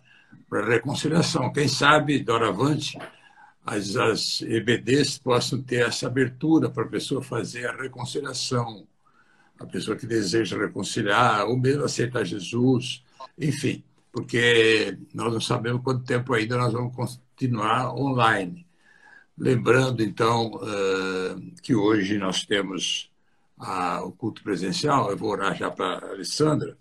[0.50, 1.52] a reconciliação.
[1.52, 2.98] Quem sabe, doravante,
[3.64, 8.88] as, as EBDs possam ter essa abertura para a pessoa fazer a reconciliação,
[9.56, 13.04] a pessoa que deseja reconciliar, ou mesmo aceitar Jesus,
[13.38, 18.66] enfim, porque nós não sabemos quanto tempo ainda nós vamos continuar online.
[19.38, 20.58] Lembrando, então,
[21.62, 23.10] que hoje nós temos
[23.58, 26.76] o culto presencial, eu vou orar já para a Alessandra,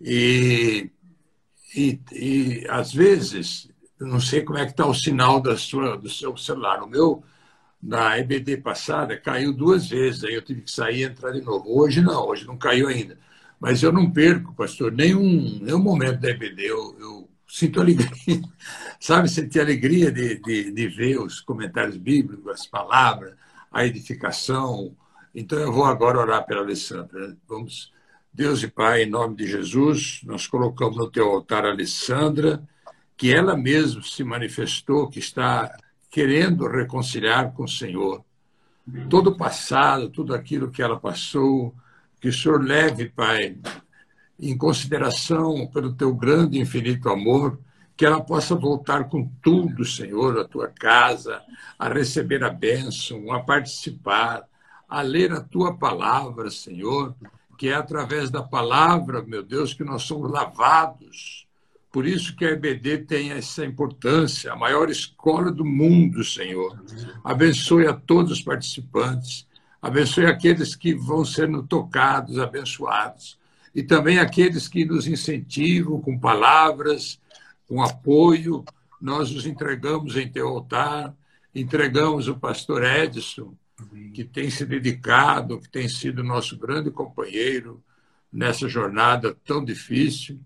[0.00, 0.90] e,
[1.74, 3.68] e, e às vezes
[3.98, 6.82] não sei como é que está o sinal da sua, do seu celular.
[6.82, 7.22] O meu,
[7.82, 11.64] na EBD passada, caiu duas vezes, aí eu tive que sair e entrar de novo.
[11.68, 13.18] Hoje não, hoje não caiu ainda.
[13.58, 16.62] Mas eu não perco, pastor, nenhum, nenhum momento da EBD.
[16.64, 18.42] Eu, eu sinto alegria,
[19.00, 19.28] sabe?
[19.28, 23.34] Sentir alegria de, de, de ver os comentários bíblicos, as palavras,
[23.72, 24.94] a edificação.
[25.38, 27.36] Então eu vou agora orar pela Alessandra.
[27.46, 27.92] Vamos,
[28.32, 32.66] Deus e Pai, em nome de Jesus, nós colocamos no teu altar a Alessandra
[33.18, 35.76] que ela mesma se manifestou que está
[36.10, 38.24] querendo reconciliar com o Senhor.
[39.10, 41.74] Todo o passado, tudo aquilo que ela passou,
[42.18, 43.58] que o Senhor leve, Pai,
[44.40, 47.60] em consideração pelo teu grande e infinito amor,
[47.94, 51.42] que ela possa voltar com tudo, Senhor, à tua casa,
[51.78, 54.46] a receber a bênção, a participar,
[54.88, 57.14] a ler a tua palavra, Senhor,
[57.58, 61.46] que é através da palavra, meu Deus, que nós somos lavados
[61.96, 66.78] por isso que a EBD tem essa importância, a maior escola do mundo, Senhor.
[67.24, 69.46] Abençoe a todos os participantes,
[69.80, 73.38] abençoe aqueles que vão sendo tocados, abençoados,
[73.74, 77.18] e também aqueles que nos incentivam com palavras,
[77.66, 78.62] com apoio.
[79.00, 81.16] Nós os entregamos em teu altar,
[81.54, 83.54] entregamos o pastor Edson,
[84.12, 87.82] que tem se dedicado, que tem sido nosso grande companheiro
[88.32, 90.40] nessa jornada tão difícil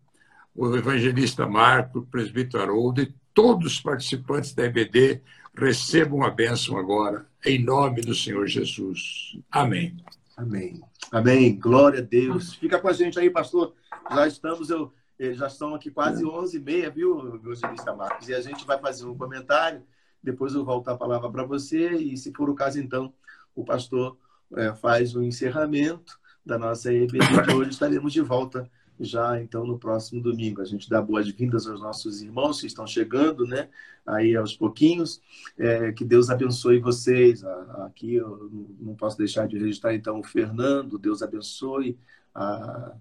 [0.54, 5.22] o evangelista Marco, o presbítero Haroldo e todos os participantes da EBD
[5.54, 9.38] recebam a bênção agora, em nome do Senhor Jesus.
[9.50, 9.96] Amém.
[10.36, 10.80] Amém.
[11.10, 11.58] Amém.
[11.58, 12.54] Glória a Deus.
[12.54, 13.74] Fica com a gente aí, pastor.
[14.10, 18.28] Já estamos, eu, eh, já estão aqui quase 11h30, viu, evangelista Marcos?
[18.28, 19.82] E a gente vai fazer um comentário,
[20.22, 23.12] depois eu volto a palavra para você, e se for o caso, então,
[23.54, 24.16] o pastor
[24.56, 27.70] é, faz o encerramento da nossa EBD de hoje.
[27.70, 28.70] Estaremos de volta
[29.00, 30.60] já então no próximo domingo.
[30.60, 33.68] A gente dá boas-vindas aos nossos irmãos que estão chegando, né?
[34.06, 35.22] Aí aos pouquinhos.
[35.58, 37.42] É, que Deus abençoe vocês.
[37.86, 41.98] Aqui eu não posso deixar de registrar então o Fernando, Deus abençoe.
[42.34, 42.94] A,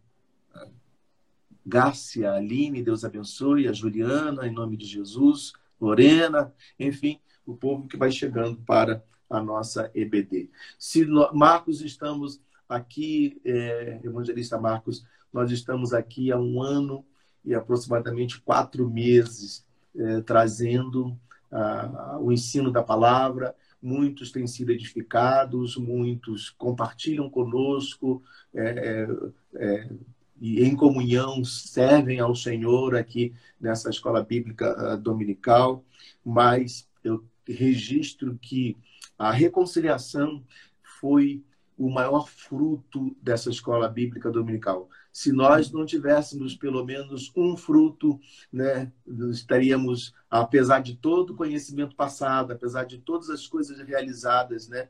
[0.53, 0.67] a
[1.65, 3.67] Gárcia, a Aline, Deus abençoe.
[3.67, 5.53] A Juliana, em nome de Jesus.
[5.80, 10.49] Lorena, enfim, o povo que vai chegando para a nossa EBD.
[10.77, 17.06] Se Marcos, estamos aqui, é, evangelista Marcos, nós estamos aqui há um ano
[17.45, 19.65] e aproximadamente quatro meses
[19.95, 21.18] é, trazendo
[22.22, 23.56] o ensino da palavra.
[23.81, 28.22] Muitos têm sido edificados, muitos compartilham conosco
[28.53, 29.07] é,
[29.56, 29.89] é,
[30.39, 35.84] e em comunhão servem ao Senhor aqui nessa escola bíblica ah, dominical.
[36.23, 38.77] Mas eu registro que
[39.19, 40.43] a reconciliação
[40.81, 41.43] foi
[41.77, 44.89] o maior fruto dessa escola bíblica dominical.
[45.13, 48.19] Se nós não tivéssemos pelo menos um fruto,
[48.51, 48.91] né,
[49.31, 54.89] estaríamos, apesar de todo o conhecimento passado, apesar de todas as coisas realizadas, né,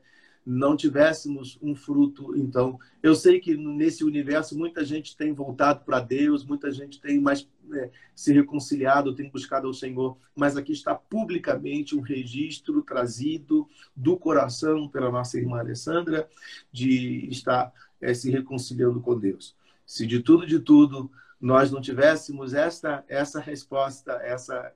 [0.52, 2.36] não tivéssemos um fruto.
[2.36, 7.20] Então, eu sei que nesse universo muita gente tem voltado para Deus, muita gente tem
[7.20, 13.68] mais né, se reconciliado, tem buscado ao Senhor, mas aqui está publicamente um registro trazido
[13.94, 16.28] do coração pela nossa irmã Alessandra
[16.72, 19.54] de estar é, se reconciliando com Deus.
[19.86, 21.08] Se de tudo, de tudo,
[21.40, 24.72] nós não tivéssemos essa, essa resposta, essa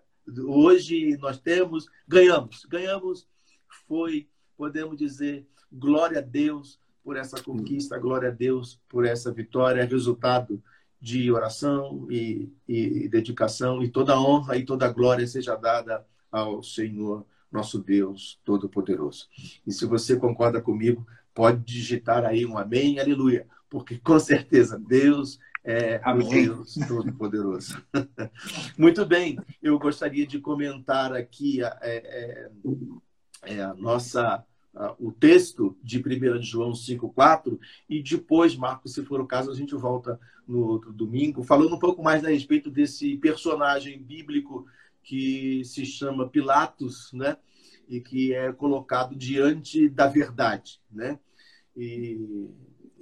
[0.47, 2.65] hoje nós temos, ganhamos.
[2.65, 3.27] Ganhamos
[3.89, 9.85] foi, podemos dizer, glória a Deus por essa conquista, glória a Deus por essa vitória,
[9.85, 10.63] resultado
[11.01, 17.27] de oração e, e dedicação, e toda honra e toda glória seja dada ao Senhor,
[17.53, 19.29] nosso Deus Todo-Poderoso.
[19.67, 25.41] E se você concorda comigo, pode digitar aí um amém, aleluia porque com certeza Deus
[25.65, 26.29] é Amém.
[26.29, 27.83] Deus Todo-Poderoso.
[28.79, 32.51] Muito bem, eu gostaria de comentar aqui é, é,
[33.43, 34.45] é, a nossa
[34.99, 39.75] o texto de 1 João 5,4 e depois, Marcos, se for o caso, a gente
[39.75, 44.67] volta no outro domingo, falando um pouco mais a respeito desse personagem bíblico
[45.03, 47.37] que se chama Pilatos, né?
[47.89, 51.19] E que é colocado diante da verdade, né?
[51.77, 52.49] E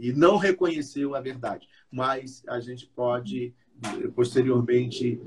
[0.02, 1.68] e não reconheceu a verdade.
[1.88, 3.54] Mas a gente pode,
[4.16, 5.20] posteriormente,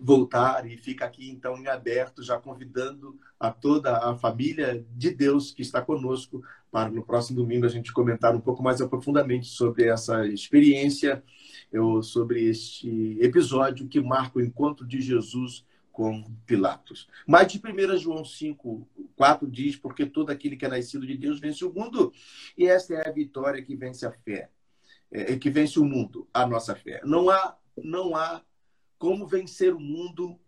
[0.00, 5.50] voltar e fica aqui então em aberto, já convidando a toda a família de Deus
[5.50, 9.88] que está conosco para no próximo domingo a gente comentar um pouco mais aprofundadamente sobre
[9.88, 11.24] essa experiência,
[12.02, 17.08] sobre este episódio que marca o encontro de Jesus com Pilatos.
[17.26, 18.86] Mas de 1 João 5,
[19.16, 22.12] 4 diz, porque todo aquele que é nascido de Deus vence o mundo,
[22.56, 24.50] e essa é a vitória que vence a fé,
[25.10, 27.00] é, que vence o mundo, a nossa fé.
[27.04, 28.42] Não há, não há
[28.98, 30.38] como vencer o mundo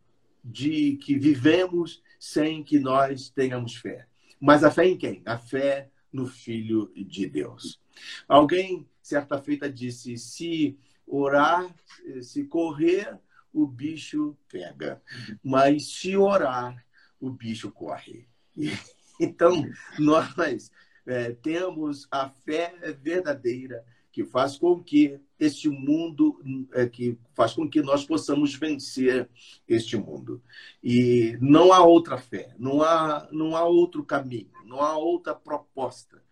[0.44, 4.06] de que vivemos sem que nós tenhamos fé.
[4.40, 5.22] Mas a fé em quem?
[5.26, 7.80] A fé no Filho de Deus.
[8.28, 11.74] Alguém, certa feita, disse: se orar,
[12.22, 13.18] se correr,
[13.52, 15.02] o bicho pega.
[15.42, 16.86] Mas se orar,
[17.20, 18.28] o bicho corre.
[19.20, 19.52] Então,
[20.00, 20.72] nós
[21.06, 26.40] é, temos a fé verdadeira que faz com que este mundo,
[26.72, 29.28] é, que faz com que nós possamos vencer
[29.66, 30.42] este mundo.
[30.82, 36.22] E não há outra fé, não há, não há outro caminho, não há outra proposta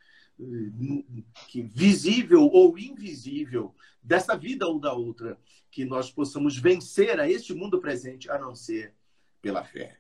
[1.48, 5.38] que visível ou invisível dessa vida ou da outra
[5.70, 8.94] que nós possamos vencer a este mundo presente a não ser
[9.42, 9.98] pela fé.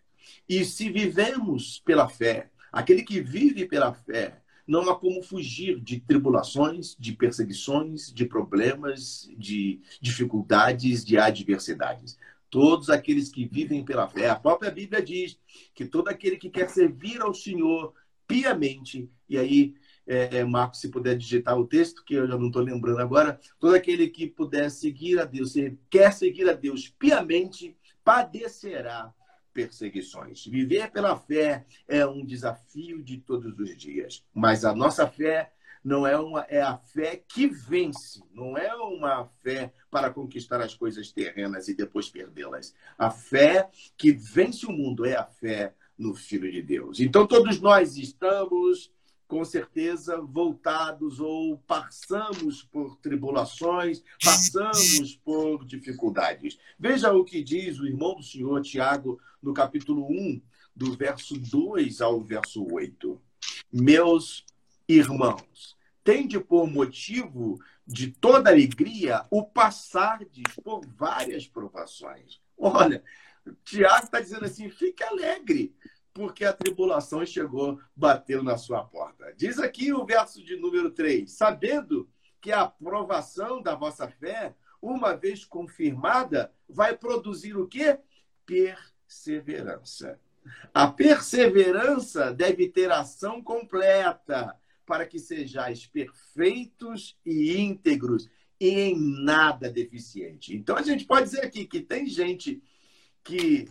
[0.48, 4.40] E se vivemos pela fé, aquele que vive pela fé
[4.70, 12.16] não há como fugir de tribulações, de perseguições, de problemas, de dificuldades, de adversidades.
[12.48, 15.36] Todos aqueles que vivem pela fé, a própria Bíblia diz
[15.74, 17.92] que todo aquele que quer servir ao Senhor
[18.28, 19.74] piamente, e aí,
[20.06, 23.40] é, é Marcos, se puder digitar o texto, que eu já não estou lembrando agora,
[23.58, 25.54] todo aquele que puder seguir a Deus,
[25.90, 29.12] quer seguir a Deus piamente, padecerá
[29.52, 30.46] perseguições.
[30.46, 35.52] Viver pela fé é um desafio de todos os dias, mas a nossa fé
[35.82, 40.74] não é uma é a fé que vence, não é uma fé para conquistar as
[40.74, 42.74] coisas terrenas e depois perdê-las.
[42.98, 47.00] A fé que vence o mundo é a fé no Filho de Deus.
[47.00, 48.92] Então todos nós estamos
[49.30, 56.58] com certeza voltados ou passamos por tribulações, passamos por dificuldades.
[56.76, 60.42] Veja o que diz o irmão do Senhor Tiago no capítulo 1,
[60.74, 63.22] do verso 2 ao verso 8.
[63.72, 64.44] Meus
[64.88, 72.40] irmãos, tende por motivo de toda alegria o passardes por várias provações.
[72.58, 73.00] Olha,
[73.64, 75.72] Tiago está dizendo assim: fique alegre,
[76.12, 79.32] porque a tribulação chegou, bateu na sua porta.
[79.36, 82.08] Diz aqui o verso de número 3: sabendo
[82.40, 87.98] que a aprovação da vossa fé, uma vez confirmada, vai produzir o quê?
[88.46, 90.18] Perseverança.
[90.72, 94.56] A perseverança deve ter ação completa
[94.86, 98.28] para que sejais perfeitos e íntegros
[98.58, 100.56] e em nada deficiente.
[100.56, 102.62] Então a gente pode dizer aqui que tem gente
[103.22, 103.68] que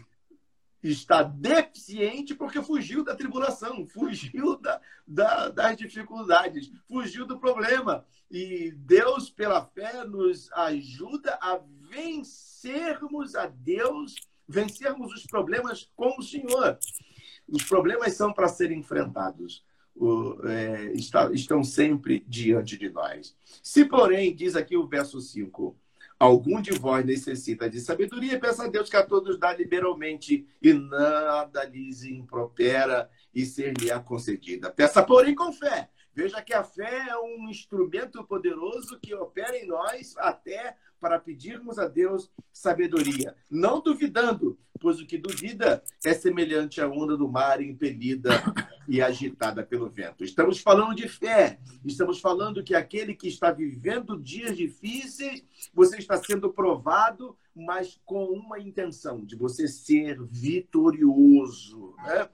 [0.81, 8.05] está deficiente porque fugiu da tribulação, fugiu da, da, das dificuldades, fugiu do problema.
[8.31, 14.15] E Deus, pela fé, nos ajuda a vencermos a Deus,
[14.47, 16.77] vencermos os problemas com o Senhor.
[17.47, 19.65] Os problemas são para serem enfrentados.
[19.95, 23.35] O, é, está, estão sempre diante de nós.
[23.61, 25.75] Se, porém, diz aqui o verso 5,
[26.19, 30.73] Algum de vós necessita de sabedoria, peça a Deus que a todos dá liberalmente e
[30.73, 34.69] nada lhes impropera e ser-lhe-á concedida.
[34.69, 35.89] Peça, porém, com fé.
[36.13, 41.79] Veja que a fé é um instrumento poderoso que opera em nós até para pedirmos
[41.79, 47.61] a Deus sabedoria, não duvidando, pois o que duvida é semelhante à onda do mar
[47.61, 48.31] impelida
[48.87, 50.23] e agitada pelo vento.
[50.23, 55.43] Estamos falando de fé, estamos falando que aquele que está vivendo dias difíceis,
[55.73, 61.93] você está sendo provado, mas com uma intenção de você ser vitorioso.
[62.05, 62.29] Né?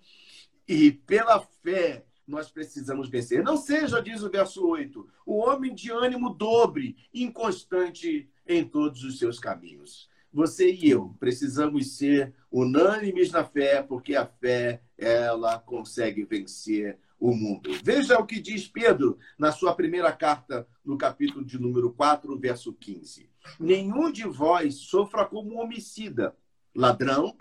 [0.67, 3.43] E pela fé, nós precisamos vencer.
[3.43, 9.17] Não seja, diz o verso 8, o homem de ânimo dobre, inconstante em todos os
[9.17, 10.09] seus caminhos.
[10.31, 17.34] Você e eu precisamos ser unânimes na fé, porque a fé, ela consegue vencer o
[17.34, 17.72] mundo.
[17.84, 22.73] Veja o que diz Pedro na sua primeira carta, no capítulo de número 4, verso
[22.73, 23.30] 15.
[23.59, 26.35] Nenhum de vós sofra como homicida,
[26.76, 27.38] ladrão,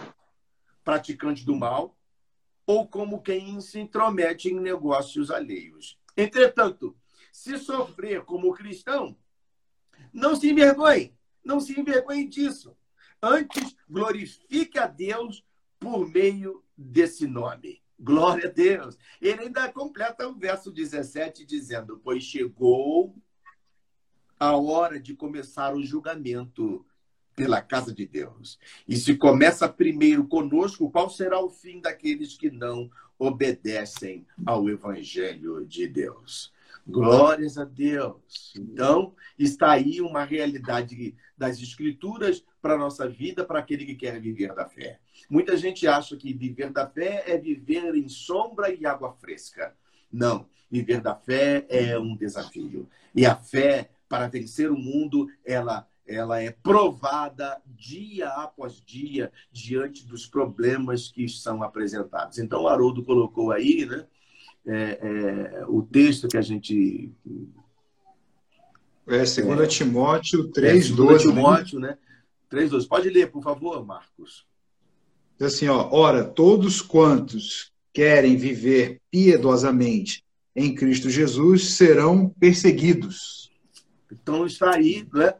[0.84, 1.98] praticante do mal,
[2.66, 5.98] ou como quem se intromete em negócios alheios.
[6.16, 6.96] Entretanto,
[7.32, 9.16] se sofrer como cristão,
[10.14, 11.12] não se envergonhe,
[11.44, 12.76] não se envergonhe disso.
[13.20, 15.44] Antes, glorifique a Deus
[15.80, 17.82] por meio desse nome.
[17.98, 18.96] Glória a Deus.
[19.20, 23.16] Ele ainda completa o verso 17 dizendo: Pois chegou
[24.38, 26.84] a hora de começar o julgamento
[27.34, 28.58] pela casa de Deus.
[28.86, 35.64] E se começa primeiro conosco, qual será o fim daqueles que não obedecem ao Evangelho
[35.64, 36.52] de Deus?
[36.86, 38.52] Glórias a Deus.
[38.56, 44.20] Então, está aí uma realidade das Escrituras para a nossa vida, para aquele que quer
[44.20, 45.00] viver da fé.
[45.28, 49.74] Muita gente acha que viver da fé é viver em sombra e água fresca.
[50.12, 50.46] Não.
[50.70, 52.88] Viver da fé é um desafio.
[53.14, 60.06] E a fé, para vencer o mundo, ela ela é provada dia após dia diante
[60.06, 62.38] dos problemas que são apresentados.
[62.38, 64.06] Então, o Haroldo colocou aí né,
[64.66, 67.12] é, é, o texto que a gente.
[69.06, 71.14] É, 2 é, Timóteo 3,12.
[71.14, 71.98] É, Timóteo, né?
[72.50, 72.88] 3,12.
[72.88, 74.46] Pode ler, por favor, Marcos.
[75.40, 80.24] Assim, ó, ora, todos quantos querem viver piedosamente
[80.54, 83.52] em Cristo Jesus serão perseguidos.
[84.10, 85.34] Então está aí, né?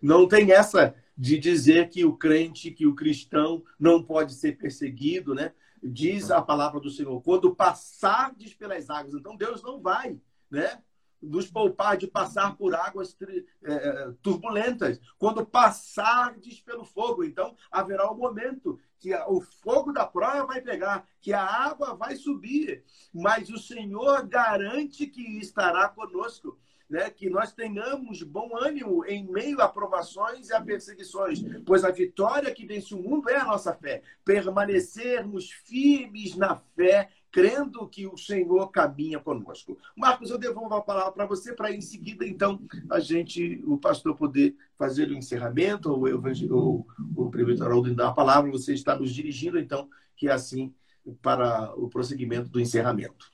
[0.00, 5.34] Não tem essa de dizer que o crente, que o cristão não pode ser perseguido,
[5.34, 5.52] né?
[5.82, 9.14] Diz a palavra do Senhor, quando passardes pelas águas.
[9.14, 10.82] Então Deus não vai, né?
[11.20, 13.16] Nos poupar de passar por águas
[13.64, 15.00] é, turbulentas.
[15.18, 21.06] Quando passardes pelo fogo, então haverá um momento que o fogo da prova vai pegar,
[21.20, 26.58] que a água vai subir, mas o Senhor garante que estará conosco
[26.92, 31.90] né, que nós tenhamos bom ânimo em meio a provações e a perseguições, pois a
[31.90, 34.02] vitória que vence o mundo é a nossa fé.
[34.22, 39.78] Permanecermos firmes na fé, crendo que o Senhor caminha conosco.
[39.96, 42.60] Marcos, eu devolvo a palavra para você, para em seguida, então,
[42.90, 46.86] a gente, o pastor, poder fazer o encerramento, ou o,
[47.16, 50.74] o prefeito Haroldo dar a palavra, você está nos dirigindo, então, que é assim
[51.22, 53.31] para o prosseguimento do encerramento.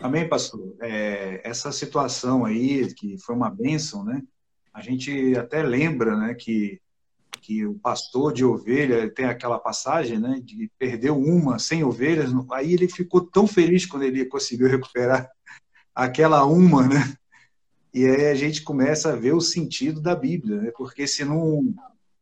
[0.00, 0.74] Amém, pastor.
[0.80, 4.22] É, essa situação aí, que foi uma bênção, né?
[4.72, 6.80] A gente até lembra, né, que,
[7.42, 12.72] que o pastor de ovelha tem aquela passagem, né, de perdeu uma, sem ovelhas, aí
[12.72, 15.28] ele ficou tão feliz quando ele conseguiu recuperar
[15.94, 17.14] aquela uma, né?
[17.92, 20.72] E aí a gente começa a ver o sentido da Bíblia, né?
[20.74, 21.74] Porque se não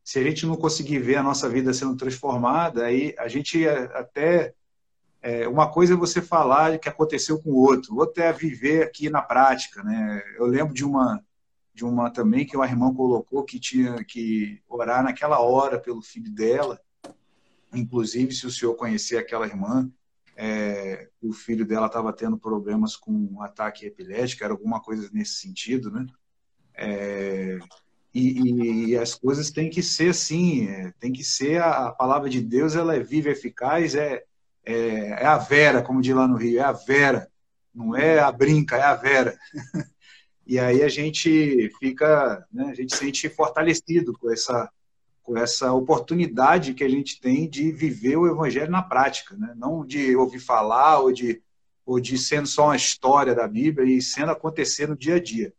[0.02, 4.52] se a gente não conseguir ver a nossa vida sendo transformada, aí a gente até
[5.22, 9.10] é, uma coisa é você falar que aconteceu com o outro, outra é viver aqui
[9.10, 10.22] na prática, né?
[10.36, 11.22] Eu lembro de uma
[11.72, 16.30] de uma também que uma irmã colocou que tinha que orar naquela hora pelo filho
[16.30, 16.78] dela.
[17.72, 19.90] Inclusive, se o senhor conhecer aquela irmã,
[20.36, 25.34] é, o filho dela estava tendo problemas com um ataque epilético, era alguma coisa nesse
[25.34, 26.06] sentido, né?
[26.74, 27.58] É,
[28.12, 32.28] e, e, as coisas têm que ser assim, é, tem que ser a, a, palavra
[32.28, 34.24] de Deus, ela é viva, eficaz, é,
[34.64, 37.28] é, é, a Vera, como diz lá no Rio, é a Vera,
[37.74, 39.38] não é a brinca, é a Vera.
[40.46, 44.70] e aí a gente fica, né, a gente se sente fortalecido com essa,
[45.22, 49.54] com essa oportunidade que a gente tem de viver o Evangelho na prática, né?
[49.56, 51.42] não de ouvir falar ou de,
[51.86, 55.52] ou de sendo só uma história da Bíblia e sendo acontecer no dia a dia.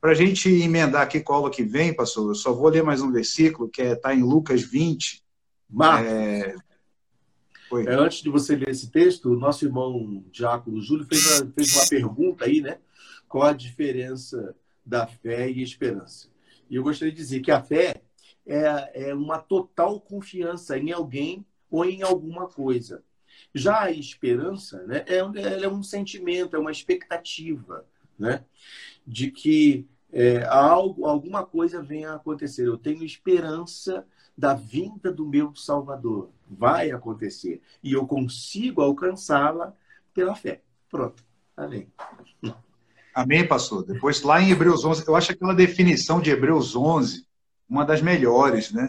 [0.00, 2.84] Para a gente emendar aqui com a aula que vem, pastor, eu só vou ler
[2.84, 5.20] mais um versículo que está é, tá em Lucas 20,
[5.68, 6.12] Marcos.
[6.12, 6.54] É,
[7.72, 11.74] é, antes de você ler esse texto, o nosso irmão Diácono Júlio fez uma, fez
[11.74, 12.78] uma pergunta aí, né?
[13.28, 14.54] Qual a diferença
[14.84, 16.28] da fé e esperança?
[16.70, 18.02] E eu gostaria de dizer que a fé
[18.46, 23.02] é, é uma total confiança em alguém ou em alguma coisa.
[23.54, 27.84] Já a esperança né, é, é um sentimento, é uma expectativa
[28.18, 28.44] né,
[29.06, 32.66] de que é, algo, alguma coisa venha a acontecer.
[32.66, 34.06] Eu tenho esperança
[34.38, 36.30] da vinda do meu Salvador.
[36.48, 37.60] Vai acontecer.
[37.82, 39.74] E eu consigo alcançá-la
[40.14, 40.62] pela fé.
[40.88, 41.24] Pronto.
[41.56, 41.88] Amém.
[43.12, 43.84] Amém, pastor.
[43.84, 47.26] Depois, lá em Hebreus 11, eu acho aquela definição de Hebreus 11
[47.68, 48.88] uma das melhores, né?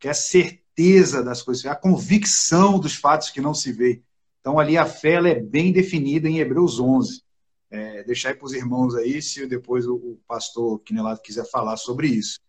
[0.00, 4.02] Que é a certeza das coisas, a convicção dos fatos que não se vê.
[4.40, 7.22] Então, ali a fé ela é bem definida em Hebreus 11.
[7.70, 12.08] É, deixar aí para os irmãos aí, se depois o, pastor Quinelato quiser falar sobre
[12.08, 12.40] isso.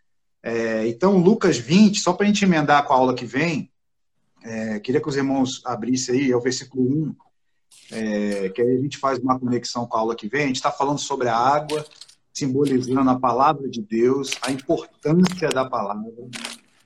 [0.41, 3.72] É, então, Lucas 20, só para a gente emendar com a aula que vem,
[4.44, 7.16] é, queria que os irmãos abrissem aí, é o versículo 1,
[7.91, 10.44] é, que aí a gente faz uma conexão com a aula que vem.
[10.44, 11.86] A gente está falando sobre a água,
[12.34, 16.11] simbolizando a palavra de Deus, a importância da palavra.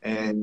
[0.01, 0.33] É,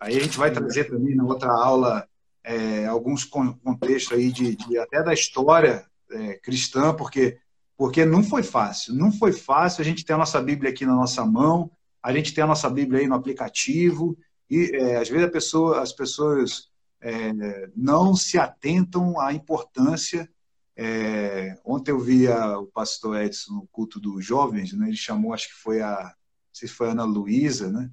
[0.00, 2.06] aí a gente vai trazer também na outra aula
[2.44, 7.38] é, alguns contextos aí de, de, até da história é, cristã, porque
[7.74, 9.80] porque não foi fácil, não foi fácil.
[9.80, 11.68] A gente tem a nossa Bíblia aqui na nossa mão,
[12.02, 14.16] a gente tem a nossa Bíblia aí no aplicativo
[14.50, 16.68] e é, às vezes pessoa, as pessoas
[17.00, 20.28] é, não se atentam à importância.
[20.76, 25.48] É, ontem eu vi o pastor Edson no culto dos jovens, né, ele chamou, acho
[25.48, 27.90] que foi a, não sei se foi Ana Luísa, né?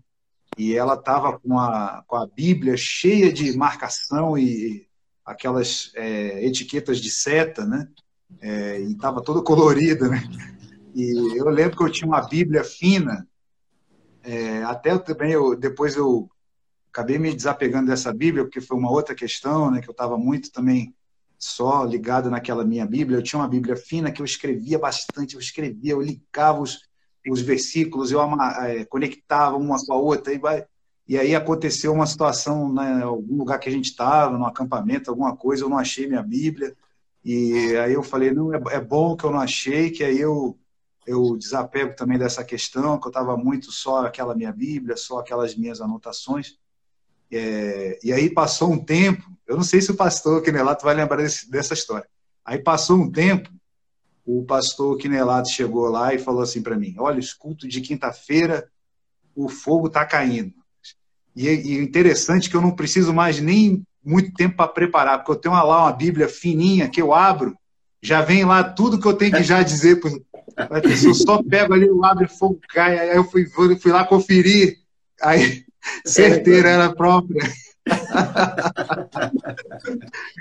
[0.60, 4.86] e ela estava com a, com a Bíblia cheia de marcação e
[5.26, 7.88] aquelas é, etiquetas de seta, né?
[8.42, 10.22] É, e estava toda colorida, né?
[10.94, 13.26] E eu lembro que eu tinha uma Bíblia fina,
[14.30, 16.30] é, até eu, também eu, depois eu
[16.92, 19.82] acabei me desapegando dessa Bíblia, porque foi uma outra questão, né?
[19.82, 20.94] Que eu estava muito também
[21.36, 23.18] só ligado naquela minha Bíblia.
[23.18, 26.78] Eu tinha uma Bíblia fina que eu escrevia bastante, eu escrevia, eu ligava os,
[27.28, 30.64] os versículos, eu é, conectava uma com a outra, e, vai,
[31.08, 35.36] e aí aconteceu uma situação, né, algum lugar que a gente estava, no acampamento, alguma
[35.36, 36.76] coisa, eu não achei minha Bíblia,
[37.26, 40.56] e aí eu falei, não, é, é bom que eu não achei, que aí eu,
[41.06, 45.56] eu desapego também dessa questão, que eu estava muito só aquela minha Bíblia, só aquelas
[45.56, 46.58] minhas anotações,
[47.32, 51.18] é, e aí passou um tempo, eu não sei se o pastor Quinelato vai lembrar
[51.18, 52.08] desse, dessa história,
[52.44, 53.50] aí passou um tempo,
[54.26, 58.70] o pastor Quinelato chegou lá e falou assim para mim: Olha, os cultos de quinta-feira,
[59.36, 60.54] o fogo está caindo.
[61.36, 65.36] E, e interessante que eu não preciso mais nem muito tempo para preparar, porque eu
[65.36, 67.58] tenho lá uma Bíblia fininha que eu abro,
[68.02, 70.00] já vem lá tudo que eu tenho que já dizer.
[71.06, 73.00] Eu só pego ali, eu abro e o fogo cai.
[73.00, 74.78] Aí eu fui, fui lá conferir,
[75.22, 75.64] aí
[76.06, 77.42] certeira era própria.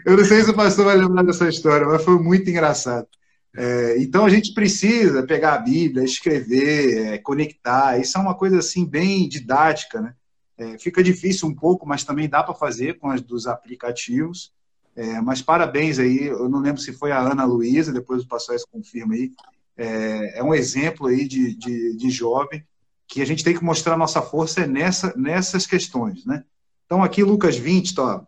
[0.05, 3.07] eu não sei se o pastor vai lembrar dessa história, mas foi muito engraçado.
[3.57, 7.99] É, então a gente precisa pegar a Bíblia, escrever, é, conectar.
[7.99, 10.15] Isso é uma coisa assim bem didática, né?
[10.57, 14.53] É, fica difícil um pouco, mas também dá para fazer com as dos aplicativos.
[14.99, 16.27] É, mas parabéns aí.
[16.27, 19.31] Eu não lembro se foi a Ana Luísa, depois o pastor confirma aí.
[19.77, 22.67] É, é, um exemplo aí de, de, de jovem
[23.07, 26.43] que a gente tem que mostrar nossa força nessa, nessas questões, né?
[26.85, 28.27] Então aqui Lucas 20, tá,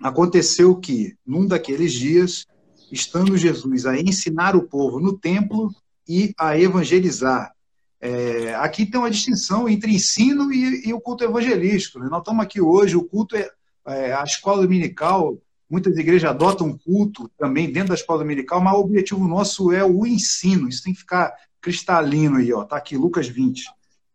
[0.00, 2.46] aconteceu que num daqueles dias
[2.92, 5.74] estando Jesus a ensinar o povo no templo
[6.08, 7.52] e a evangelizar.
[8.00, 11.98] É, aqui tem uma distinção entre ensino e, e o culto evangelístico.
[11.98, 12.06] Né?
[12.08, 13.50] Nós estamos aqui hoje, o culto é,
[13.88, 15.38] é, a escola dominical,
[15.68, 20.06] muitas igrejas adotam culto também dentro da escola dominical, mas o objetivo nosso é o
[20.06, 23.64] ensino, isso tem que ficar cristalino aí, ó, tá aqui, Lucas 20.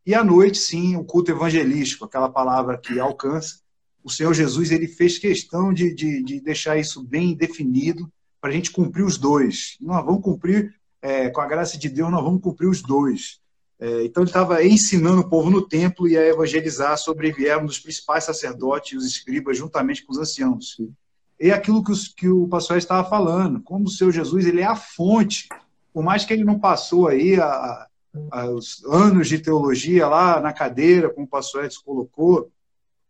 [0.06, 3.60] E à noite, sim, o culto evangelístico, aquela palavra que alcança.
[4.04, 8.12] O Senhor Jesus ele fez questão de, de, de deixar isso bem definido,
[8.42, 9.78] para a gente cumprir os dois.
[9.82, 13.40] Nós vamos cumprir, é, com a graça de Deus, nós vamos cumprir os dois.
[13.80, 18.26] É, então ele estava ensinando o povo no templo e a evangelizar, sobrevieram dos principais
[18.26, 20.78] sacerdotes e os escribas, juntamente com os anciãos.
[21.40, 24.66] E aquilo que, os, que o pastor estava falando, como o seu Jesus ele é
[24.66, 25.48] a fonte,
[25.94, 27.88] por mais que ele não passou aí a,
[28.32, 32.52] a, os anos de teologia lá na cadeira, como o pastor Edson colocou,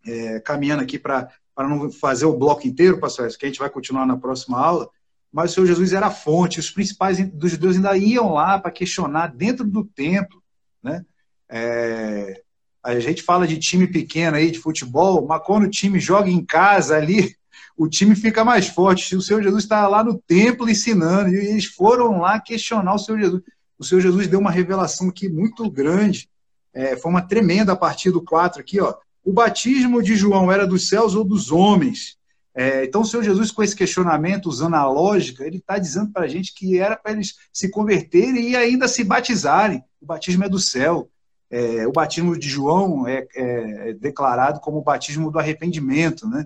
[0.06, 3.70] é, caminhando aqui para não fazer o bloco inteiro, pastor Edson, que a gente vai
[3.70, 4.90] continuar na próxima aula,
[5.32, 8.72] mas o Senhor Jesus era a fonte, os principais dos judeus ainda iam lá para
[8.72, 10.42] questionar dentro do templo,
[10.82, 11.06] né?
[11.48, 12.44] É,
[12.84, 16.44] a gente fala de time pequeno aí de futebol, mas quando o time joga em
[16.46, 17.36] casa ali,
[17.80, 19.16] o time fica mais forte.
[19.16, 23.18] O Senhor Jesus estava lá no templo ensinando, e eles foram lá questionar o Senhor
[23.18, 23.42] Jesus.
[23.78, 26.30] O Senhor Jesus deu uma revelação aqui muito grande,
[26.74, 28.96] é, foi uma tremenda a partir do 4 aqui, ó.
[29.24, 32.18] O batismo de João era dos céus ou dos homens?
[32.54, 36.26] É, então, o Senhor Jesus, com esse questionamento, usando a lógica, ele está dizendo para
[36.26, 39.82] a gente que era para eles se converterem e ainda se batizarem.
[40.02, 41.10] O batismo é do céu.
[41.50, 46.46] É, o batismo de João é, é, declarado como o batismo do arrependimento, né?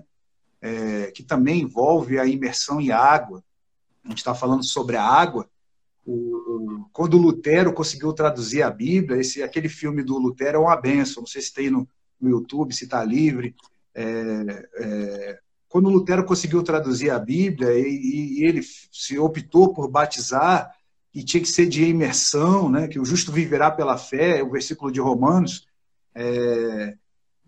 [0.66, 3.44] É, que também envolve a imersão em água.
[4.02, 5.46] A gente está falando sobre a água.
[6.06, 11.20] O, quando Lutero conseguiu traduzir a Bíblia, esse, aquele filme do Lutero é uma benção.
[11.20, 11.86] Não sei se tem no,
[12.18, 13.54] no YouTube, se está livre.
[13.94, 15.38] É, é,
[15.68, 20.72] quando Lutero conseguiu traduzir a Bíblia e, e, ele se optou por batizar
[21.12, 24.90] e tinha que ser de imersão, né, que o justo viverá pela fé, o versículo
[24.90, 25.66] de Romanos,
[26.14, 26.96] é,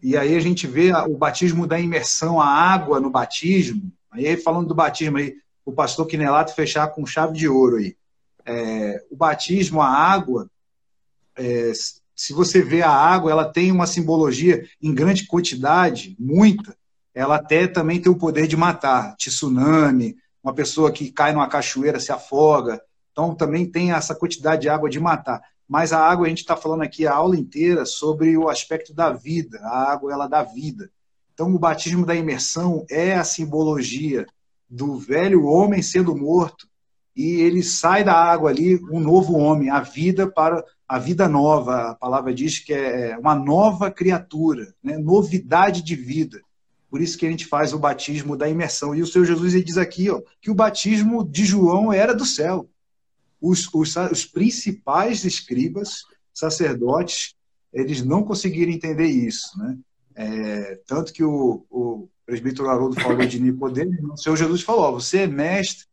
[0.02, 4.68] e aí a gente vê o batismo da imersão, a água no batismo, aí falando
[4.68, 7.96] do batismo aí, o pastor Quinelato fechar com chave de ouro aí,
[8.44, 10.48] é, o batismo, a água,
[11.36, 11.72] é,
[12.14, 16.76] se você vê a água, ela tem uma simbologia em grande quantidade, muita,
[17.16, 19.16] ela até também tem o poder de matar.
[19.16, 22.80] Tsunami, uma pessoa que cai numa cachoeira se afoga.
[23.10, 25.42] Então também tem essa quantidade de água de matar.
[25.68, 29.10] Mas a água, a gente está falando aqui a aula inteira sobre o aspecto da
[29.10, 29.58] vida.
[29.62, 30.90] A água, ela dá vida.
[31.34, 34.26] Então o batismo da imersão é a simbologia
[34.68, 36.66] do velho homem sendo morto
[37.16, 41.90] e ele sai da água ali um novo homem, a vida para a vida nova.
[41.90, 44.98] A palavra diz que é uma nova criatura, né?
[44.98, 46.40] novidade de vida.
[46.90, 48.94] Por isso que a gente faz o batismo da imersão.
[48.94, 52.26] E o Senhor Jesus ele diz aqui ó, que o batismo de João era do
[52.26, 52.68] céu.
[53.40, 56.02] Os, os, os principais escribas,
[56.32, 57.34] sacerdotes,
[57.72, 59.58] eles não conseguiram entender isso.
[59.58, 59.78] Né?
[60.14, 64.92] É, tanto que o, o presbítero Haroldo falou de Nicodemo, o Senhor Jesus falou: ó,
[64.92, 65.86] você é mestre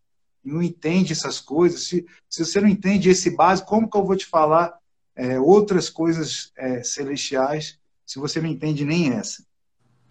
[0.43, 1.87] não entende essas coisas.
[1.87, 4.77] Se, se você não entende esse básico, como que eu vou te falar
[5.15, 9.45] é, outras coisas é, celestiais se você não entende nem essa?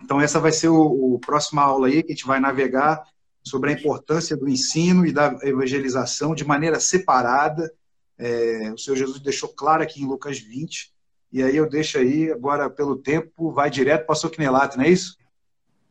[0.02, 3.04] Então, essa vai ser o, o próxima aula aí, que a gente vai navegar
[3.42, 7.72] sobre a importância do ensino e da evangelização de maneira separada.
[8.18, 10.92] É, o Senhor Jesus deixou claro aqui em Lucas 20,
[11.32, 14.90] e aí eu deixo aí, agora pelo tempo, vai direto para o Quinelato, não é
[14.90, 15.16] isso?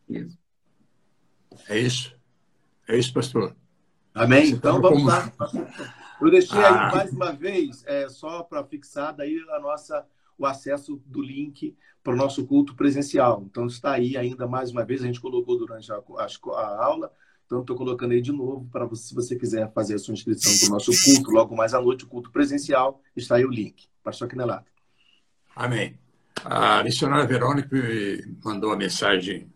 [0.07, 0.37] Isso.
[1.67, 2.15] É isso.
[2.87, 3.55] É isso, pastor.
[4.13, 4.49] Amém?
[4.49, 5.31] Então vamos lá.
[6.21, 6.91] Eu deixei aí ah.
[6.95, 10.05] mais uma vez, é, só para fixar daí a nossa,
[10.37, 13.43] o acesso do link para o nosso culto presencial.
[13.43, 17.11] Então está aí ainda mais uma vez, a gente colocou durante a, a, a aula,
[17.51, 20.57] então estou colocando aí de novo para você, se você quiser fazer a sua inscrição
[20.57, 23.89] para o nosso culto, logo mais à noite, o culto presencial, está aí o link.
[24.01, 24.71] Pastor Quinelato.
[25.53, 25.99] Amém.
[26.45, 29.51] A missionária Verônica me mandou uma mensagem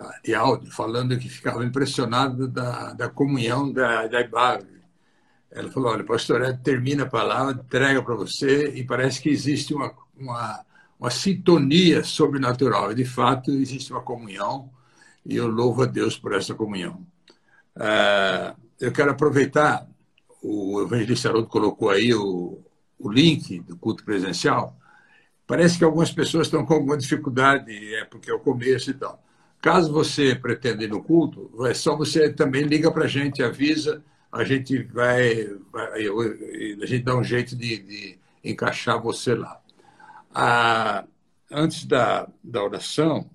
[0.00, 4.58] ah, de áudio falando que ficava impressionado da, da comunhão da, da.
[5.50, 9.74] Ela falou, olha, pastor Ed termina a palavra, entrega para você e parece que existe
[9.74, 10.64] uma, uma,
[10.98, 12.90] uma sintonia sobrenatural.
[12.90, 14.70] E, de fato, existe uma comunhão
[15.24, 17.06] e eu louvo a Deus por essa comunhão.
[17.76, 19.88] Uh, eu quero aproveitar,
[20.42, 22.60] o evangelista Haroldo colocou aí o,
[22.98, 24.76] o link do culto presencial.
[25.46, 29.22] Parece que algumas pessoas estão com alguma dificuldade, é porque é o começo e tal.
[29.60, 34.02] Caso você pretenda ir no culto, é só você também liga para a gente, avisa,
[34.32, 36.06] a gente vai, vai,
[36.82, 39.60] a gente dá um jeito de, de encaixar você lá.
[40.34, 41.04] Ah,
[41.50, 43.30] antes da, da oração,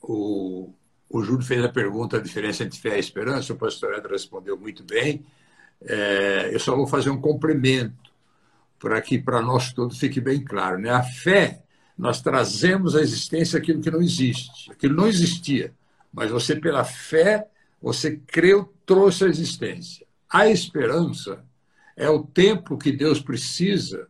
[0.00, 0.72] o,
[1.10, 4.56] o Júlio fez a pergunta a diferença entre fé e esperança, o pastor Edra respondeu
[4.56, 5.26] muito bem.
[5.82, 8.12] É, eu só vou fazer um complemento
[8.78, 10.78] para que para nós todos fique bem claro.
[10.78, 10.88] Né?
[10.88, 11.64] A fé,
[11.98, 14.70] nós trazemos à existência aquilo que não existe.
[14.70, 15.74] Aquilo não existia,
[16.12, 17.44] mas você, pela fé,
[17.82, 20.06] você creu, trouxe à existência.
[20.30, 21.44] A esperança
[21.96, 24.06] é o tempo que Deus precisa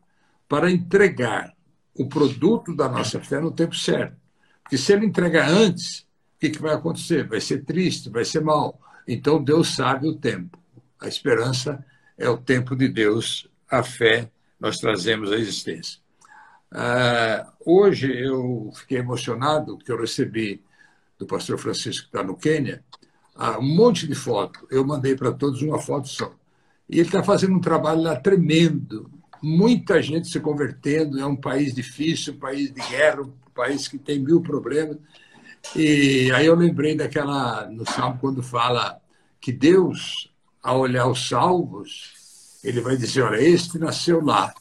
[0.46, 1.54] para entregar
[1.94, 4.16] o produto da nossa fé no tempo certo.
[4.62, 6.06] Porque se ele entregar antes,
[6.40, 7.26] que, que vai acontecer?
[7.28, 8.80] Vai ser triste, vai ser mal.
[9.06, 10.58] Então Deus sabe o tempo.
[10.98, 11.84] A esperança
[12.16, 16.00] é o tempo de Deus, a fé nós trazemos à existência.
[16.72, 20.62] Uh, hoje eu fiquei emocionado que eu recebi
[21.18, 22.84] do pastor Francisco que está no Quênia
[23.36, 24.62] uh, um monte de fotos.
[24.70, 26.32] Eu mandei para todos uma foto só.
[26.88, 29.10] E ele está fazendo um trabalho lá tremendo.
[29.42, 31.18] Muita gente se convertendo.
[31.18, 34.98] É um país difícil, um país de guerra, um país que tem mil problemas.
[35.74, 39.00] E aí eu lembrei daquela, no Salmo, quando fala
[39.40, 40.32] que Deus,
[40.62, 44.52] ao olhar os salvos, ele vai dizer: olha, este nasceu lá.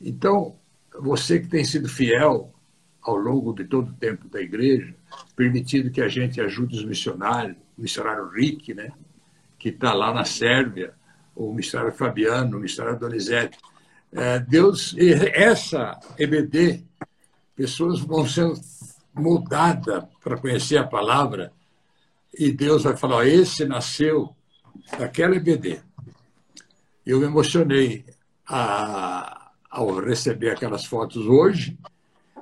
[0.00, 0.56] Então,
[0.98, 2.52] você que tem sido fiel
[3.02, 4.94] ao longo de todo o tempo da igreja,
[5.36, 8.90] permitindo que a gente ajude os missionários, o missionário Rick, né,
[9.58, 10.94] que está lá na Sérvia,
[11.34, 13.58] o missionário Fabiano, o missionário Donizete.
[14.12, 14.94] É, Deus,
[15.32, 16.84] essa EBD,
[17.56, 18.54] pessoas vão sendo
[19.14, 21.52] mudadas para conhecer a palavra,
[22.36, 24.34] e Deus vai falar: esse nasceu
[24.98, 25.80] daquela EBD.
[27.06, 28.04] Eu me emocionei
[28.46, 31.78] a, ao receber aquelas fotos hoje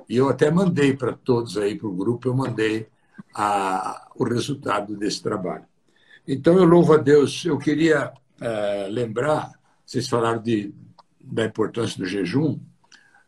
[0.07, 2.87] e eu até mandei para todos aí, para o grupo, eu mandei
[3.33, 5.65] a, o resultado desse trabalho.
[6.27, 7.43] Então, eu louvo a Deus.
[7.45, 9.51] Eu queria é, lembrar,
[9.85, 10.73] vocês falaram de,
[11.21, 12.59] da importância do jejum.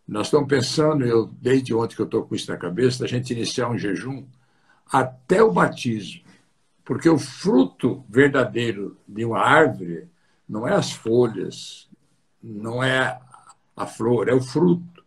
[0.07, 3.33] Nós estamos pensando, eu desde ontem que eu estou com isso na cabeça, a gente
[3.33, 4.23] iniciar um jejum
[4.91, 6.21] até o batismo.
[6.83, 10.07] Porque o fruto verdadeiro de uma árvore
[10.47, 11.89] não é as folhas,
[12.41, 13.19] não é
[13.75, 15.03] a flor, é o fruto.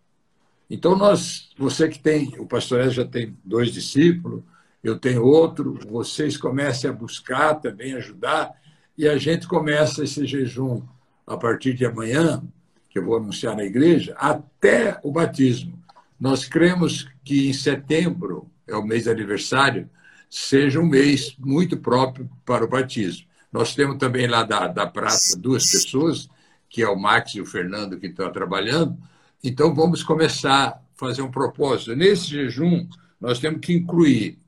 [0.68, 4.42] Então, nós, você que tem, o pastor já tem dois discípulos,
[4.82, 8.52] eu tenho outro, vocês comecem a buscar também, ajudar,
[8.96, 10.82] e a gente começa esse jejum
[11.26, 12.42] a partir de amanhã,
[12.88, 15.78] que eu vou anunciar na igreja, até o batismo.
[16.18, 19.88] Nós cremos que em setembro, é o mês de aniversário,
[20.28, 23.26] seja um mês muito próprio para o batismo.
[23.52, 26.28] Nós temos também lá da, da praça duas pessoas,
[26.68, 28.96] que é o Max e o Fernando, que estão trabalhando.
[29.42, 31.96] Então, vamos começar a fazer um propósito.
[31.96, 32.86] Nesse jejum,
[33.20, 34.38] nós temos que incluir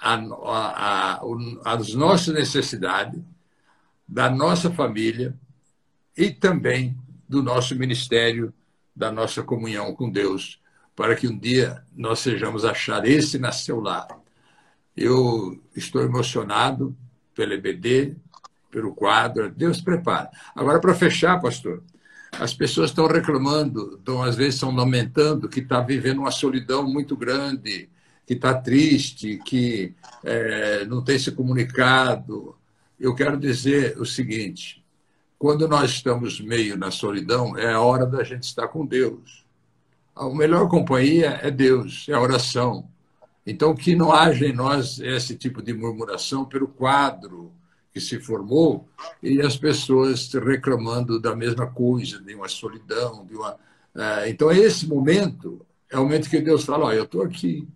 [0.00, 3.20] a, a, a, as nossas necessidades,
[4.08, 5.34] da nossa família
[6.16, 6.96] e também
[7.28, 8.52] do nosso ministério,
[8.94, 10.60] da nossa comunhão com Deus,
[10.96, 13.08] para que um dia nós sejamos achados.
[13.08, 14.08] Esse nasceu lá.
[14.96, 16.96] Eu estou emocionado
[17.34, 18.16] pelo EBD,
[18.70, 19.50] pelo quadro.
[19.50, 20.30] Deus prepara.
[20.56, 21.82] Agora, para fechar, pastor,
[22.32, 27.16] as pessoas estão reclamando, estão, às vezes estão lamentando que está vivendo uma solidão muito
[27.16, 27.88] grande,
[28.26, 29.94] que está triste, que
[30.24, 32.56] é, não tem se comunicado.
[32.98, 34.84] Eu quero dizer o seguinte:
[35.38, 39.46] quando nós estamos meio na solidão, é a hora da gente estar com Deus.
[40.14, 42.88] A melhor companhia é Deus, é a oração.
[43.46, 47.52] Então, que não haja em nós esse tipo de murmuração pelo quadro
[47.94, 48.88] que se formou
[49.22, 53.56] e as pessoas reclamando da mesma coisa, de uma solidão, de uma.
[53.94, 57.66] É, então, esse momento é o momento que Deus fala: eu estou aqui,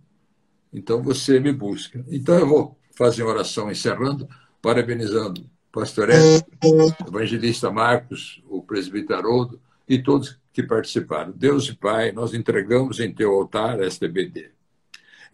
[0.71, 2.03] então você me busca.
[2.09, 4.27] Então, eu vou fazer uma oração encerrando,
[4.61, 9.59] parabenizando o pastor Edson, o evangelista Marcos, o presbítero Haroldo
[9.89, 11.31] e todos que participaram.
[11.31, 14.51] Deus e Pai, nós entregamos em teu altar esta EBD.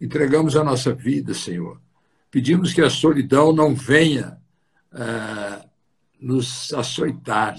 [0.00, 1.78] Entregamos a nossa vida, Senhor.
[2.30, 4.38] Pedimos que a solidão não venha
[4.94, 5.68] uh,
[6.18, 7.54] nos açoitar,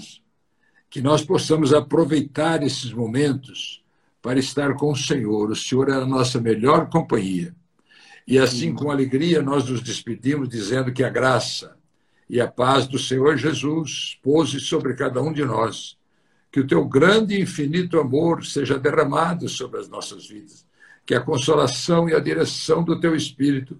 [0.90, 3.84] que nós possamos aproveitar esses momentos
[4.20, 5.50] para estar com o Senhor.
[5.50, 7.54] O Senhor é a nossa melhor companhia.
[8.26, 11.76] E assim, com alegria, nós nos despedimos dizendo que a graça
[12.32, 15.98] e a paz do Senhor Jesus pouse sobre cada um de nós.
[16.50, 20.66] Que o teu grande e infinito amor seja derramado sobre as nossas vidas.
[21.04, 23.78] Que a consolação e a direção do teu Espírito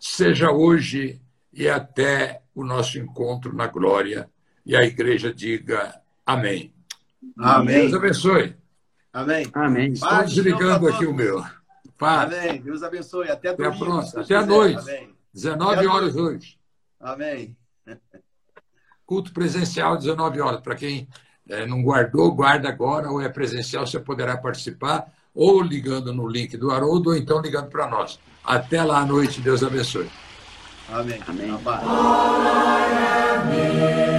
[0.00, 1.20] seja hoje
[1.52, 4.28] e até o nosso encontro na glória.
[4.66, 5.94] E a igreja diga
[6.26, 6.74] amém.
[7.38, 7.82] Amém.
[7.82, 8.56] Deus abençoe.
[9.12, 9.46] Amém.
[9.54, 9.92] Amém.
[9.92, 11.40] Estou desligando aqui o meu.
[11.96, 12.34] Paz.
[12.34, 12.60] Amém.
[12.60, 13.30] Deus abençoe.
[13.30, 14.22] Até, Até domingo, a próxima.
[14.22, 14.80] Até a noite.
[14.80, 15.14] Amém.
[15.32, 16.58] 19 Até horas hoje.
[16.98, 17.56] Amém.
[19.04, 20.60] Culto presencial, 19 horas.
[20.60, 21.08] Para quem
[21.48, 26.56] é, não guardou, guarda agora, ou é presencial, você poderá participar, ou ligando no link
[26.56, 28.18] do Haroldo, ou então ligando para nós.
[28.44, 29.40] Até lá à noite.
[29.40, 30.10] Deus abençoe.
[30.88, 31.20] Amém.
[31.26, 31.50] Amém.
[33.40, 34.11] Amém.